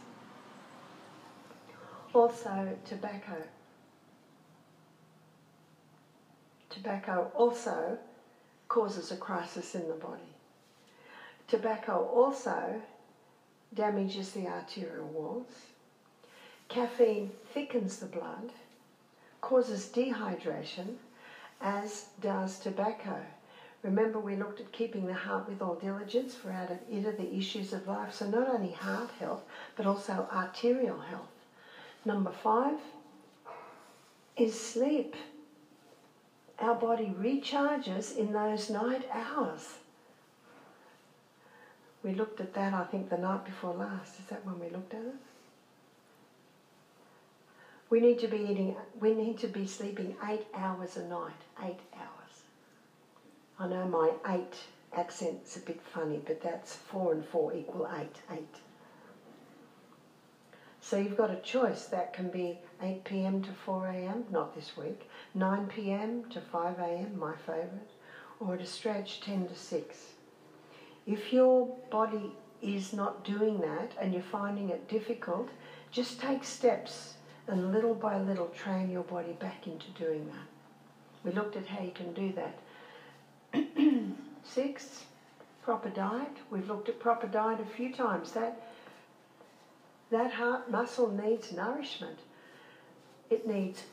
Also, 2.14 2.78
tobacco. 2.86 3.36
Tobacco 6.70 7.32
also 7.34 7.98
causes 8.70 9.12
a 9.12 9.18
crisis 9.18 9.76
in 9.76 9.88
the 9.88 9.96
body. 9.96 10.22
Tobacco 11.48 12.06
also 12.14 12.82
damages 13.74 14.32
the 14.32 14.48
arterial 14.48 15.08
walls. 15.08 15.66
Caffeine 16.70 17.32
thickens 17.54 17.98
the 17.98 18.06
blood, 18.06 18.52
causes 19.42 19.88
dehydration, 19.88 20.96
as 21.60 22.10
does 22.22 22.60
tobacco. 22.60 23.20
Remember, 23.82 24.20
we 24.20 24.36
looked 24.36 24.60
at 24.60 24.72
keeping 24.72 25.08
the 25.08 25.14
heart 25.14 25.50
with 25.50 25.62
all 25.62 25.76
diligence 25.76 26.36
for 26.36 26.52
out 26.52 26.70
of 26.70 26.78
it 26.92 27.06
are 27.06 27.12
the 27.14 27.34
issues 27.34 27.74
of 27.74 27.88
life. 27.88 28.14
So, 28.14 28.30
not 28.30 28.50
only 28.50 28.72
heart 28.72 29.10
health, 29.20 29.42
but 29.76 29.86
also 29.86 30.28
arterial 30.32 31.00
health. 31.00 31.32
Number 32.06 32.32
five 32.32 32.78
is 34.38 34.60
sleep. 34.60 35.16
Our 36.62 36.76
body 36.76 37.14
recharges 37.20 38.18
in 38.18 38.34
those 38.34 38.70
night 38.70 39.08
hours. 39.14 39.76
We 42.04 42.14
looked 42.14 42.40
at 42.40 42.54
that, 42.54 42.74
I 42.74 42.86
think, 42.86 43.10
the 43.10 43.18
night 43.18 43.46
before 43.46 43.74
last. 43.74 44.20
Is 44.20 44.26
that 44.30 44.46
when 44.46 44.60
we 44.60 44.70
looked 44.70 44.94
at 44.94 45.02
it? 45.02 45.16
We 47.90 48.00
need 48.00 48.20
to 48.20 48.28
be 48.28 48.38
eating, 48.38 48.76
we 49.00 49.14
need 49.14 49.40
to 49.40 49.48
be 49.48 49.66
sleeping 49.66 50.16
eight 50.30 50.46
hours 50.54 50.98
a 50.98 51.08
night. 51.08 51.42
Eight 51.64 51.80
hours. 51.96 52.44
I 53.60 53.68
know 53.68 53.86
my 53.86 54.12
eight 54.34 54.56
accent's 54.96 55.58
a 55.58 55.60
bit 55.60 55.82
funny, 55.82 56.22
but 56.26 56.42
that's 56.42 56.76
four 56.76 57.14
and 57.14 57.26
four 57.26 57.54
equal 57.54 57.90
eight. 58.00 58.16
Eight. 58.32 58.56
So 60.82 60.98
you've 60.98 61.18
got 61.18 61.32
a 61.32 61.38
choice. 61.38 61.86
That 61.86 62.14
can 62.14 62.30
be 62.30 62.60
8 62.82 63.04
p.m. 63.04 63.42
to 63.44 63.50
4 63.66 63.88
a.m., 63.88 64.26
not 64.32 64.56
this 64.56 64.78
week, 64.78 65.10
9 65.34 65.68
p.m. 65.68 66.24
to 66.30 66.40
5 66.40 66.80
a.m., 66.80 67.20
my 67.20 67.36
favourite, 67.46 67.90
or 68.40 68.58
to 68.58 68.66
stretch 68.66 69.22
10 69.22 69.48
to 69.50 69.56
6. 69.56 69.98
If 71.06 71.34
your 71.34 71.76
body 71.90 72.32
is 72.62 72.94
not 72.94 73.24
doing 73.24 73.60
that 73.62 73.94
and 74.00 74.14
you're 74.14 74.22
finding 74.22 74.70
it 74.70 74.88
difficult, 74.88 75.50
just 75.92 76.20
take 76.20 76.44
steps 76.44 77.16
and 77.48 77.72
little 77.72 77.96
by 77.96 78.20
little 78.20 78.48
train 78.48 78.90
your 78.90 79.04
body 79.04 79.34
back 79.34 79.66
into 79.66 79.90
doing 79.92 80.28
that. 80.28 80.48
We 81.24 81.32
looked 81.32 81.56
at 81.56 81.68
how 81.68 81.84
you 81.84 81.92
can 81.92 82.14
do 82.14 82.34
that. 82.34 82.60
Six, 84.44 85.06
proper 85.64 85.90
diet. 85.90 86.38
We've 86.50 86.68
looked 86.68 86.90
at 86.90 87.00
proper 87.00 87.28
diet 87.28 87.60
a 87.60 87.76
few 87.76 87.94
times. 87.94 88.32
That 88.32 88.62
that 90.12 90.34
heart 90.34 90.72
muscle 90.72 91.10
needs 91.10 91.52
nourishment. 91.52 92.20
It 93.30 93.48
needs 93.48 93.84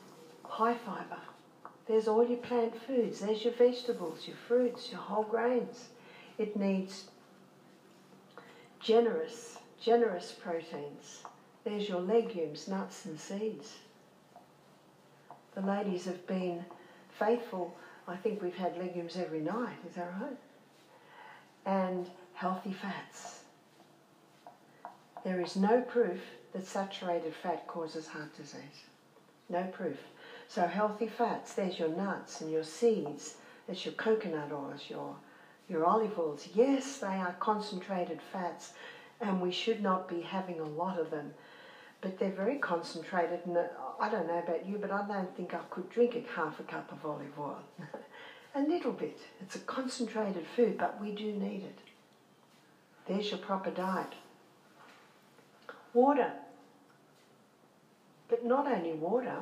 high 0.43 0.73
fibre. 0.73 1.21
There's 1.87 2.07
all 2.07 2.27
your 2.27 2.39
plant 2.39 2.73
foods, 2.81 3.21
there's 3.21 3.43
your 3.43 3.53
vegetables, 3.53 4.27
your 4.27 4.35
fruits, 4.47 4.91
your 4.91 4.99
whole 4.99 5.23
grains. 5.23 5.89
It 6.37 6.57
needs 6.57 7.05
generous, 8.79 9.57
generous 9.81 10.31
proteins. 10.31 11.23
There's 11.63 11.87
your 11.87 12.01
legumes, 12.01 12.67
nuts, 12.67 13.05
and 13.05 13.19
seeds. 13.19 13.73
The 15.55 15.61
ladies 15.61 16.05
have 16.05 16.25
been 16.27 16.63
faithful. 17.17 17.75
I 18.07 18.15
think 18.15 18.41
we've 18.41 18.55
had 18.55 18.77
legumes 18.77 19.17
every 19.17 19.41
night, 19.41 19.77
is 19.89 19.95
that 19.95 20.13
right? 20.21 20.37
And 21.65 22.07
healthy 22.33 22.73
fats. 22.73 23.39
There 25.23 25.41
is 25.41 25.55
no 25.55 25.81
proof 25.81 26.21
that 26.53 26.65
saturated 26.65 27.33
fat 27.33 27.67
causes 27.67 28.07
heart 28.07 28.35
disease. 28.37 28.85
No 29.49 29.63
proof. 29.63 29.97
So 30.47 30.67
healthy 30.67 31.07
fats, 31.07 31.53
there's 31.53 31.79
your 31.79 31.89
nuts 31.89 32.41
and 32.41 32.51
your 32.51 32.63
seeds, 32.63 33.35
there's 33.65 33.85
your 33.85 33.93
coconut 33.95 34.51
oils, 34.51 34.83
your, 34.89 35.15
your 35.67 35.85
olive 35.85 36.17
oils. 36.17 36.47
Yes, 36.53 36.97
they 36.97 37.07
are 37.07 37.35
concentrated 37.39 38.19
fats 38.31 38.73
and 39.19 39.41
we 39.41 39.51
should 39.51 39.81
not 39.81 40.07
be 40.07 40.21
having 40.21 40.59
a 40.59 40.63
lot 40.63 40.99
of 40.99 41.11
them. 41.11 41.33
But 42.01 42.19
they're 42.19 42.29
very 42.29 42.57
concentrated 42.57 43.39
and 43.45 43.57
uh, 43.57 43.63
I 43.99 44.09
don't 44.09 44.27
know 44.27 44.39
about 44.39 44.65
you, 44.65 44.77
but 44.77 44.91
I 44.91 45.05
don't 45.07 45.35
think 45.35 45.53
I 45.53 45.59
could 45.69 45.89
drink 45.89 46.15
a 46.15 46.31
half 46.33 46.59
a 46.59 46.63
cup 46.63 46.91
of 46.91 47.05
olive 47.05 47.39
oil. 47.39 47.63
a 48.55 48.61
little 48.61 48.91
bit. 48.91 49.17
It's 49.41 49.55
a 49.55 49.59
concentrated 49.59 50.45
food, 50.55 50.77
but 50.77 51.01
we 51.01 51.11
do 51.11 51.33
need 51.33 51.63
it. 51.63 51.79
There's 53.07 53.31
your 53.31 53.39
proper 53.39 53.71
diet. 53.71 54.13
Water. 55.93 56.31
But 58.29 58.45
not 58.45 58.67
only 58.67 58.93
water, 58.93 59.37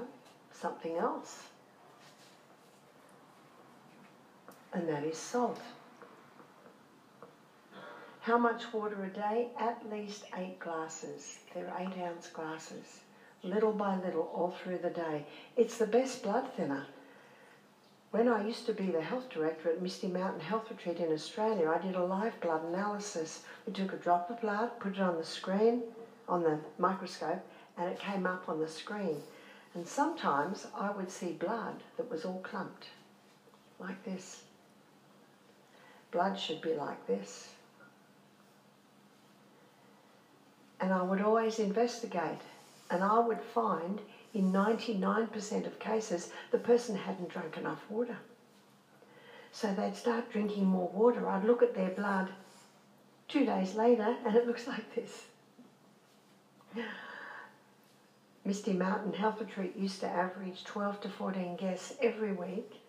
something 0.51 0.95
else. 0.97 1.43
And 4.73 4.87
that 4.87 5.03
is 5.03 5.17
salt. 5.17 5.59
How 8.21 8.37
much 8.37 8.73
water 8.73 9.03
a 9.03 9.07
day? 9.07 9.49
At 9.59 9.89
least 9.91 10.25
eight 10.37 10.59
glasses. 10.59 11.37
They're 11.53 11.73
eight 11.79 11.97
ounce 12.01 12.27
glasses. 12.27 13.01
Little 13.43 13.71
by 13.71 13.95
little, 13.97 14.29
all 14.33 14.51
through 14.51 14.79
the 14.79 14.89
day. 14.89 15.25
It's 15.55 15.77
the 15.77 15.87
best 15.87 16.23
blood 16.23 16.51
thinner. 16.57 16.85
When 18.11 18.27
I 18.27 18.45
used 18.45 18.65
to 18.65 18.73
be 18.73 18.87
the 18.87 19.01
health 19.01 19.29
director 19.29 19.69
at 19.69 19.81
Misty 19.81 20.07
Mountain 20.07 20.41
Health 20.41 20.69
Retreat 20.69 20.99
in 20.99 21.11
Australia, 21.11 21.69
I 21.69 21.85
did 21.85 21.95
a 21.95 22.03
live 22.03 22.39
blood 22.39 22.63
analysis. 22.65 23.43
We 23.67 23.73
took 23.73 23.93
a 23.93 23.97
drop 23.97 24.29
of 24.29 24.41
blood, 24.41 24.79
put 24.79 24.93
it 24.93 25.01
on 25.01 25.17
the 25.17 25.23
screen, 25.23 25.83
on 26.27 26.43
the 26.43 26.59
microscope 26.77 27.43
and 27.77 27.89
it 27.89 27.99
came 27.99 28.25
up 28.25 28.47
on 28.47 28.59
the 28.59 28.67
screen. 28.67 29.21
And 29.73 29.87
sometimes 29.87 30.67
I 30.77 30.91
would 30.91 31.11
see 31.11 31.33
blood 31.33 31.83
that 31.97 32.09
was 32.09 32.23
all 32.23 32.39
clumped, 32.43 32.87
like 33.79 34.03
this. 34.05 34.43
Blood 36.11 36.39
should 36.39 36.61
be 36.61 36.73
like 36.73 37.05
this. 37.07 37.49
And 40.79 40.93
I 40.93 41.01
would 41.01 41.21
always 41.21 41.59
investigate, 41.59 42.41
and 42.89 43.03
I 43.03 43.19
would 43.19 43.41
find 43.41 43.99
in 44.33 44.51
99% 44.51 45.65
of 45.65 45.79
cases 45.79 46.29
the 46.51 46.57
person 46.57 46.95
hadn't 46.95 47.29
drunk 47.29 47.57
enough 47.57 47.83
water. 47.89 48.17
So 49.51 49.73
they'd 49.73 49.95
start 49.95 50.31
drinking 50.31 50.65
more 50.65 50.89
water. 50.89 51.27
I'd 51.27 51.45
look 51.45 51.63
at 51.63 51.73
their 51.73 51.89
blood 51.89 52.29
two 53.29 53.45
days 53.45 53.75
later 53.75 54.15
and 54.25 54.35
it 54.35 54.45
looks 54.45 54.67
like 54.67 54.93
this. 54.93 55.23
Misty 58.45 58.73
Mountain 58.73 59.13
Health 59.13 59.39
Retreat 59.39 59.75
used 59.75 60.01
to 60.01 60.07
average 60.07 60.63
12 60.65 61.01
to 61.01 61.09
14 61.09 61.55
guests 61.55 61.95
every 61.99 62.31
week. 62.31 62.79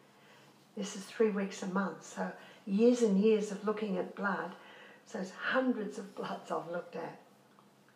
This 0.77 0.95
is 0.95 1.05
three 1.05 1.31
weeks 1.31 1.63
a 1.63 1.67
month, 1.69 2.05
so 2.05 2.31
years 2.67 3.01
and 3.01 3.19
years 3.19 3.51
of 3.51 3.65
looking 3.65 3.97
at 3.97 4.15
blood. 4.15 4.55
So 5.07 5.19
it's 5.19 5.31
hundreds 5.31 5.97
of 5.97 6.15
bloods 6.15 6.51
I've 6.51 6.71
looked 6.71 6.97
at. 6.97 7.19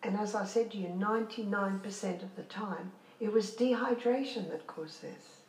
And 0.02 0.16
as 0.16 0.34
I 0.34 0.46
said 0.46 0.70
to 0.70 0.78
you, 0.78 0.88
99% 0.88 2.22
of 2.22 2.34
the 2.34 2.44
time, 2.44 2.92
it 3.20 3.30
was 3.30 3.50
dehydration 3.50 4.50
that 4.50 4.66
caused 4.66 5.02
this. 5.02 5.42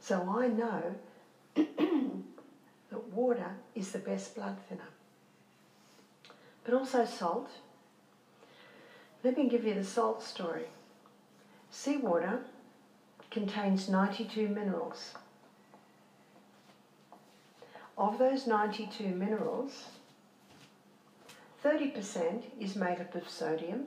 So 0.00 0.34
I 0.34 0.48
know 0.48 0.94
that 1.54 3.04
water 3.12 3.50
is 3.74 3.92
the 3.92 3.98
best 3.98 4.34
blood 4.34 4.56
thinner. 4.66 4.88
But 6.64 6.72
also 6.72 7.04
salt 7.04 7.50
let 9.24 9.36
me 9.36 9.48
give 9.48 9.64
you 9.64 9.74
the 9.74 9.84
salt 9.84 10.22
story. 10.22 10.66
Seawater 11.70 12.40
contains 13.30 13.88
92 13.88 14.48
minerals. 14.48 15.14
Of 17.96 18.18
those 18.18 18.46
92 18.46 19.04
minerals, 19.08 19.84
30% 21.64 22.42
is 22.58 22.74
made 22.74 23.00
up 23.00 23.14
of 23.14 23.28
sodium 23.28 23.86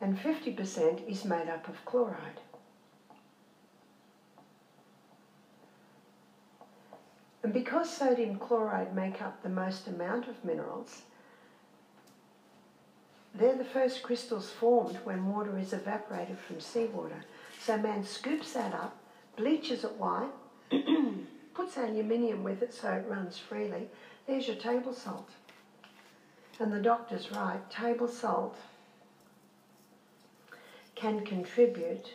and 0.00 0.18
50% 0.18 1.08
is 1.08 1.24
made 1.24 1.48
up 1.48 1.68
of 1.68 1.84
chloride. 1.84 2.40
And 7.42 7.52
because 7.52 7.94
sodium 7.94 8.38
chloride 8.38 8.94
make 8.94 9.20
up 9.20 9.42
the 9.42 9.50
most 9.50 9.86
amount 9.86 10.28
of 10.28 10.42
minerals, 10.44 11.02
they're 13.34 13.56
the 13.56 13.64
first 13.64 14.02
crystals 14.02 14.50
formed 14.50 14.96
when 15.04 15.26
water 15.26 15.58
is 15.58 15.72
evaporated 15.72 16.38
from 16.38 16.60
seawater. 16.60 17.24
So 17.60 17.76
man 17.76 18.04
scoops 18.04 18.52
that 18.52 18.72
up, 18.72 18.96
bleaches 19.36 19.82
it 19.82 19.92
white, 19.96 20.30
puts 21.54 21.76
aluminium 21.76 22.44
with 22.44 22.62
it 22.62 22.72
so 22.72 22.92
it 22.92 23.06
runs 23.08 23.36
freely. 23.36 23.88
There's 24.26 24.46
your 24.46 24.56
table 24.56 24.92
salt. 24.92 25.30
And 26.60 26.72
the 26.72 26.80
doctor's 26.80 27.32
right, 27.32 27.68
table 27.70 28.06
salt 28.06 28.56
can 30.94 31.24
contribute 31.24 32.12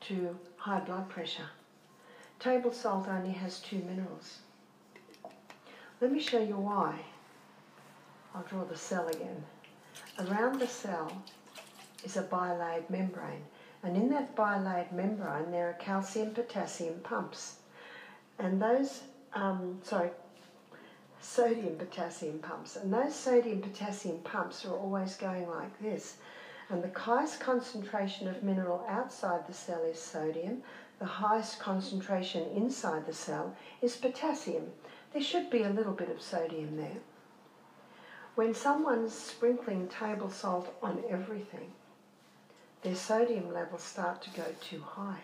to 0.00 0.38
high 0.56 0.80
blood 0.80 1.08
pressure. 1.10 1.50
Table 2.40 2.72
salt 2.72 3.06
only 3.08 3.32
has 3.32 3.60
two 3.60 3.78
minerals. 3.78 4.38
Let 6.00 6.12
me 6.12 6.20
show 6.20 6.42
you 6.42 6.56
why. 6.56 7.00
I'll 8.34 8.42
draw 8.42 8.64
the 8.64 8.76
cell 8.76 9.08
again. 9.08 9.44
Around 10.18 10.60
the 10.60 10.66
cell 10.66 11.12
is 12.02 12.16
a 12.16 12.22
bilayered 12.22 12.88
membrane, 12.88 13.44
and 13.82 13.98
in 13.98 14.08
that 14.08 14.34
bilayered 14.34 14.90
membrane 14.90 15.50
there 15.50 15.68
are 15.68 15.74
calcium 15.74 16.32
potassium 16.32 17.00
pumps. 17.00 17.56
And 18.38 18.60
those, 18.60 19.02
um, 19.34 19.78
sorry, 19.82 20.10
sodium 21.20 21.76
potassium 21.76 22.38
pumps. 22.38 22.76
And 22.76 22.90
those 22.90 23.14
sodium 23.14 23.60
potassium 23.60 24.20
pumps 24.20 24.64
are 24.64 24.74
always 24.74 25.16
going 25.16 25.50
like 25.50 25.78
this. 25.82 26.16
And 26.70 26.82
the 26.82 26.98
highest 26.98 27.40
concentration 27.40 28.26
of 28.26 28.42
mineral 28.42 28.86
outside 28.88 29.46
the 29.46 29.52
cell 29.52 29.82
is 29.82 30.00
sodium. 30.00 30.62
The 30.98 31.04
highest 31.04 31.60
concentration 31.60 32.48
inside 32.54 33.06
the 33.06 33.12
cell 33.12 33.54
is 33.82 33.96
potassium. 33.96 34.72
There 35.12 35.22
should 35.22 35.50
be 35.50 35.62
a 35.62 35.68
little 35.68 35.92
bit 35.92 36.08
of 36.08 36.22
sodium 36.22 36.78
there. 36.78 37.00
When 38.36 38.54
someone's 38.54 39.14
sprinkling 39.14 39.88
table 39.88 40.30
salt 40.30 40.76
on 40.82 41.02
everything, 41.08 41.72
their 42.82 42.94
sodium 42.94 43.50
levels 43.50 43.82
start 43.82 44.20
to 44.22 44.30
go 44.30 44.44
too 44.60 44.82
high. 44.82 45.22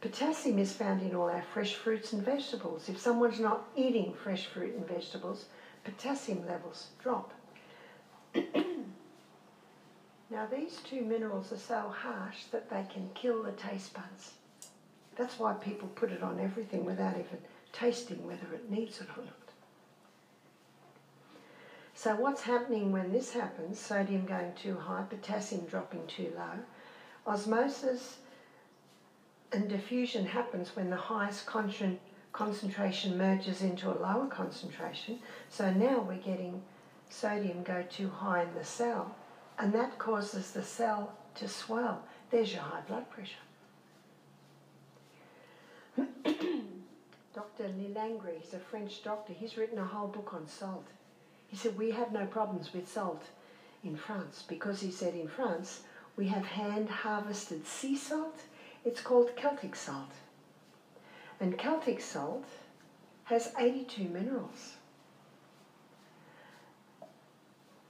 Potassium 0.00 0.60
is 0.60 0.72
found 0.72 1.02
in 1.02 1.12
all 1.12 1.28
our 1.28 1.42
fresh 1.42 1.74
fruits 1.74 2.12
and 2.12 2.24
vegetables. 2.24 2.88
If 2.88 3.00
someone's 3.00 3.40
not 3.40 3.68
eating 3.74 4.14
fresh 4.14 4.46
fruit 4.46 4.76
and 4.76 4.86
vegetables, 4.86 5.46
potassium 5.82 6.46
levels 6.46 6.90
drop. 7.02 7.32
now, 8.36 8.44
these 10.46 10.76
two 10.88 11.02
minerals 11.02 11.50
are 11.50 11.58
so 11.58 11.88
harsh 11.88 12.44
that 12.52 12.70
they 12.70 12.86
can 12.92 13.10
kill 13.14 13.42
the 13.42 13.52
taste 13.52 13.92
buds. 13.92 14.34
That's 15.16 15.36
why 15.36 15.54
people 15.54 15.88
put 15.88 16.12
it 16.12 16.22
on 16.22 16.38
everything 16.38 16.84
without 16.84 17.14
even 17.14 17.38
tasting 17.72 18.24
whether 18.24 18.54
it 18.54 18.70
needs 18.70 19.00
it 19.00 19.08
or 19.16 19.24
not. 19.24 19.51
So, 21.94 22.16
what's 22.16 22.42
happening 22.42 22.90
when 22.90 23.12
this 23.12 23.32
happens 23.32 23.78
sodium 23.78 24.24
going 24.24 24.54
too 24.54 24.76
high, 24.76 25.04
potassium 25.08 25.66
dropping 25.66 26.06
too 26.06 26.32
low? 26.36 26.58
Osmosis 27.26 28.18
and 29.52 29.68
diffusion 29.68 30.24
happens 30.24 30.74
when 30.74 30.88
the 30.90 30.96
highest 30.96 31.46
con- 31.46 31.98
concentration 32.32 33.18
merges 33.18 33.60
into 33.62 33.90
a 33.90 33.96
lower 34.00 34.26
concentration. 34.26 35.18
So 35.50 35.70
now 35.70 36.00
we're 36.00 36.16
getting 36.16 36.62
sodium 37.10 37.62
go 37.62 37.84
too 37.90 38.08
high 38.08 38.42
in 38.42 38.54
the 38.54 38.64
cell, 38.64 39.14
and 39.58 39.72
that 39.74 39.98
causes 39.98 40.52
the 40.52 40.62
cell 40.62 41.12
to 41.34 41.46
swell. 41.46 42.02
There's 42.30 42.52
your 42.52 42.62
high 42.62 42.80
blood 42.88 43.04
pressure. 43.10 43.36
Dr. 47.34 47.64
Lilangri, 47.64 48.40
he's 48.40 48.54
a 48.54 48.58
French 48.58 49.04
doctor, 49.04 49.34
he's 49.34 49.58
written 49.58 49.78
a 49.78 49.84
whole 49.84 50.08
book 50.08 50.32
on 50.32 50.48
salt. 50.48 50.86
He 51.52 51.58
said, 51.58 51.76
We 51.76 51.90
have 51.90 52.12
no 52.12 52.24
problems 52.24 52.72
with 52.72 52.90
salt 52.90 53.24
in 53.84 53.94
France 53.94 54.42
because 54.48 54.80
he 54.80 54.90
said 54.90 55.14
in 55.14 55.28
France 55.28 55.82
we 56.16 56.28
have 56.28 56.46
hand 56.46 56.88
harvested 56.88 57.66
sea 57.66 57.94
salt 57.94 58.40
it's 58.86 59.02
called 59.02 59.36
Celtic 59.36 59.76
salt. 59.76 60.12
And 61.38 61.58
Celtic 61.58 62.00
salt 62.00 62.46
has 63.24 63.52
82 63.58 64.04
minerals. 64.04 64.76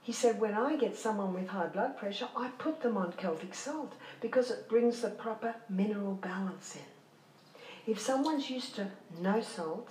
He 0.01 0.11
said, 0.11 0.41
when 0.41 0.53
I 0.53 0.75
get 0.75 0.97
someone 0.97 1.33
with 1.33 1.47
high 1.47 1.67
blood 1.67 1.97
pressure, 1.97 2.27
I 2.35 2.49
put 2.57 2.81
them 2.81 2.97
on 2.97 3.13
Celtic 3.13 3.55
salt 3.55 3.93
because 4.19 4.51
it 4.51 4.67
brings 4.67 5.01
the 5.01 5.09
proper 5.09 5.55
mineral 5.69 6.15
balance 6.15 6.75
in. 6.75 7.91
If 7.91 7.99
someone's 7.99 8.49
used 8.49 8.75
to 8.75 8.91
no 9.21 9.39
salt, 9.41 9.89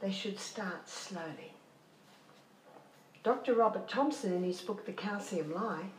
they 0.00 0.12
should 0.12 0.38
start 0.38 0.88
slowly. 0.88 1.57
Dr. 3.24 3.54
Robert 3.54 3.88
Thompson, 3.88 4.32
in 4.32 4.44
his 4.44 4.60
book 4.60 4.86
The 4.86 4.92
Calcium 4.92 5.54
Lie, 5.54 5.90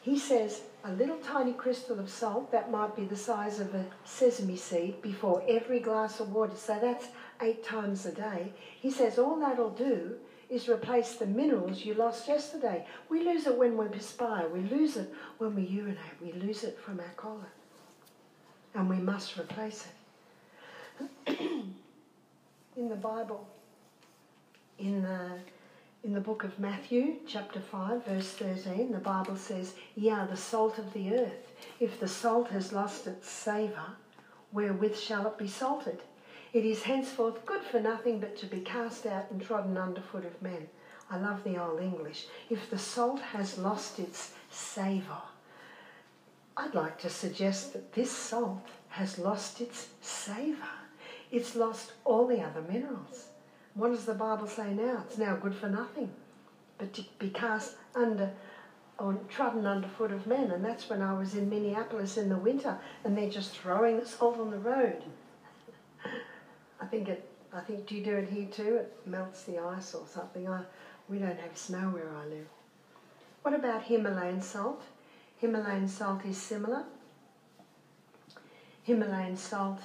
he 0.00 0.18
says 0.18 0.60
a 0.84 0.92
little 0.92 1.16
tiny 1.16 1.54
crystal 1.54 1.98
of 1.98 2.10
salt 2.10 2.52
that 2.52 2.70
might 2.70 2.94
be 2.94 3.06
the 3.06 3.16
size 3.16 3.58
of 3.58 3.74
a 3.74 3.86
sesame 4.04 4.56
seed 4.56 5.00
before 5.00 5.42
every 5.48 5.80
glass 5.80 6.20
of 6.20 6.32
water. 6.32 6.56
So 6.56 6.78
that's 6.78 7.06
eight 7.40 7.64
times 7.64 8.04
a 8.04 8.12
day. 8.12 8.52
He 8.80 8.90
says 8.90 9.18
all 9.18 9.40
that'll 9.40 9.70
do 9.70 10.16
is 10.50 10.68
replace 10.68 11.14
the 11.14 11.26
minerals 11.26 11.84
you 11.84 11.94
lost 11.94 12.28
yesterday. 12.28 12.86
We 13.08 13.24
lose 13.24 13.46
it 13.46 13.56
when 13.56 13.78
we 13.78 13.86
perspire, 13.88 14.46
we 14.48 14.60
lose 14.60 14.98
it 14.98 15.12
when 15.38 15.54
we 15.54 15.62
urinate, 15.62 16.20
we 16.22 16.32
lose 16.32 16.64
it 16.64 16.78
from 16.78 17.00
our 17.00 17.14
collar. 17.16 17.48
And 18.74 18.88
we 18.90 18.96
must 18.96 19.38
replace 19.38 19.86
it. 21.26 21.38
in 22.76 22.88
the 22.88 22.94
Bible, 22.94 23.48
in 24.78 25.02
the 25.02 25.30
in 26.04 26.12
the 26.12 26.20
book 26.20 26.44
of 26.44 26.58
Matthew, 26.58 27.14
chapter 27.26 27.60
5, 27.60 28.04
verse 28.04 28.28
13, 28.32 28.92
the 28.92 28.98
Bible 28.98 29.36
says, 29.36 29.72
Ye 29.96 30.10
are 30.10 30.26
the 30.26 30.36
salt 30.36 30.76
of 30.76 30.92
the 30.92 31.14
earth. 31.14 31.52
If 31.80 31.98
the 31.98 32.08
salt 32.08 32.50
has 32.50 32.74
lost 32.74 33.06
its 33.06 33.30
savour, 33.30 33.96
wherewith 34.52 34.98
shall 34.98 35.26
it 35.26 35.38
be 35.38 35.48
salted? 35.48 36.02
It 36.52 36.66
is 36.66 36.82
henceforth 36.82 37.46
good 37.46 37.62
for 37.62 37.80
nothing 37.80 38.20
but 38.20 38.36
to 38.36 38.46
be 38.46 38.60
cast 38.60 39.06
out 39.06 39.30
and 39.30 39.40
trodden 39.40 39.78
under 39.78 40.02
foot 40.02 40.26
of 40.26 40.42
men. 40.42 40.68
I 41.10 41.16
love 41.16 41.42
the 41.42 41.56
Old 41.56 41.80
English. 41.80 42.26
If 42.50 42.68
the 42.68 42.78
salt 42.78 43.20
has 43.20 43.56
lost 43.56 43.98
its 43.98 44.34
savour, 44.50 45.22
I'd 46.54 46.74
like 46.74 46.98
to 47.00 47.08
suggest 47.08 47.72
that 47.72 47.94
this 47.94 48.10
salt 48.10 48.68
has 48.90 49.18
lost 49.18 49.62
its 49.62 49.88
savour. 50.02 50.68
It's 51.32 51.56
lost 51.56 51.92
all 52.04 52.26
the 52.26 52.42
other 52.42 52.60
minerals. 52.60 53.28
What 53.74 53.90
does 53.90 54.04
the 54.04 54.14
Bible 54.14 54.46
say 54.46 54.72
now? 54.72 55.04
It's 55.06 55.18
now 55.18 55.34
good 55.36 55.54
for 55.54 55.68
nothing, 55.68 56.10
but 56.78 56.92
to 56.94 57.04
be 57.18 57.28
cast 57.30 57.74
under 57.94 58.32
or 58.98 59.14
trodden 59.28 59.66
underfoot 59.66 60.12
of 60.12 60.26
men. 60.28 60.52
And 60.52 60.64
that's 60.64 60.88
when 60.88 61.02
I 61.02 61.12
was 61.12 61.34
in 61.34 61.50
Minneapolis 61.50 62.16
in 62.16 62.28
the 62.28 62.36
winter, 62.36 62.78
and 63.02 63.18
they're 63.18 63.28
just 63.28 63.56
throwing 63.58 64.04
salt 64.04 64.38
on 64.38 64.52
the 64.52 64.58
road. 64.58 65.02
I 66.80 66.86
think 66.86 67.08
it. 67.08 67.28
I 67.52 67.60
think 67.60 67.86
do 67.86 67.94
you 67.94 68.04
do 68.04 68.16
it 68.16 68.28
here 68.28 68.46
too? 68.46 68.76
It 68.76 68.96
melts 69.06 69.44
the 69.44 69.58
ice 69.58 69.94
or 69.94 70.06
something. 70.06 70.48
I, 70.48 70.62
we 71.08 71.18
don't 71.18 71.38
have 71.38 71.56
snow 71.56 71.90
where 71.90 72.10
I 72.16 72.26
live. 72.26 72.46
What 73.42 73.54
about 73.54 73.82
Himalayan 73.82 74.40
salt? 74.40 74.82
Himalayan 75.38 75.88
salt 75.88 76.24
is 76.24 76.36
similar. 76.36 76.84
Himalayan 78.84 79.36
salt 79.36 79.80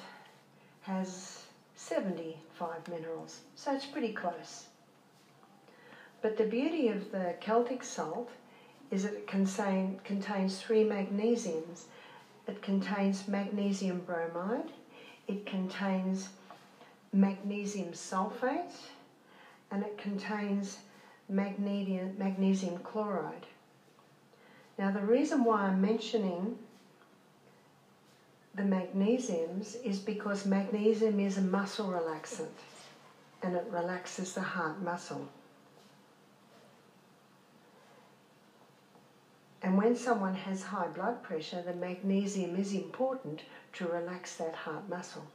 has 0.81 1.43
75 2.59 2.87
minerals, 2.89 3.41
so 3.55 3.73
it's 3.73 3.85
pretty 3.85 4.11
close. 4.11 4.65
But 6.21 6.37
the 6.37 6.43
beauty 6.43 6.89
of 6.89 7.11
the 7.11 7.35
Celtic 7.39 7.83
salt 7.83 8.29
is 8.91 9.03
that 9.03 9.13
it 9.13 9.27
contain, 9.27 9.99
contains 10.03 10.59
three 10.59 10.83
magnesiums. 10.83 11.83
It 12.47 12.61
contains 12.61 13.27
magnesium 13.27 14.01
bromide, 14.01 14.71
it 15.27 15.45
contains 15.45 16.29
magnesium 17.13 17.91
sulfate, 17.91 18.89
and 19.71 19.83
it 19.83 19.97
contains 19.97 20.79
magnesium, 21.29 22.15
magnesium 22.17 22.79
chloride. 22.79 23.45
Now, 24.77 24.91
the 24.91 25.01
reason 25.01 25.43
why 25.43 25.61
I'm 25.61 25.79
mentioning 25.79 26.57
the 28.55 28.63
magnesiums 28.63 29.75
is 29.83 29.99
because 29.99 30.45
magnesium 30.45 31.19
is 31.19 31.37
a 31.37 31.41
muscle 31.41 31.87
relaxant 31.87 32.47
and 33.41 33.55
it 33.55 33.65
relaxes 33.69 34.33
the 34.33 34.41
heart 34.41 34.81
muscle. 34.81 35.27
And 39.61 39.77
when 39.77 39.95
someone 39.95 40.35
has 40.35 40.63
high 40.63 40.87
blood 40.87 41.21
pressure, 41.21 41.61
the 41.61 41.73
magnesium 41.73 42.55
is 42.55 42.73
important 42.73 43.41
to 43.73 43.87
relax 43.87 44.35
that 44.37 44.55
heart 44.55 44.87
muscle. 44.89 45.27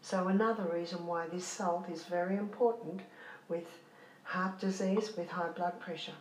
So, 0.00 0.28
another 0.28 0.64
reason 0.64 1.06
why 1.06 1.28
this 1.28 1.46
salt 1.46 1.88
is 1.90 2.04
very 2.04 2.36
important 2.36 3.00
with 3.48 3.66
heart 4.24 4.58
disease, 4.60 5.16
with 5.16 5.30
high 5.30 5.48
blood 5.48 5.78
pressure. 5.80 6.18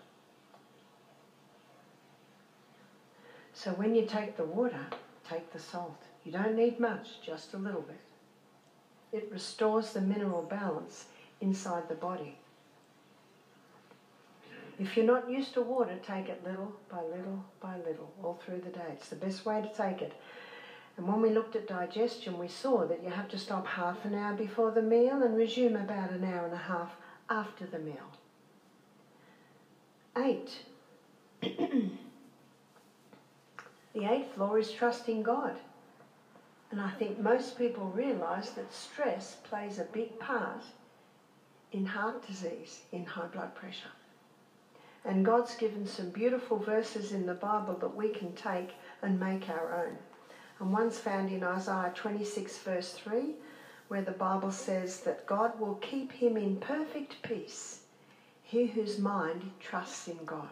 So, 3.53 3.71
when 3.71 3.95
you 3.95 4.05
take 4.05 4.35
the 4.37 4.45
water, 4.45 4.85
take 5.29 5.51
the 5.51 5.59
salt. 5.59 6.01
You 6.23 6.31
don't 6.31 6.55
need 6.55 6.79
much, 6.79 7.21
just 7.21 7.53
a 7.53 7.57
little 7.57 7.81
bit. 7.81 7.99
It 9.11 9.29
restores 9.31 9.93
the 9.93 10.01
mineral 10.01 10.41
balance 10.41 11.05
inside 11.41 11.87
the 11.87 11.95
body. 11.95 12.37
If 14.79 14.97
you're 14.97 15.05
not 15.05 15.29
used 15.29 15.53
to 15.53 15.61
water, 15.61 15.97
take 16.05 16.29
it 16.29 16.43
little 16.43 16.73
by 16.89 17.03
little 17.03 17.43
by 17.61 17.77
little 17.77 18.11
all 18.23 18.39
through 18.43 18.61
the 18.61 18.71
day. 18.71 18.89
It's 18.91 19.09
the 19.09 19.15
best 19.15 19.45
way 19.45 19.61
to 19.61 19.69
take 19.69 20.01
it. 20.01 20.13
And 20.97 21.07
when 21.07 21.21
we 21.21 21.29
looked 21.29 21.55
at 21.55 21.67
digestion, 21.67 22.37
we 22.37 22.47
saw 22.47 22.85
that 22.87 23.03
you 23.03 23.09
have 23.09 23.29
to 23.29 23.37
stop 23.37 23.65
half 23.67 24.03
an 24.05 24.15
hour 24.15 24.33
before 24.33 24.71
the 24.71 24.81
meal 24.81 25.21
and 25.23 25.35
resume 25.35 25.75
about 25.75 26.11
an 26.11 26.23
hour 26.23 26.45
and 26.45 26.53
a 26.53 26.57
half 26.57 26.95
after 27.29 27.65
the 27.65 27.79
meal. 27.79 28.11
Eight. 30.17 30.51
The 33.93 34.11
eighth 34.11 34.37
law 34.37 34.55
is 34.55 34.71
trusting 34.71 35.23
God. 35.23 35.55
And 36.71 36.81
I 36.81 36.89
think 36.91 37.19
most 37.19 37.57
people 37.57 37.85
realise 37.95 38.49
that 38.51 38.73
stress 38.73 39.37
plays 39.43 39.77
a 39.77 39.83
big 39.83 40.17
part 40.19 40.63
in 41.71 41.85
heart 41.85 42.25
disease, 42.25 42.81
in 42.91 43.05
high 43.05 43.27
blood 43.27 43.53
pressure. 43.53 43.91
And 45.05 45.25
God's 45.25 45.55
given 45.55 45.85
some 45.85 46.09
beautiful 46.09 46.57
verses 46.57 47.11
in 47.11 47.25
the 47.25 47.33
Bible 47.33 47.75
that 47.75 47.95
we 47.95 48.09
can 48.09 48.33
take 48.33 48.71
and 49.01 49.19
make 49.19 49.49
our 49.49 49.85
own. 49.85 49.97
And 50.59 50.71
one's 50.71 50.97
found 50.97 51.29
in 51.29 51.43
Isaiah 51.43 51.91
26, 51.93 52.57
verse 52.59 52.93
3, 52.93 53.35
where 53.89 54.01
the 54.01 54.11
Bible 54.11 54.51
says 54.51 55.01
that 55.01 55.25
God 55.25 55.59
will 55.59 55.75
keep 55.75 56.11
him 56.11 56.37
in 56.37 56.55
perfect 56.55 57.21
peace, 57.21 57.81
he 58.43 58.65
whose 58.65 58.97
mind 58.97 59.51
trusts 59.59 60.07
in 60.07 60.23
God. 60.25 60.49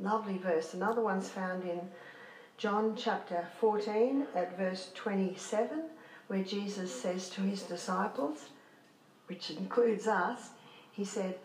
Lovely 0.00 0.38
verse. 0.38 0.74
Another 0.74 1.02
one's 1.02 1.28
found 1.28 1.62
in 1.62 1.80
John 2.60 2.94
chapter 2.94 3.48
14 3.58 4.26
at 4.34 4.54
verse 4.58 4.90
27, 4.94 5.82
where 6.26 6.44
Jesus 6.44 6.94
says 6.94 7.30
to 7.30 7.40
his 7.40 7.62
disciples, 7.62 8.50
which 9.28 9.48
includes 9.48 10.06
us, 10.06 10.50
he 10.92 11.02
said, 11.02 11.38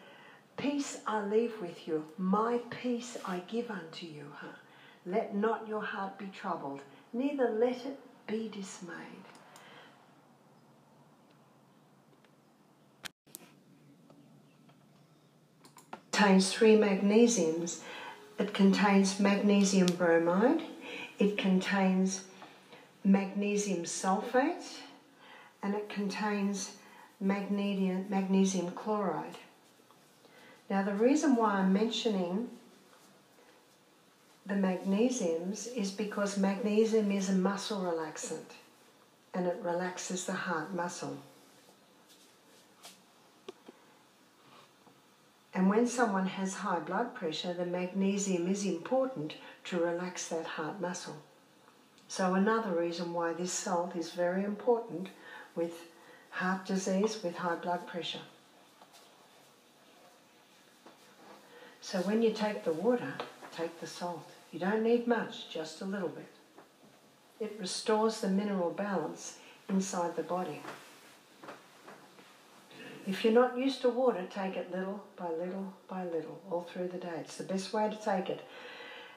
Peace 0.58 0.98
I 1.08 1.24
leave 1.24 1.54
with 1.62 1.88
you, 1.88 2.04
my 2.18 2.60
peace 2.70 3.16
I 3.26 3.40
give 3.48 3.72
unto 3.72 4.06
you. 4.06 4.26
Let 5.06 5.34
not 5.34 5.66
your 5.70 5.82
heart 5.82 6.18
be 6.20 6.26
troubled, 6.38 6.82
neither 7.14 7.50
let 7.50 7.78
it 7.86 7.98
be 8.28 8.50
dismayed. 8.50 9.24
Contains 16.12 16.52
three 16.52 16.76
magnesiums. 16.76 17.84
It 18.38 18.54
contains 18.54 19.18
magnesium 19.18 19.88
bromide, 19.98 20.62
it 21.20 21.38
contains 21.38 22.26
magnesium 23.04 23.84
sulfate, 23.84 24.80
and 25.62 25.74
it 25.74 25.90
contains 25.90 26.74
magnesium, 27.20 28.72
chloride. 28.72 29.38
Now, 30.70 30.84
the 30.84 30.94
reason 30.94 31.36
why 31.36 31.56
I'm 31.56 31.74
mentioning 31.74 32.50
the 34.46 34.56
magnesiums 34.56 35.68
is 35.76 35.92
because 35.92 36.38
magnesium 36.38 37.12
is 37.12 37.30
a 37.30 37.34
muscle 37.34 37.82
relaxant 37.82 38.54
and 39.34 39.48
it 39.48 39.58
relaxes 39.64 40.26
the 40.26 40.34
heart 40.34 40.74
muscle. 40.74 41.18
And 45.56 45.70
when 45.70 45.88
someone 45.88 46.28
has 46.28 46.54
high 46.54 46.80
blood 46.80 47.16
pressure, 47.16 47.54
the 47.54 47.66
magnesium 47.66 48.50
is 48.50 48.66
important 48.66 49.36
to 49.64 49.80
relax 49.80 50.28
that 50.28 50.46
heart 50.46 50.82
muscle. 50.82 51.16
So, 52.10 52.34
another 52.34 52.72
reason 52.72 53.14
why 53.14 53.32
this 53.32 53.54
salt 53.54 53.96
is 53.96 54.12
very 54.12 54.44
important 54.44 55.08
with 55.56 55.74
heart 56.30 56.66
disease, 56.66 57.24
with 57.24 57.38
high 57.38 57.56
blood 57.56 57.88
pressure. 57.88 58.20
So, 61.80 62.00
when 62.00 62.22
you 62.22 62.34
take 62.34 62.66
the 62.66 62.74
water, 62.74 63.14
take 63.56 63.80
the 63.80 63.88
salt. 63.88 64.30
You 64.52 64.60
don't 64.60 64.84
need 64.84 65.08
much, 65.08 65.50
just 65.50 65.80
a 65.80 65.86
little 65.86 66.10
bit. 66.10 66.28
It 67.40 67.56
restores 67.62 68.20
the 68.20 68.28
mineral 68.28 68.72
balance 68.72 69.38
inside 69.70 70.18
the 70.18 70.24
body. 70.24 70.62
If 73.08 73.24
you're 73.24 73.34
not 73.34 73.58
used 73.58 73.82
to 73.82 73.90
water, 73.90 74.26
take 74.30 74.58
it 74.58 74.72
little 74.72 75.04
by 75.16 75.30
little 75.30 75.74
by 75.88 76.06
little 76.06 76.42
all 76.50 76.64
through 76.64 76.88
the 76.88 76.98
day. 76.98 77.18
It's 77.20 77.38
the 77.38 77.44
best 77.44 77.72
way 77.72 77.90
to 77.90 77.96
take 77.96 78.30
it. 78.30 78.42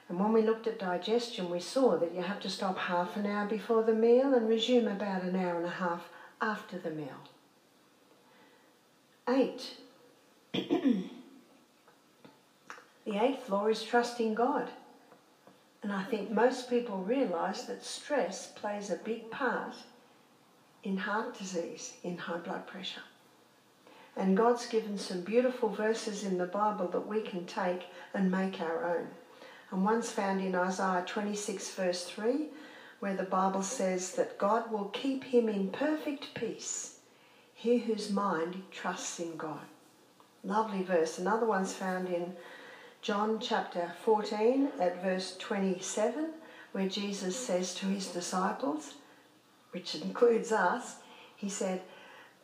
And 0.07 0.19
when 0.19 0.31
we 0.33 0.41
looked 0.41 0.67
at 0.67 0.79
digestion, 0.79 1.49
we 1.49 1.59
saw 1.59 1.97
that 1.97 2.13
you 2.13 2.21
have 2.21 2.39
to 2.41 2.49
stop 2.49 2.77
half 2.77 3.15
an 3.15 3.25
hour 3.25 3.47
before 3.47 3.83
the 3.83 3.93
meal 3.93 4.33
and 4.33 4.47
resume 4.47 4.87
about 4.87 5.23
an 5.23 5.35
hour 5.35 5.57
and 5.57 5.65
a 5.65 5.69
half 5.69 6.09
after 6.41 6.77
the 6.77 6.89
meal. 6.89 7.19
Eight. 9.27 9.77
the 10.53 11.09
eighth 13.07 13.49
law 13.49 13.67
is 13.67 13.83
trusting 13.83 14.33
God. 14.33 14.69
And 15.81 15.91
I 15.91 16.03
think 16.03 16.31
most 16.31 16.69
people 16.69 16.97
realise 16.97 17.63
that 17.63 17.85
stress 17.85 18.47
plays 18.47 18.89
a 18.89 18.95
big 18.97 19.29
part 19.31 19.75
in 20.83 20.97
heart 20.97 21.37
disease, 21.37 21.93
in 22.03 22.17
high 22.17 22.37
blood 22.37 22.67
pressure. 22.67 23.01
And 24.17 24.35
God's 24.35 24.65
given 24.65 24.97
some 24.97 25.21
beautiful 25.21 25.69
verses 25.69 26.23
in 26.23 26.37
the 26.37 26.45
Bible 26.45 26.87
that 26.89 27.07
we 27.07 27.21
can 27.21 27.45
take 27.45 27.85
and 28.13 28.31
make 28.31 28.59
our 28.59 28.97
own. 28.97 29.07
And 29.71 29.85
one's 29.85 30.11
found 30.11 30.41
in 30.41 30.55
Isaiah 30.55 31.03
26, 31.05 31.71
verse 31.71 32.05
3, 32.05 32.47
where 32.99 33.15
the 33.15 33.23
Bible 33.23 33.63
says 33.63 34.13
that 34.13 34.37
God 34.37 34.71
will 34.71 34.85
keep 34.85 35.23
him 35.23 35.47
in 35.47 35.69
perfect 35.69 36.33
peace, 36.33 36.99
he 37.53 37.77
whose 37.77 38.09
mind 38.09 38.63
trusts 38.71 39.19
in 39.19 39.37
God. 39.37 39.65
Lovely 40.43 40.83
verse. 40.83 41.19
Another 41.19 41.45
one's 41.45 41.73
found 41.73 42.07
in 42.09 42.33
John 43.01 43.39
chapter 43.39 43.93
14 44.03 44.69
at 44.79 45.01
verse 45.01 45.37
27, 45.37 46.31
where 46.71 46.89
Jesus 46.89 47.35
says 47.35 47.73
to 47.75 47.85
his 47.85 48.07
disciples, 48.07 48.95
which 49.71 49.95
includes 49.95 50.51
us, 50.51 50.97
he 51.35 51.47
said, 51.47 51.81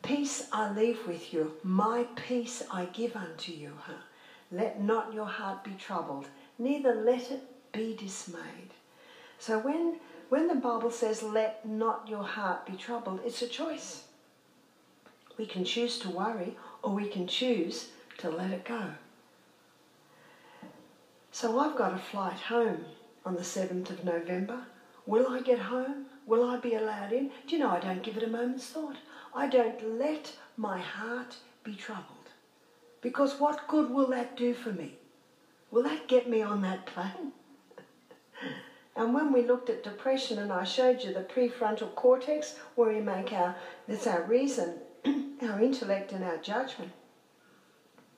Peace 0.05 0.47
I 0.51 0.71
leave 0.71 0.99
with 1.07 1.33
you, 1.33 1.53
my 1.63 2.05
peace 2.15 2.61
I 2.71 2.85
give 2.85 3.15
unto 3.15 3.51
you. 3.51 3.73
Let 4.51 4.79
not 4.79 5.15
your 5.15 5.25
heart 5.25 5.63
be 5.63 5.71
troubled, 5.79 6.27
neither 6.59 6.93
let 6.93 7.31
it 7.31 7.41
be 7.71 7.95
dismayed. 7.95 8.69
So 9.39 9.57
when, 9.57 9.95
when 10.29 10.47
the 10.47 10.53
Bible 10.53 10.91
says, 10.91 11.23
let 11.23 11.67
not 11.67 12.07
your 12.07 12.21
heart 12.21 12.67
be 12.67 12.73
troubled, 12.73 13.21
it's 13.25 13.41
a 13.41 13.47
choice. 13.47 14.03
We 15.39 15.47
can 15.47 15.65
choose 15.65 15.97
to 15.99 16.11
worry 16.11 16.55
or 16.83 16.91
we 16.93 17.07
can 17.07 17.25
choose 17.25 17.87
to 18.19 18.29
let 18.29 18.51
it 18.51 18.63
go. 18.63 18.91
So 21.31 21.57
I've 21.57 21.75
got 21.75 21.95
a 21.95 21.97
flight 21.97 22.41
home 22.41 22.85
on 23.25 23.33
the 23.33 23.41
7th 23.41 23.89
of 23.89 24.05
November. 24.05 24.67
Will 25.07 25.27
I 25.27 25.41
get 25.41 25.57
home? 25.57 26.05
Will 26.27 26.47
I 26.47 26.57
be 26.57 26.75
allowed 26.75 27.11
in? 27.11 27.31
Do 27.47 27.55
you 27.55 27.57
know 27.57 27.71
I 27.71 27.79
don't 27.79 28.03
give 28.03 28.17
it 28.17 28.23
a 28.23 28.27
moment's 28.27 28.67
thought? 28.67 28.97
I 29.37 29.47
don't 29.47 29.99
let 29.99 30.33
my 30.55 30.79
heart 30.79 31.35
be 31.65 31.75
troubled. 31.75 32.29
Because 33.01 33.37
what 33.37 33.67
good 33.67 33.89
will 33.89 34.07
that 34.07 34.37
do 34.37 34.53
for 34.53 34.71
me? 34.71 34.93
Will 35.71 35.83
that 35.83 36.07
get 36.07 36.29
me 36.29 36.41
on 36.41 36.61
that 36.61 36.85
plane? 36.85 37.33
and 38.95 39.13
when 39.13 39.33
we 39.33 39.41
looked 39.41 39.69
at 39.69 39.83
depression 39.83 40.39
and 40.39 40.53
I 40.53 40.63
showed 40.63 41.03
you 41.03 41.13
the 41.13 41.19
prefrontal 41.19 41.93
cortex 41.95 42.55
where 42.75 42.93
we 42.93 43.01
make 43.01 43.33
our, 43.33 43.57
that's 43.89 44.07
our 44.07 44.23
reason, 44.23 44.75
our 45.41 45.59
intellect 45.59 46.13
and 46.13 46.23
our 46.23 46.37
judgment. 46.37 46.93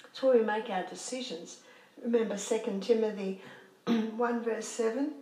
It's 0.06 0.22
where 0.22 0.38
we 0.38 0.46
make 0.46 0.70
our 0.70 0.84
decisions. 0.84 1.62
Remember 2.04 2.38
2 2.38 2.80
Timothy 2.80 3.42
1 3.88 4.44
verse 4.44 4.68
7 4.68 5.14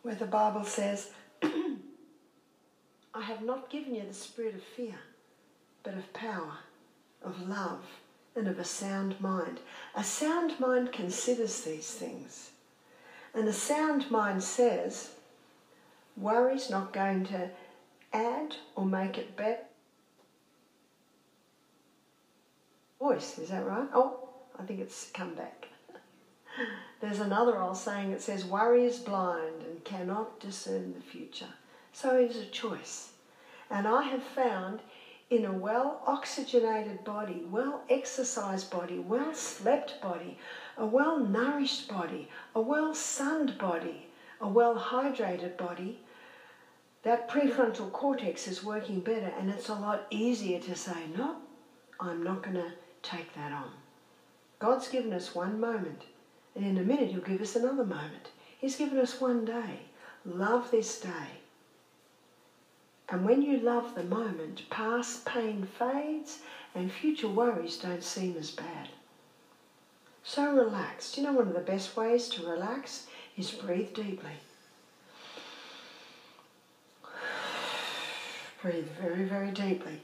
where 0.00 0.14
the 0.14 0.24
Bible 0.24 0.64
says, 0.64 1.10
I 1.42 3.20
have 3.20 3.42
not 3.42 3.68
given 3.68 3.94
you 3.94 4.04
the 4.08 4.14
spirit 4.14 4.54
of 4.54 4.62
fear 4.62 4.96
but 5.84 5.94
of 5.94 6.12
power, 6.12 6.58
of 7.22 7.48
love, 7.48 7.84
and 8.34 8.48
of 8.48 8.58
a 8.58 8.64
sound 8.64 9.20
mind. 9.20 9.60
A 9.94 10.02
sound 10.02 10.58
mind 10.58 10.92
considers 10.92 11.60
these 11.60 11.90
things. 11.92 12.50
And 13.32 13.46
a 13.46 13.52
sound 13.52 14.10
mind 14.10 14.42
says, 14.42 15.10
worry's 16.16 16.70
not 16.70 16.92
going 16.92 17.26
to 17.26 17.50
add 18.12 18.56
or 18.74 18.84
make 18.86 19.18
it 19.18 19.36
better. 19.36 19.58
Voice, 22.98 23.38
is 23.38 23.50
that 23.50 23.66
right? 23.66 23.88
Oh, 23.92 24.20
I 24.58 24.62
think 24.62 24.80
it's 24.80 25.10
come 25.12 25.34
back. 25.34 25.66
There's 27.00 27.20
another 27.20 27.60
old 27.60 27.76
saying 27.76 28.12
that 28.12 28.22
says, 28.22 28.44
Worry 28.44 28.86
is 28.86 28.98
blind 28.98 29.62
and 29.62 29.84
cannot 29.84 30.40
discern 30.40 30.94
the 30.94 31.02
future. 31.02 31.52
So 31.92 32.16
it 32.16 32.30
is 32.30 32.36
a 32.38 32.46
choice. 32.46 33.10
And 33.70 33.86
I 33.86 34.04
have 34.04 34.22
found 34.22 34.80
in 35.34 35.44
a 35.44 35.52
well 35.52 36.00
oxygenated 36.06 37.02
body, 37.04 37.44
well 37.50 37.82
exercised 37.90 38.70
body, 38.70 38.98
well 38.98 39.34
slept 39.34 40.00
body, 40.00 40.38
a 40.76 40.86
well 40.86 41.18
nourished 41.18 41.88
body, 41.88 42.28
a 42.54 42.60
well 42.60 42.94
sunned 42.94 43.58
body, 43.58 44.06
a 44.40 44.48
well 44.48 44.76
hydrated 44.76 45.56
body, 45.56 45.98
that 47.02 47.28
prefrontal 47.28 47.90
cortex 47.92 48.46
is 48.48 48.64
working 48.64 49.00
better 49.00 49.32
and 49.38 49.50
it's 49.50 49.68
a 49.68 49.74
lot 49.74 50.06
easier 50.10 50.60
to 50.60 50.74
say, 50.74 51.06
no, 51.16 51.36
I'm 52.00 52.22
not 52.22 52.42
going 52.42 52.56
to 52.56 52.72
take 53.02 53.34
that 53.34 53.52
on. 53.52 53.70
God's 54.58 54.88
given 54.88 55.12
us 55.12 55.34
one 55.34 55.60
moment, 55.60 56.02
and 56.54 56.64
in 56.64 56.78
a 56.78 56.82
minute, 56.82 57.10
He'll 57.10 57.20
give 57.20 57.42
us 57.42 57.56
another 57.56 57.84
moment. 57.84 58.30
He's 58.58 58.76
given 58.76 58.98
us 58.98 59.20
one 59.20 59.44
day. 59.44 59.80
Love 60.24 60.70
this 60.70 61.00
day. 61.00 61.43
And 63.14 63.24
when 63.24 63.42
you 63.42 63.58
love 63.58 63.94
the 63.94 64.02
moment, 64.02 64.68
past 64.70 65.24
pain 65.24 65.68
fades 65.78 66.40
and 66.74 66.90
future 66.90 67.28
worries 67.28 67.76
don't 67.76 68.02
seem 68.02 68.36
as 68.36 68.50
bad. 68.50 68.88
So 70.24 70.52
relax. 70.52 71.16
You 71.16 71.22
know, 71.22 71.34
one 71.34 71.46
of 71.46 71.54
the 71.54 71.60
best 71.60 71.96
ways 71.96 72.28
to 72.30 72.44
relax 72.44 73.06
is 73.36 73.52
breathe 73.52 73.94
deeply. 73.94 74.32
Breathe 78.62 78.88
very, 79.00 79.26
very 79.26 79.52
deeply. 79.52 80.02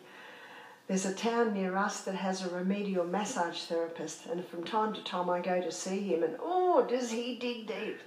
There's 0.87 1.05
a 1.05 1.13
town 1.13 1.53
near 1.53 1.77
us 1.77 2.03
that 2.03 2.15
has 2.15 2.47
a 2.47 2.55
remedial 2.55 3.05
massage 3.05 3.63
therapist, 3.63 4.27
and 4.27 4.47
from 4.47 4.63
time 4.63 4.93
to 4.95 5.03
time 5.03 5.29
I 5.29 5.41
go 5.41 5.61
to 5.61 5.73
see 5.73 5.99
him, 5.99 6.23
and 6.23 6.37
oh, 6.39 6.87
does 6.89 7.11
he 7.11 7.35
dig 7.35 7.67
deep! 7.67 7.99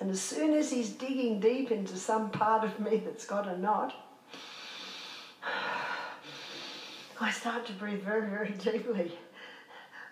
And 0.00 0.10
as 0.10 0.20
soon 0.20 0.54
as 0.54 0.72
he's 0.72 0.90
digging 0.90 1.38
deep 1.38 1.70
into 1.70 1.96
some 1.96 2.30
part 2.30 2.64
of 2.64 2.80
me 2.80 2.96
that's 2.96 3.26
got 3.26 3.46
a 3.46 3.56
knot, 3.56 3.94
I 7.24 7.30
start 7.30 7.64
to 7.68 7.72
breathe 7.72 8.02
very, 8.02 8.28
very 8.28 8.50
deeply. 8.58 9.12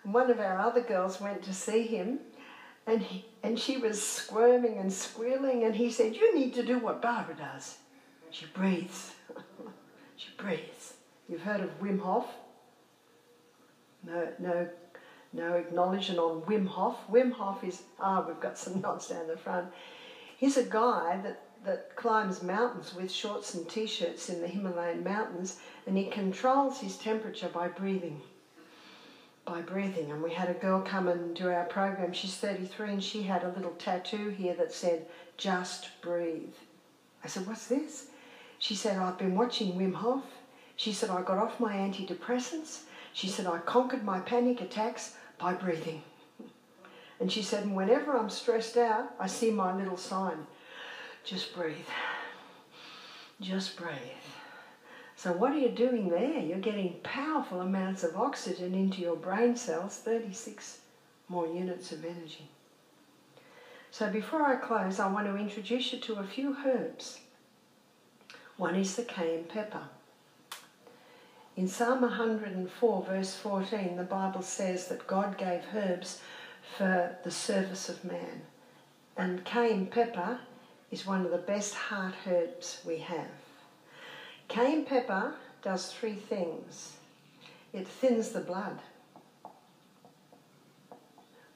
One 0.03 0.31
of 0.31 0.41
our 0.41 0.59
other 0.59 0.81
girls 0.81 1.21
went 1.21 1.43
to 1.43 1.53
see 1.53 1.83
him, 1.83 2.21
and, 2.87 3.03
he, 3.03 3.27
and 3.43 3.59
she 3.59 3.77
was 3.77 4.03
squirming 4.03 4.79
and 4.79 4.91
squealing, 4.91 5.65
and 5.65 5.77
he 5.77 5.91
said, 5.91 6.17
You 6.17 6.35
need 6.35 6.55
to 6.55 6.63
do 6.63 6.79
what 6.79 7.03
Barbara 7.03 7.37
does. 7.37 7.77
She 8.31 8.47
breathes. 8.47 9.13
she 10.17 10.29
breathes. 10.39 10.95
You've 11.29 11.43
heard 11.43 11.61
of 11.61 11.79
Wim 11.83 12.01
Hof? 12.01 12.29
No, 14.07 14.29
no, 14.39 14.69
no 15.35 15.53
acknowledgement 15.57 16.19
on 16.19 16.41
Wim 16.43 16.67
Hof. 16.67 16.97
Wim 17.11 17.31
Hof 17.33 17.63
is, 17.63 17.83
ah, 18.01 18.25
we've 18.27 18.41
got 18.41 18.57
some 18.57 18.81
nods 18.81 19.09
down 19.09 19.29
the 19.29 19.37
front. 19.37 19.69
He's 20.39 20.57
a 20.57 20.65
guy 20.65 21.21
that 21.23 21.43
that 21.65 21.95
climbs 21.97 22.43
mountains 22.43 22.95
with 22.95 23.11
shorts 23.11 23.55
and 23.55 23.69
t-shirts 23.69 24.29
in 24.29 24.41
the 24.41 24.49
Himalayan 24.49 25.05
mountains 25.05 25.59
and 25.87 25.97
he 25.97 26.07
controls 26.07 26.81
his 26.81 26.97
temperature 26.97 27.49
by 27.49 27.69
breathing. 27.69 28.21
by 29.45 29.61
breathing. 29.61 30.11
And 30.11 30.23
we 30.23 30.33
had 30.33 30.49
a 30.51 30.55
girl 30.55 30.81
come 30.81 31.09
and 31.09 31.35
do 31.35 31.49
our 31.49 31.65
program. 31.65 32.13
She's 32.13 32.37
33 32.37 32.91
and 32.91 33.05
she 33.05 33.23
had 33.23 33.43
a 33.45 33.49
little 33.51 33.73
tattoo 33.73 34.29
here 34.29 34.55
that 34.55 34.73
said, 34.73 35.07
just 35.37 35.89
breathe. 36.01 36.55
I 37.25 37.29
said, 37.29 37.47
what's 37.47 37.67
this? 37.67 38.07
She 38.59 38.75
said, 38.75 38.99
I've 38.99 39.19
been 39.19 39.35
watching 39.35 39.73
Wim 39.75 39.95
Hof. 39.95 40.23
She 40.77 40.93
said, 40.93 41.11
I 41.11 41.23
got 41.23 41.39
off 41.39 41.61
my 41.61 41.75
antidepressants. 41.75 42.83
She 43.13 43.29
said, 43.29 43.47
I 43.47 43.59
conquered 43.59 44.05
my 44.05 44.21
panic 44.21 44.61
attacks 44.61 45.17
by 45.39 45.55
breathing. 45.55 46.03
And 47.21 47.31
she 47.31 47.43
said, 47.43 47.65
and 47.65 47.77
whenever 47.77 48.17
I'm 48.17 48.31
stressed 48.31 48.77
out, 48.77 49.15
I 49.21 49.27
see 49.27 49.51
my 49.51 49.77
little 49.77 49.97
sign. 49.97 50.47
Just 51.25 51.55
breathe. 51.55 51.77
Just 53.41 53.77
breathe. 53.77 53.97
So 55.17 55.33
what 55.33 55.53
are 55.53 55.59
you 55.59 55.69
doing 55.69 56.09
there? 56.09 56.41
You're 56.41 56.59
getting 56.59 56.95
powerful 57.05 57.61
amounts 57.61 58.03
of 58.03 58.17
oxygen 58.17 58.75
into 58.75 59.01
your 59.01 59.15
brain 59.15 59.55
cells, 59.55 59.97
36 59.99 60.79
more 61.29 61.47
units 61.47 61.93
of 61.93 62.05
energy. 62.05 62.49
So 63.93 64.11
before 64.11 64.43
I 64.43 64.57
close, 64.57 64.99
I 64.99 65.13
want 65.13 65.27
to 65.27 65.37
introduce 65.37 65.93
you 65.93 66.01
to 66.01 66.15
a 66.15 66.27
few 66.27 66.57
herbs. 66.67 67.21
One 68.57 68.75
is 68.75 68.97
the 68.97 69.05
cayenne 69.05 69.45
pepper. 69.45 69.83
In 71.57 71.69
Psalm 71.69 72.01
104, 72.01 73.03
verse 73.05 73.37
14, 73.37 73.97
the 73.97 74.03
Bible 74.03 74.43
says 74.43 74.89
that 74.89 75.07
God 75.07 75.37
gave 75.37 75.63
herbs 75.75 76.21
for 76.77 77.17
the 77.23 77.31
service 77.31 77.89
of 77.89 78.05
man. 78.05 78.43
And 79.17 79.45
cayenne 79.45 79.87
pepper 79.87 80.41
is 80.93 81.07
one 81.07 81.25
of 81.25 81.33
the 81.33 81.39
best 81.39 81.75
heart 81.75 82.15
herbs 82.29 82.83
we 82.87 82.99
have. 82.99 83.27
Cayenne 84.49 84.85
pepper 84.85 85.35
does 85.63 85.91
three 85.91 86.15
things 86.15 86.97
it 87.73 87.89
thins 87.89 88.33
the 88.33 88.41
blood, 88.41 88.81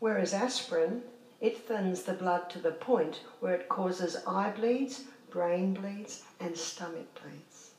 whereas 0.00 0.32
aspirin, 0.32 1.02
it 1.42 1.58
thins 1.58 2.04
the 2.04 2.14
blood 2.14 2.48
to 2.48 2.58
the 2.58 2.72
point 2.72 3.20
where 3.40 3.52
it 3.52 3.68
causes 3.68 4.16
eye 4.26 4.50
bleeds, 4.56 5.04
brain 5.28 5.74
bleeds, 5.74 6.22
and 6.40 6.56
stomach 6.56 7.06
bleeds. 7.22 7.72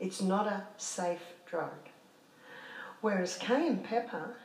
It's 0.00 0.20
not 0.20 0.48
a 0.48 0.64
safe 0.76 1.22
drug. 1.46 1.88
Whereas 3.00 3.36
cayenne 3.36 3.84
pepper, 3.84 4.38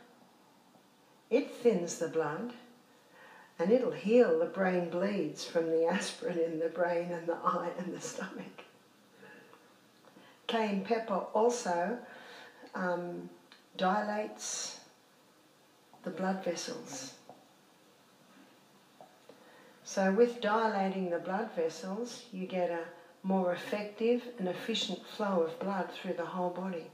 it 1.31 1.49
thins 1.49 1.97
the 1.97 2.09
blood 2.09 2.53
and 3.59 3.71
it'll 3.71 3.91
heal 3.91 4.39
the 4.39 4.45
brain 4.45 4.89
bleeds 4.89 5.45
from 5.45 5.69
the 5.69 5.85
aspirin 5.91 6.39
in 6.39 6.59
the 6.59 6.69
brain 6.69 7.11
and 7.11 7.27
the 7.27 7.37
eye 7.43 7.69
and 7.77 7.93
the 7.93 8.01
stomach 8.01 8.63
cayenne 10.49 10.83
pepper 10.83 11.21
also 11.33 11.97
um, 12.73 13.29
dilates 13.77 14.79
the 16.03 16.09
blood 16.09 16.43
vessels. 16.43 17.13
So, 19.83 20.11
with 20.11 20.41
dilating 20.41 21.09
the 21.09 21.19
blood 21.19 21.49
vessels, 21.55 22.23
you 22.31 22.45
get 22.45 22.69
a 22.69 22.83
more 23.23 23.53
effective 23.53 24.23
and 24.37 24.47
efficient 24.47 25.05
flow 25.05 25.41
of 25.41 25.59
blood 25.59 25.89
through 25.91 26.13
the 26.13 26.25
whole 26.25 26.49
body. 26.49 26.87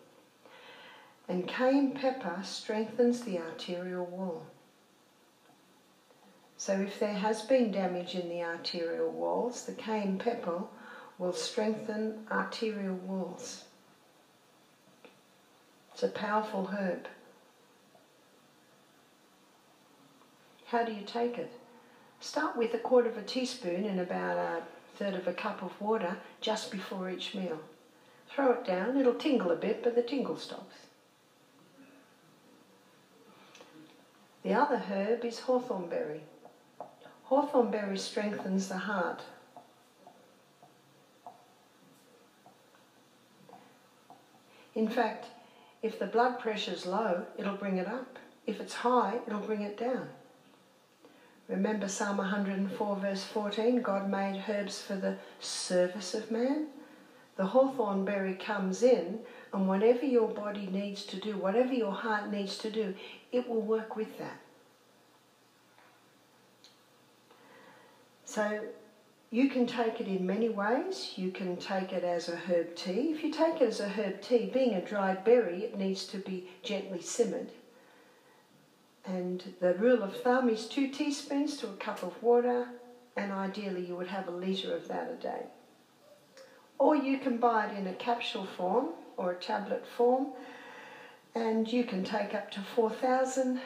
And 1.28 1.48
cayenne 1.48 1.92
pepper 1.92 2.40
strengthens 2.44 3.22
the 3.22 3.40
arterial 3.40 4.06
wall. 4.06 4.46
So, 6.66 6.74
if 6.74 7.00
there 7.00 7.14
has 7.14 7.44
been 7.44 7.72
damage 7.72 8.16
in 8.16 8.28
the 8.28 8.42
arterial 8.42 9.12
walls, 9.12 9.66
the 9.66 9.74
cayenne 9.74 10.18
pepper 10.18 10.64
will 11.20 11.32
strengthen 11.32 12.26
arterial 12.32 12.96
walls. 12.96 13.66
It's 15.94 16.02
a 16.02 16.08
powerful 16.08 16.66
herb. 16.66 17.08
How 20.66 20.84
do 20.84 20.92
you 20.92 21.04
take 21.06 21.38
it? 21.38 21.52
Start 22.20 22.58
with 22.58 22.74
a 22.74 22.80
quarter 22.80 23.10
of 23.10 23.18
a 23.20 23.22
teaspoon 23.22 23.86
in 23.86 24.00
about 24.00 24.38
a 24.38 24.64
third 24.96 25.14
of 25.14 25.28
a 25.28 25.34
cup 25.34 25.62
of 25.62 25.80
water 25.80 26.18
just 26.42 26.72
before 26.72 27.12
each 27.12 27.36
meal. 27.36 27.60
Throw 28.28 28.54
it 28.54 28.66
down, 28.66 28.98
it'll 28.98 29.14
tingle 29.14 29.52
a 29.52 29.56
bit, 29.56 29.84
but 29.84 29.94
the 29.94 30.02
tingle 30.02 30.40
stops. 30.40 30.78
The 34.42 34.56
other 34.56 34.78
herb 34.78 35.24
is 35.24 35.42
hawthorn 35.42 35.90
berry. 35.90 36.22
Hawthorn 37.26 37.72
berry 37.72 37.98
strengthens 37.98 38.68
the 38.68 38.78
heart. 38.78 39.24
In 44.76 44.88
fact, 44.88 45.26
if 45.82 45.98
the 45.98 46.06
blood 46.06 46.40
pressure's 46.40 46.86
low, 46.86 47.26
it'll 47.38 47.56
bring 47.56 47.78
it 47.78 47.88
up. 47.88 48.20
If 48.46 48.60
it's 48.60 48.74
high, 48.74 49.20
it'll 49.26 49.40
bring 49.40 49.62
it 49.62 49.78
down. 49.78 50.10
Remember 51.48 51.88
Psalm 51.88 52.18
104, 52.18 52.96
verse 52.98 53.24
14 53.24 53.82
God 53.82 54.10
made 54.10 54.44
herbs 54.48 54.82
for 54.82 54.96
the 54.96 55.18
service 55.40 56.14
of 56.14 56.30
man. 56.30 56.68
The 57.38 57.46
hawthorn 57.46 58.06
berry 58.06 58.36
comes 58.36 58.84
in, 58.84 59.20
and 59.52 59.68
whatever 59.68 60.06
your 60.06 60.28
body 60.28 60.68
needs 60.68 61.06
to 61.06 61.18
do, 61.18 61.38
whatever 61.38 61.74
your 61.74 61.92
heart 61.92 62.32
needs 62.32 62.58
to 62.60 62.70
do, 62.70 62.94
it 63.32 63.48
will 63.50 63.62
work 63.62 63.96
with 63.96 64.18
that. 64.20 64.40
So 68.36 68.66
you 69.32 69.50
can 69.50 69.66
take 69.66 70.02
it 70.02 70.10
in 70.10 70.28
many 70.28 70.50
ways. 70.50 71.14
You 71.16 71.32
can 71.32 71.56
take 71.56 71.94
it 71.94 72.04
as 72.04 72.28
a 72.28 72.36
herb 72.36 72.76
tea. 72.76 73.14
If 73.16 73.24
you 73.24 73.32
take 73.32 73.62
it 73.62 73.70
as 73.70 73.80
a 73.80 73.88
herb 73.88 74.22
tea, 74.22 74.52
being 74.54 74.74
a 74.74 74.82
dried 74.82 75.24
berry, 75.24 75.64
it 75.64 75.78
needs 75.78 76.04
to 76.08 76.18
be 76.18 76.50
gently 76.62 77.02
simmered. 77.02 77.54
And 79.06 79.42
the 79.62 79.76
rule 79.76 80.04
of 80.04 80.22
thumb 80.22 80.50
is 80.50 80.68
two 80.68 80.90
teaspoons 80.90 81.56
to 81.58 81.70
a 81.70 81.78
cup 81.78 82.04
of 82.04 82.22
water, 82.22 82.68
and 83.16 83.32
ideally 83.32 83.86
you 83.86 83.96
would 83.96 84.08
have 84.08 84.28
a 84.28 84.32
litre 84.32 84.76
of 84.76 84.90
that 84.90 85.10
a 85.10 85.16
day. 85.16 85.46
Or 86.78 86.94
you 86.94 87.20
can 87.20 87.38
buy 87.38 87.68
it 87.68 87.78
in 87.78 87.88
a 87.88 87.94
capsule 87.94 88.48
form 88.58 88.90
or 89.16 89.32
a 89.32 89.36
tablet 89.36 89.86
form, 89.96 90.34
and 91.36 91.72
you 91.72 91.86
can 91.86 92.04
take 92.04 92.34
up 92.34 92.52
to 92.52 92.60
4,000 92.76 93.62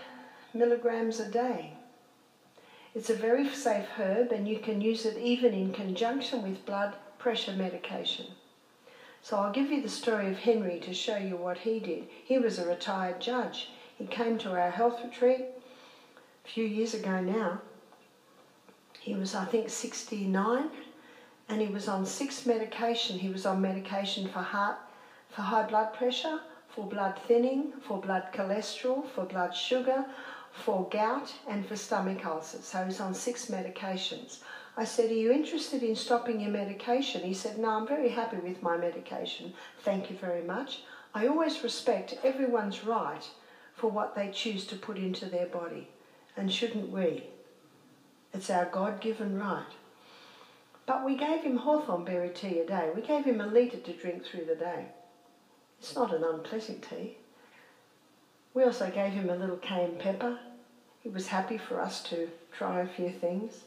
milligrams 0.54 1.20
a 1.20 1.28
day. 1.28 1.79
It's 2.96 3.10
a 3.10 3.16
very 3.16 3.48
safe 3.50 3.86
herb 3.98 4.32
and 4.32 4.48
you 4.48 4.60
can 4.60 4.82
use 4.82 5.06
it 5.06 5.18
even 5.18 5.54
in 5.54 5.72
conjunction 5.72 6.42
with 6.42 6.66
blood 6.66 6.96
pressure 7.20 7.52
medication. 7.52 8.26
So 9.22 9.38
I'll 9.38 9.52
give 9.52 9.70
you 9.70 9.82
the 9.82 9.90
story 9.90 10.28
of 10.28 10.38
Henry 10.38 10.80
to 10.80 10.94
show 10.94 11.18
you 11.18 11.36
what 11.36 11.60
he 11.60 11.80
did. 11.80 12.08
He 12.24 12.40
was 12.40 12.58
a 12.58 12.68
retired 12.68 13.20
judge. 13.20 13.70
He 13.98 14.08
came 14.08 14.38
to 14.40 14.52
our 14.52 14.72
health 14.72 15.02
retreat 15.04 15.46
a 16.46 16.50
few 16.50 16.66
years 16.66 16.94
ago 16.94 17.20
now. 17.22 17.62
He 19.00 19.14
was, 19.14 19.36
I 19.36 19.46
think, 19.46 19.70
69 19.70 20.70
and 21.50 21.62
he 21.62 21.68
was 21.68 21.88
on 21.88 22.06
six 22.06 22.46
medication. 22.46 23.20
He 23.20 23.30
was 23.30 23.46
on 23.46 23.62
medication 23.62 24.28
for 24.28 24.40
heart, 24.40 24.78
for 25.30 25.42
high 25.42 25.68
blood 25.68 25.94
pressure, 25.94 26.40
for 26.70 26.86
blood 26.86 27.20
thinning, 27.28 27.74
for 27.88 28.00
blood 28.00 28.30
cholesterol, 28.34 29.08
for 29.10 29.26
blood 29.26 29.56
sugar, 29.56 30.06
for 30.60 30.88
gout 30.90 31.34
and 31.48 31.66
for 31.66 31.76
stomach 31.76 32.26
ulcers. 32.26 32.66
So 32.66 32.86
he's 32.86 33.00
on 33.00 33.14
six 33.14 33.48
medications. 33.48 34.40
I 34.78 34.86
said, 34.86 35.12
Are 35.12 35.14
you 35.14 35.32
interested 35.32 35.84
in 35.84 35.96
stopping 35.96 36.40
your 36.40 36.52
medication? 36.52 37.22
He 37.22 37.34
said, 37.34 37.58
No, 37.58 37.70
I'm 37.70 37.88
very 37.88 38.10
happy 38.10 38.38
with 38.38 38.64
my 38.64 38.78
medication. 38.78 39.54
Thank 39.82 40.10
you 40.10 40.18
very 40.18 40.44
much. 40.44 40.84
I 41.14 41.28
always 41.28 41.64
respect 41.64 42.18
everyone's 42.24 42.86
right 42.86 43.28
for 43.76 43.90
what 43.90 44.16
they 44.16 44.32
choose 44.32 44.66
to 44.68 44.76
put 44.76 44.98
into 44.98 45.26
their 45.26 45.48
body. 45.48 45.88
And 46.38 46.52
shouldn't 46.52 46.90
we? 46.90 47.26
It's 48.34 48.50
our 48.50 48.66
God 48.66 49.02
given 49.02 49.40
right. 49.40 49.66
But 50.86 51.06
we 51.06 51.16
gave 51.16 51.42
him 51.42 51.58
hawthorn 51.58 52.06
berry 52.06 52.30
tea 52.30 52.60
a 52.60 52.66
day. 52.66 52.92
We 52.96 53.02
gave 53.02 53.26
him 53.26 53.42
a 53.42 53.48
litre 53.48 53.78
to 53.78 53.94
drink 53.94 54.26
through 54.26 54.46
the 54.46 54.56
day. 54.56 54.86
It's 55.80 55.96
not 55.96 56.14
an 56.14 56.24
unpleasant 56.24 56.88
tea. 56.90 57.18
We 58.54 58.64
also 58.64 58.90
gave 58.90 59.14
him 59.14 59.30
a 59.30 59.36
little 59.36 59.58
cayenne 59.58 59.98
pepper. 60.00 60.40
He 61.10 61.16
was 61.16 61.30
happy 61.30 61.58
for 61.58 61.82
us 61.82 62.04
to 62.04 62.30
try 62.52 62.82
a 62.82 62.88
few 62.88 63.10
things. 63.10 63.64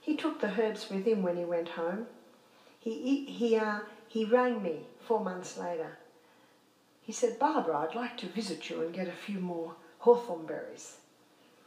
He 0.00 0.16
took 0.16 0.40
the 0.40 0.58
herbs 0.58 0.88
with 0.88 1.04
him 1.04 1.22
when 1.22 1.36
he 1.36 1.44
went 1.44 1.68
home. 1.68 2.06
He, 2.80 3.26
he, 3.26 3.56
uh, 3.56 3.80
he 4.08 4.24
rang 4.24 4.62
me 4.62 4.86
four 5.06 5.20
months 5.20 5.58
later. 5.58 5.98
He 7.02 7.12
said, 7.12 7.38
Barbara, 7.38 7.80
I'd 7.80 7.94
like 7.94 8.16
to 8.16 8.26
visit 8.26 8.70
you 8.70 8.80
and 8.80 8.94
get 8.94 9.06
a 9.06 9.12
few 9.12 9.38
more 9.38 9.74
hawthorn 9.98 10.46
berries. 10.46 10.96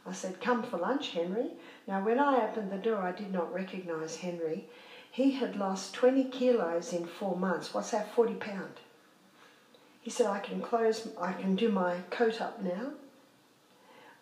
I 0.04 0.10
said, 0.10 0.40
Come 0.40 0.64
for 0.64 0.78
lunch, 0.78 1.10
Henry. 1.10 1.52
Now, 1.86 2.04
when 2.04 2.18
I 2.18 2.44
opened 2.44 2.72
the 2.72 2.78
door, 2.78 3.02
I 3.02 3.12
did 3.12 3.32
not 3.32 3.54
recognise 3.54 4.16
Henry. 4.16 4.66
He 5.08 5.30
had 5.30 5.54
lost 5.54 5.94
20 5.94 6.24
kilos 6.30 6.92
in 6.92 7.06
four 7.06 7.36
months. 7.36 7.72
What's 7.72 7.92
that, 7.92 8.12
40 8.12 8.34
pound? 8.34 8.80
He 10.00 10.10
said, 10.10 10.26
I 10.26 10.40
can 10.40 10.60
close, 10.60 11.06
I 11.16 11.32
can 11.32 11.54
do 11.54 11.68
my 11.68 11.98
coat 12.10 12.40
up 12.40 12.60
now. 12.60 12.94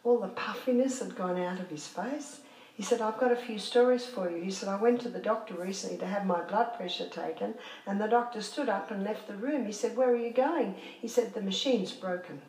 All 0.02 0.18
the 0.18 0.28
puffiness 0.28 1.00
had 1.00 1.16
gone 1.16 1.38
out 1.40 1.60
of 1.60 1.68
his 1.68 1.86
face. 1.86 2.40
He 2.74 2.82
said, 2.82 3.02
I've 3.02 3.18
got 3.18 3.32
a 3.32 3.36
few 3.36 3.58
stories 3.58 4.06
for 4.06 4.30
you. 4.30 4.42
He 4.42 4.50
said, 4.50 4.70
I 4.70 4.80
went 4.80 5.02
to 5.02 5.10
the 5.10 5.18
doctor 5.18 5.52
recently 5.54 5.98
to 5.98 6.06
have 6.06 6.24
my 6.24 6.40
blood 6.40 6.74
pressure 6.76 7.08
taken, 7.08 7.54
and 7.86 8.00
the 8.00 8.06
doctor 8.06 8.40
stood 8.40 8.70
up 8.70 8.90
and 8.90 9.04
left 9.04 9.28
the 9.28 9.34
room. 9.34 9.66
He 9.66 9.72
said, 9.72 9.96
Where 9.96 10.10
are 10.10 10.16
you 10.16 10.32
going? 10.32 10.74
He 11.00 11.06
said, 11.06 11.34
The 11.34 11.42
machine's 11.42 11.92
broken. 11.92 12.40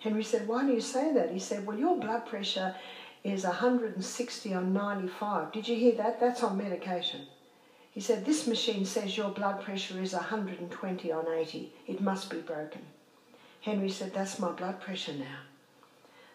Henry 0.00 0.22
said, 0.22 0.46
Why 0.46 0.66
do 0.66 0.72
you 0.72 0.82
say 0.82 1.14
that? 1.14 1.30
He 1.30 1.38
said, 1.38 1.66
Well, 1.66 1.78
your 1.78 1.98
blood 1.98 2.26
pressure 2.26 2.74
is 3.24 3.44
160 3.44 4.52
on 4.52 4.72
95. 4.74 5.52
Did 5.52 5.68
you 5.68 5.76
hear 5.76 5.94
that? 5.94 6.20
That's 6.20 6.42
on 6.42 6.58
medication. 6.58 7.22
He 7.92 8.00
said, 8.00 8.26
This 8.26 8.46
machine 8.46 8.84
says 8.84 9.16
your 9.16 9.30
blood 9.30 9.62
pressure 9.62 9.98
is 10.02 10.12
120 10.12 11.12
on 11.12 11.26
80. 11.32 11.72
It 11.86 12.02
must 12.02 12.28
be 12.28 12.40
broken. 12.40 12.82
Henry 13.62 13.88
said, 13.88 14.12
That's 14.12 14.38
my 14.38 14.50
blood 14.50 14.80
pressure 14.80 15.14
now. 15.14 15.38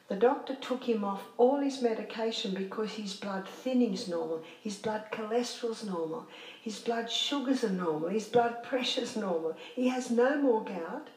The 0.08 0.16
doctor 0.16 0.55
took 0.55 0.86
him 0.86 1.03
off 1.03 1.28
all 1.38 1.58
his 1.58 1.82
medication 1.82 2.53
because 2.53 2.91
his 2.91 3.14
blood 3.14 3.45
thinning's 3.47 4.08
normal, 4.08 4.41
his 4.62 4.78
blood 4.78 5.05
cholesterol's 5.12 5.84
normal, 5.84 6.26
his 6.62 6.80
blood 6.80 7.12
sugars 7.12 7.66
are 7.66 7.70
normal, 7.70 8.08
his 8.08 8.26
blood 8.28 8.64
pressure's 8.64 9.18
normal. 9.18 9.58
He 9.76 9.89
has 9.89 10.10
no 10.10 10.38
more 10.38 10.64
gout 10.64 11.10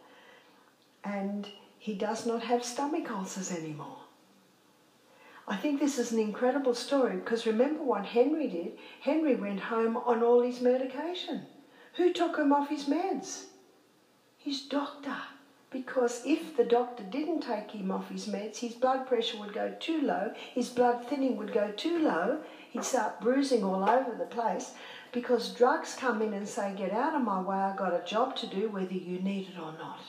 and 1.05 1.49
he 1.79 1.95
does 1.95 2.27
not 2.27 2.43
have 2.43 2.65
stomach 2.65 3.11
ulcers 3.11 3.53
anymore. 3.53 3.99
I 5.47 5.57
think 5.57 5.79
this 5.79 5.99
is 5.99 6.11
an 6.11 6.19
incredible 6.19 6.75
story 6.75 7.17
because 7.17 7.47
remember 7.47 7.85
what 7.85 8.07
Henry 8.07 8.49
did? 8.49 8.79
Henry 9.01 9.37
went 9.37 9.61
home 9.61 9.97
on 9.97 10.23
all 10.23 10.43
his 10.43 10.61
medication. 10.61 11.47
Who 11.95 12.13
took 12.13 12.37
him 12.37 12.53
off 12.53 12.69
his 12.69 12.85
meds? 12.85 13.45
His 14.39 14.63
doctor 14.63 15.17
because 15.71 16.23
if 16.27 16.57
the 16.57 16.65
doctor 16.65 17.05
didn't 17.05 17.43
take 17.43 17.71
him 17.71 17.93
off 17.93 18.11
his 18.11 18.27
meds, 18.27 18.59
his 18.59 18.75
blood 18.75 19.07
pressure 19.07 19.39
would 19.39 19.53
go 19.53 19.73
too 19.79 20.03
low, 20.03 20.33
his 20.55 20.69
blood 20.69 21.07
thinning 21.07 21.37
would 21.37 21.53
go 21.53 21.71
too 21.71 22.01
low, 22.01 22.39
he'd 22.71 22.85
start 22.85 23.21
bruising 23.21 23.63
all 23.63 23.89
over 23.89 24.15
the 24.19 24.25
place 24.25 24.73
because 25.13 25.55
drugs 25.55 25.95
come 25.95 26.23
in 26.23 26.35
and 26.35 26.49
say, 26.49 26.75
Get 26.77 26.93
out 26.93 27.15
of 27.15 27.23
my 27.23 27.41
way, 27.41 27.57
I've 27.57 27.77
got 27.77 27.95
a 27.95 28.05
job 28.05 28.35
to 28.37 28.47
do 28.47 28.69
whether 28.69 28.95
you 28.95 29.21
need 29.21 29.49
it 29.49 29.59
or 29.59 29.73
not. 29.79 30.01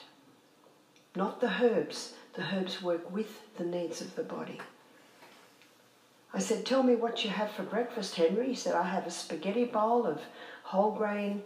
Not 1.14 1.40
the 1.40 1.62
herbs. 1.62 2.14
The 2.34 2.42
herbs 2.42 2.82
work 2.82 3.10
with 3.10 3.42
the 3.58 3.64
needs 3.64 4.00
of 4.00 4.16
the 4.16 4.22
body. 4.22 4.58
I 6.34 6.38
said, 6.38 6.64
Tell 6.64 6.82
me 6.82 6.94
what 6.96 7.24
you 7.24 7.30
have 7.30 7.50
for 7.50 7.62
breakfast, 7.62 8.16
Henry. 8.16 8.48
He 8.48 8.54
said, 8.54 8.74
I 8.74 8.84
have 8.84 9.06
a 9.06 9.10
spaghetti 9.10 9.66
bowl 9.66 10.06
of 10.06 10.22
whole 10.64 10.92
grain, 10.92 11.42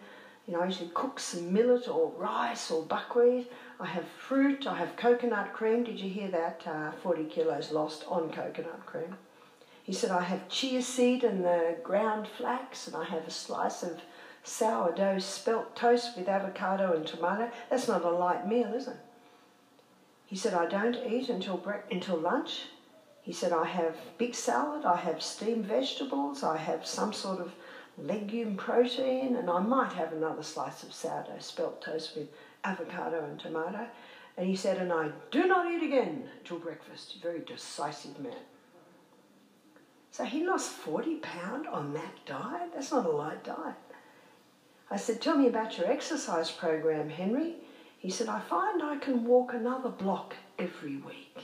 you 0.47 0.55
know, 0.55 0.61
I 0.61 0.67
usually 0.67 0.91
cook 0.95 1.19
some 1.19 1.53
millet 1.53 1.89
or 1.89 2.13
rice 2.17 2.71
or 2.71 2.83
buckwheat. 2.85 3.51
I 3.79 3.87
have 3.87 4.09
fruit, 4.09 4.67
I 4.67 4.77
have 4.77 4.97
coconut 4.97 5.53
cream. 5.53 5.85
Did 5.85 6.01
you 6.01 6.09
hear 6.09 6.29
that? 6.29 6.63
Uh, 6.67 6.93
40 7.03 7.25
kilos 7.25 7.73
lost 7.73 8.05
on 8.09 8.33
coconut 8.33 8.87
cream. 8.87 9.17
He 9.83 9.93
said, 9.93 10.11
I 10.11 10.23
have 10.23 10.49
chia 10.49 10.83
seed 10.83 11.23
and 11.23 11.45
the 11.45 11.77
ground 11.83 12.27
flax, 12.27 12.87
and 12.87 12.97
I 12.97 13.05
have 13.05 13.27
a 13.27 13.31
slice 13.31 13.83
of 13.83 14.01
sourdough 14.43 15.19
spelt 15.19 15.77
toast 15.77 16.17
with 16.17 16.29
avocado 16.29 16.95
and 16.97 17.07
tomato. 17.07 17.51
That's 17.69 17.87
not 17.87 18.05
a 18.05 18.11
light 18.11 18.49
meal, 18.49 18.73
is 18.73 18.89
it? 18.89 18.97
He 20.25 20.37
said, 20.37 20.55
I 20.55 20.67
don't 20.67 20.97
eat 21.07 21.29
until, 21.29 21.57
bre- 21.57 21.87
until 21.91 22.17
lunch. 22.17 22.63
He 23.23 23.33
said, 23.33 23.53
I 23.53 23.65
have 23.65 23.97
big 24.19 24.35
salad, 24.35 24.85
I 24.85 24.97
have 24.97 25.23
steamed 25.23 25.67
vegetables, 25.67 26.43
I 26.43 26.57
have 26.57 26.87
some 26.87 27.13
sort 27.13 27.41
of 27.41 27.53
legume 27.99 28.57
protein, 28.57 29.37
and 29.37 29.51
I 29.51 29.61
might 29.61 29.93
have 29.93 30.13
another 30.13 30.43
slice 30.43 30.83
of 30.83 30.93
sourdough 30.93 31.39
spelt 31.41 31.83
toast 31.83 32.17
with 32.17 32.29
avocado 32.65 33.25
and 33.25 33.39
tomato. 33.39 33.87
And 34.37 34.47
he 34.47 34.57
said, 34.57 34.79
and 34.79 34.93
I 34.93 35.11
do 35.31 35.47
not 35.47 35.71
eat 35.71 35.83
again 35.83 36.29
till 36.45 36.59
breakfast. 36.59 37.17
Very 37.23 37.41
decisive 37.41 38.19
man. 38.21 38.33
So 40.11 40.25
he 40.25 40.47
lost 40.47 40.71
40 40.71 41.17
pound 41.17 41.67
on 41.67 41.93
that 41.95 42.25
diet? 42.25 42.71
That's 42.75 42.93
not 42.93 43.07
a 43.07 43.11
light 43.11 43.45
diet. 43.45 43.75
I 44.91 44.97
said, 44.97 45.21
tell 45.21 45.37
me 45.37 45.49
about 45.49 45.77
your 45.77 45.91
exercise 45.91 46.51
program, 46.51 47.11
Henry. 47.11 47.57
He 47.99 48.11
said, 48.11 48.29
I 48.29 48.41
find 48.41 48.83
I 48.83 48.97
can 48.97 49.25
walk 49.25 49.53
another 49.53 49.89
block 49.89 50.35
every 50.59 50.97
week. 50.97 51.37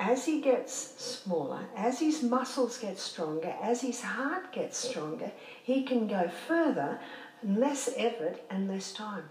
As 0.00 0.24
he 0.24 0.40
gets 0.40 0.74
smaller, 0.74 1.60
as 1.76 2.00
his 2.00 2.22
muscles 2.22 2.78
get 2.78 2.98
stronger, 2.98 3.54
as 3.62 3.80
his 3.80 4.00
heart 4.00 4.52
gets 4.52 4.76
stronger, 4.76 5.30
he 5.62 5.84
can 5.84 6.08
go 6.08 6.28
further, 6.48 6.98
less 7.44 7.88
effort 7.96 8.42
and 8.50 8.68
less 8.68 8.92
time. 8.92 9.24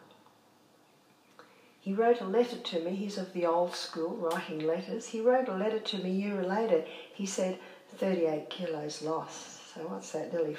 He 1.84 1.94
wrote 1.94 2.22
a 2.22 2.26
letter 2.26 2.56
to 2.56 2.80
me. 2.80 2.96
He's 2.96 3.18
of 3.18 3.34
the 3.34 3.46
old 3.46 3.76
school, 3.76 4.16
writing 4.16 4.66
letters. 4.66 5.08
He 5.08 5.20
wrote 5.20 5.50
a 5.50 5.54
letter 5.54 5.80
to 5.80 5.98
me 5.98 6.12
a 6.12 6.14
year 6.14 6.42
later. 6.42 6.86
He 7.14 7.26
said, 7.26 7.60
38 7.98 8.50
kilos 8.50 9.02
lost. 9.02 9.74
So 9.76 9.82
what's 9.82 10.12
that? 10.14 10.32
Nearly, 10.32 10.56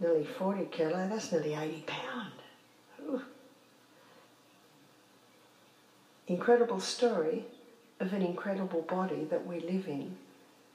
nearly 0.00 0.24
40 0.24 0.64
kilo. 0.70 1.08
That's 1.10 1.30
nearly 1.30 1.54
80 1.54 1.84
pound. 1.86 2.32
Ooh. 3.02 3.22
Incredible 6.26 6.80
story 6.80 7.44
of 8.00 8.14
an 8.14 8.22
incredible 8.22 8.80
body 8.80 9.24
that 9.24 9.46
we 9.46 9.60
live 9.60 9.86
in 9.86 10.16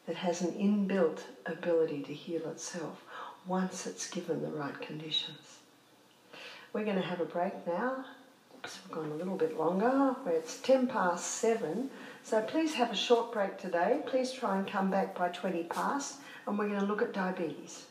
that 0.06 0.16
has 0.16 0.42
an 0.42 0.52
inbuilt 0.52 1.22
ability 1.48 2.04
to 2.04 2.14
heal 2.14 2.48
itself 2.50 3.04
once 3.48 3.88
it's 3.88 4.08
given 4.08 4.44
the 4.44 4.52
right 4.52 4.80
conditions. 4.80 5.58
We're 6.72 6.86
going 6.86 6.98
to 6.98 7.02
have 7.02 7.20
a 7.20 7.26
break 7.26 7.66
now. 7.66 8.06
Oops, 8.64 8.80
we've 8.88 8.96
gone 8.96 9.12
a 9.12 9.16
little 9.16 9.38
bit 9.38 9.58
longer. 9.58 10.16
It's 10.28 10.60
10 10.60 10.86
past 10.86 11.26
7. 11.26 11.90
So 12.22 12.44
please 12.44 12.76
have 12.76 12.92
a 12.92 12.96
short 12.96 13.34
break 13.34 13.58
today. 13.58 14.02
Please 14.06 14.32
try 14.32 14.56
and 14.56 14.68
come 14.68 14.92
back 14.92 15.18
by 15.18 15.30
20 15.30 15.64
past, 15.64 16.20
and 16.46 16.60
we're 16.60 16.68
going 16.68 16.80
to 16.80 16.86
look 16.86 17.02
at 17.02 17.12
diabetes. 17.12 17.88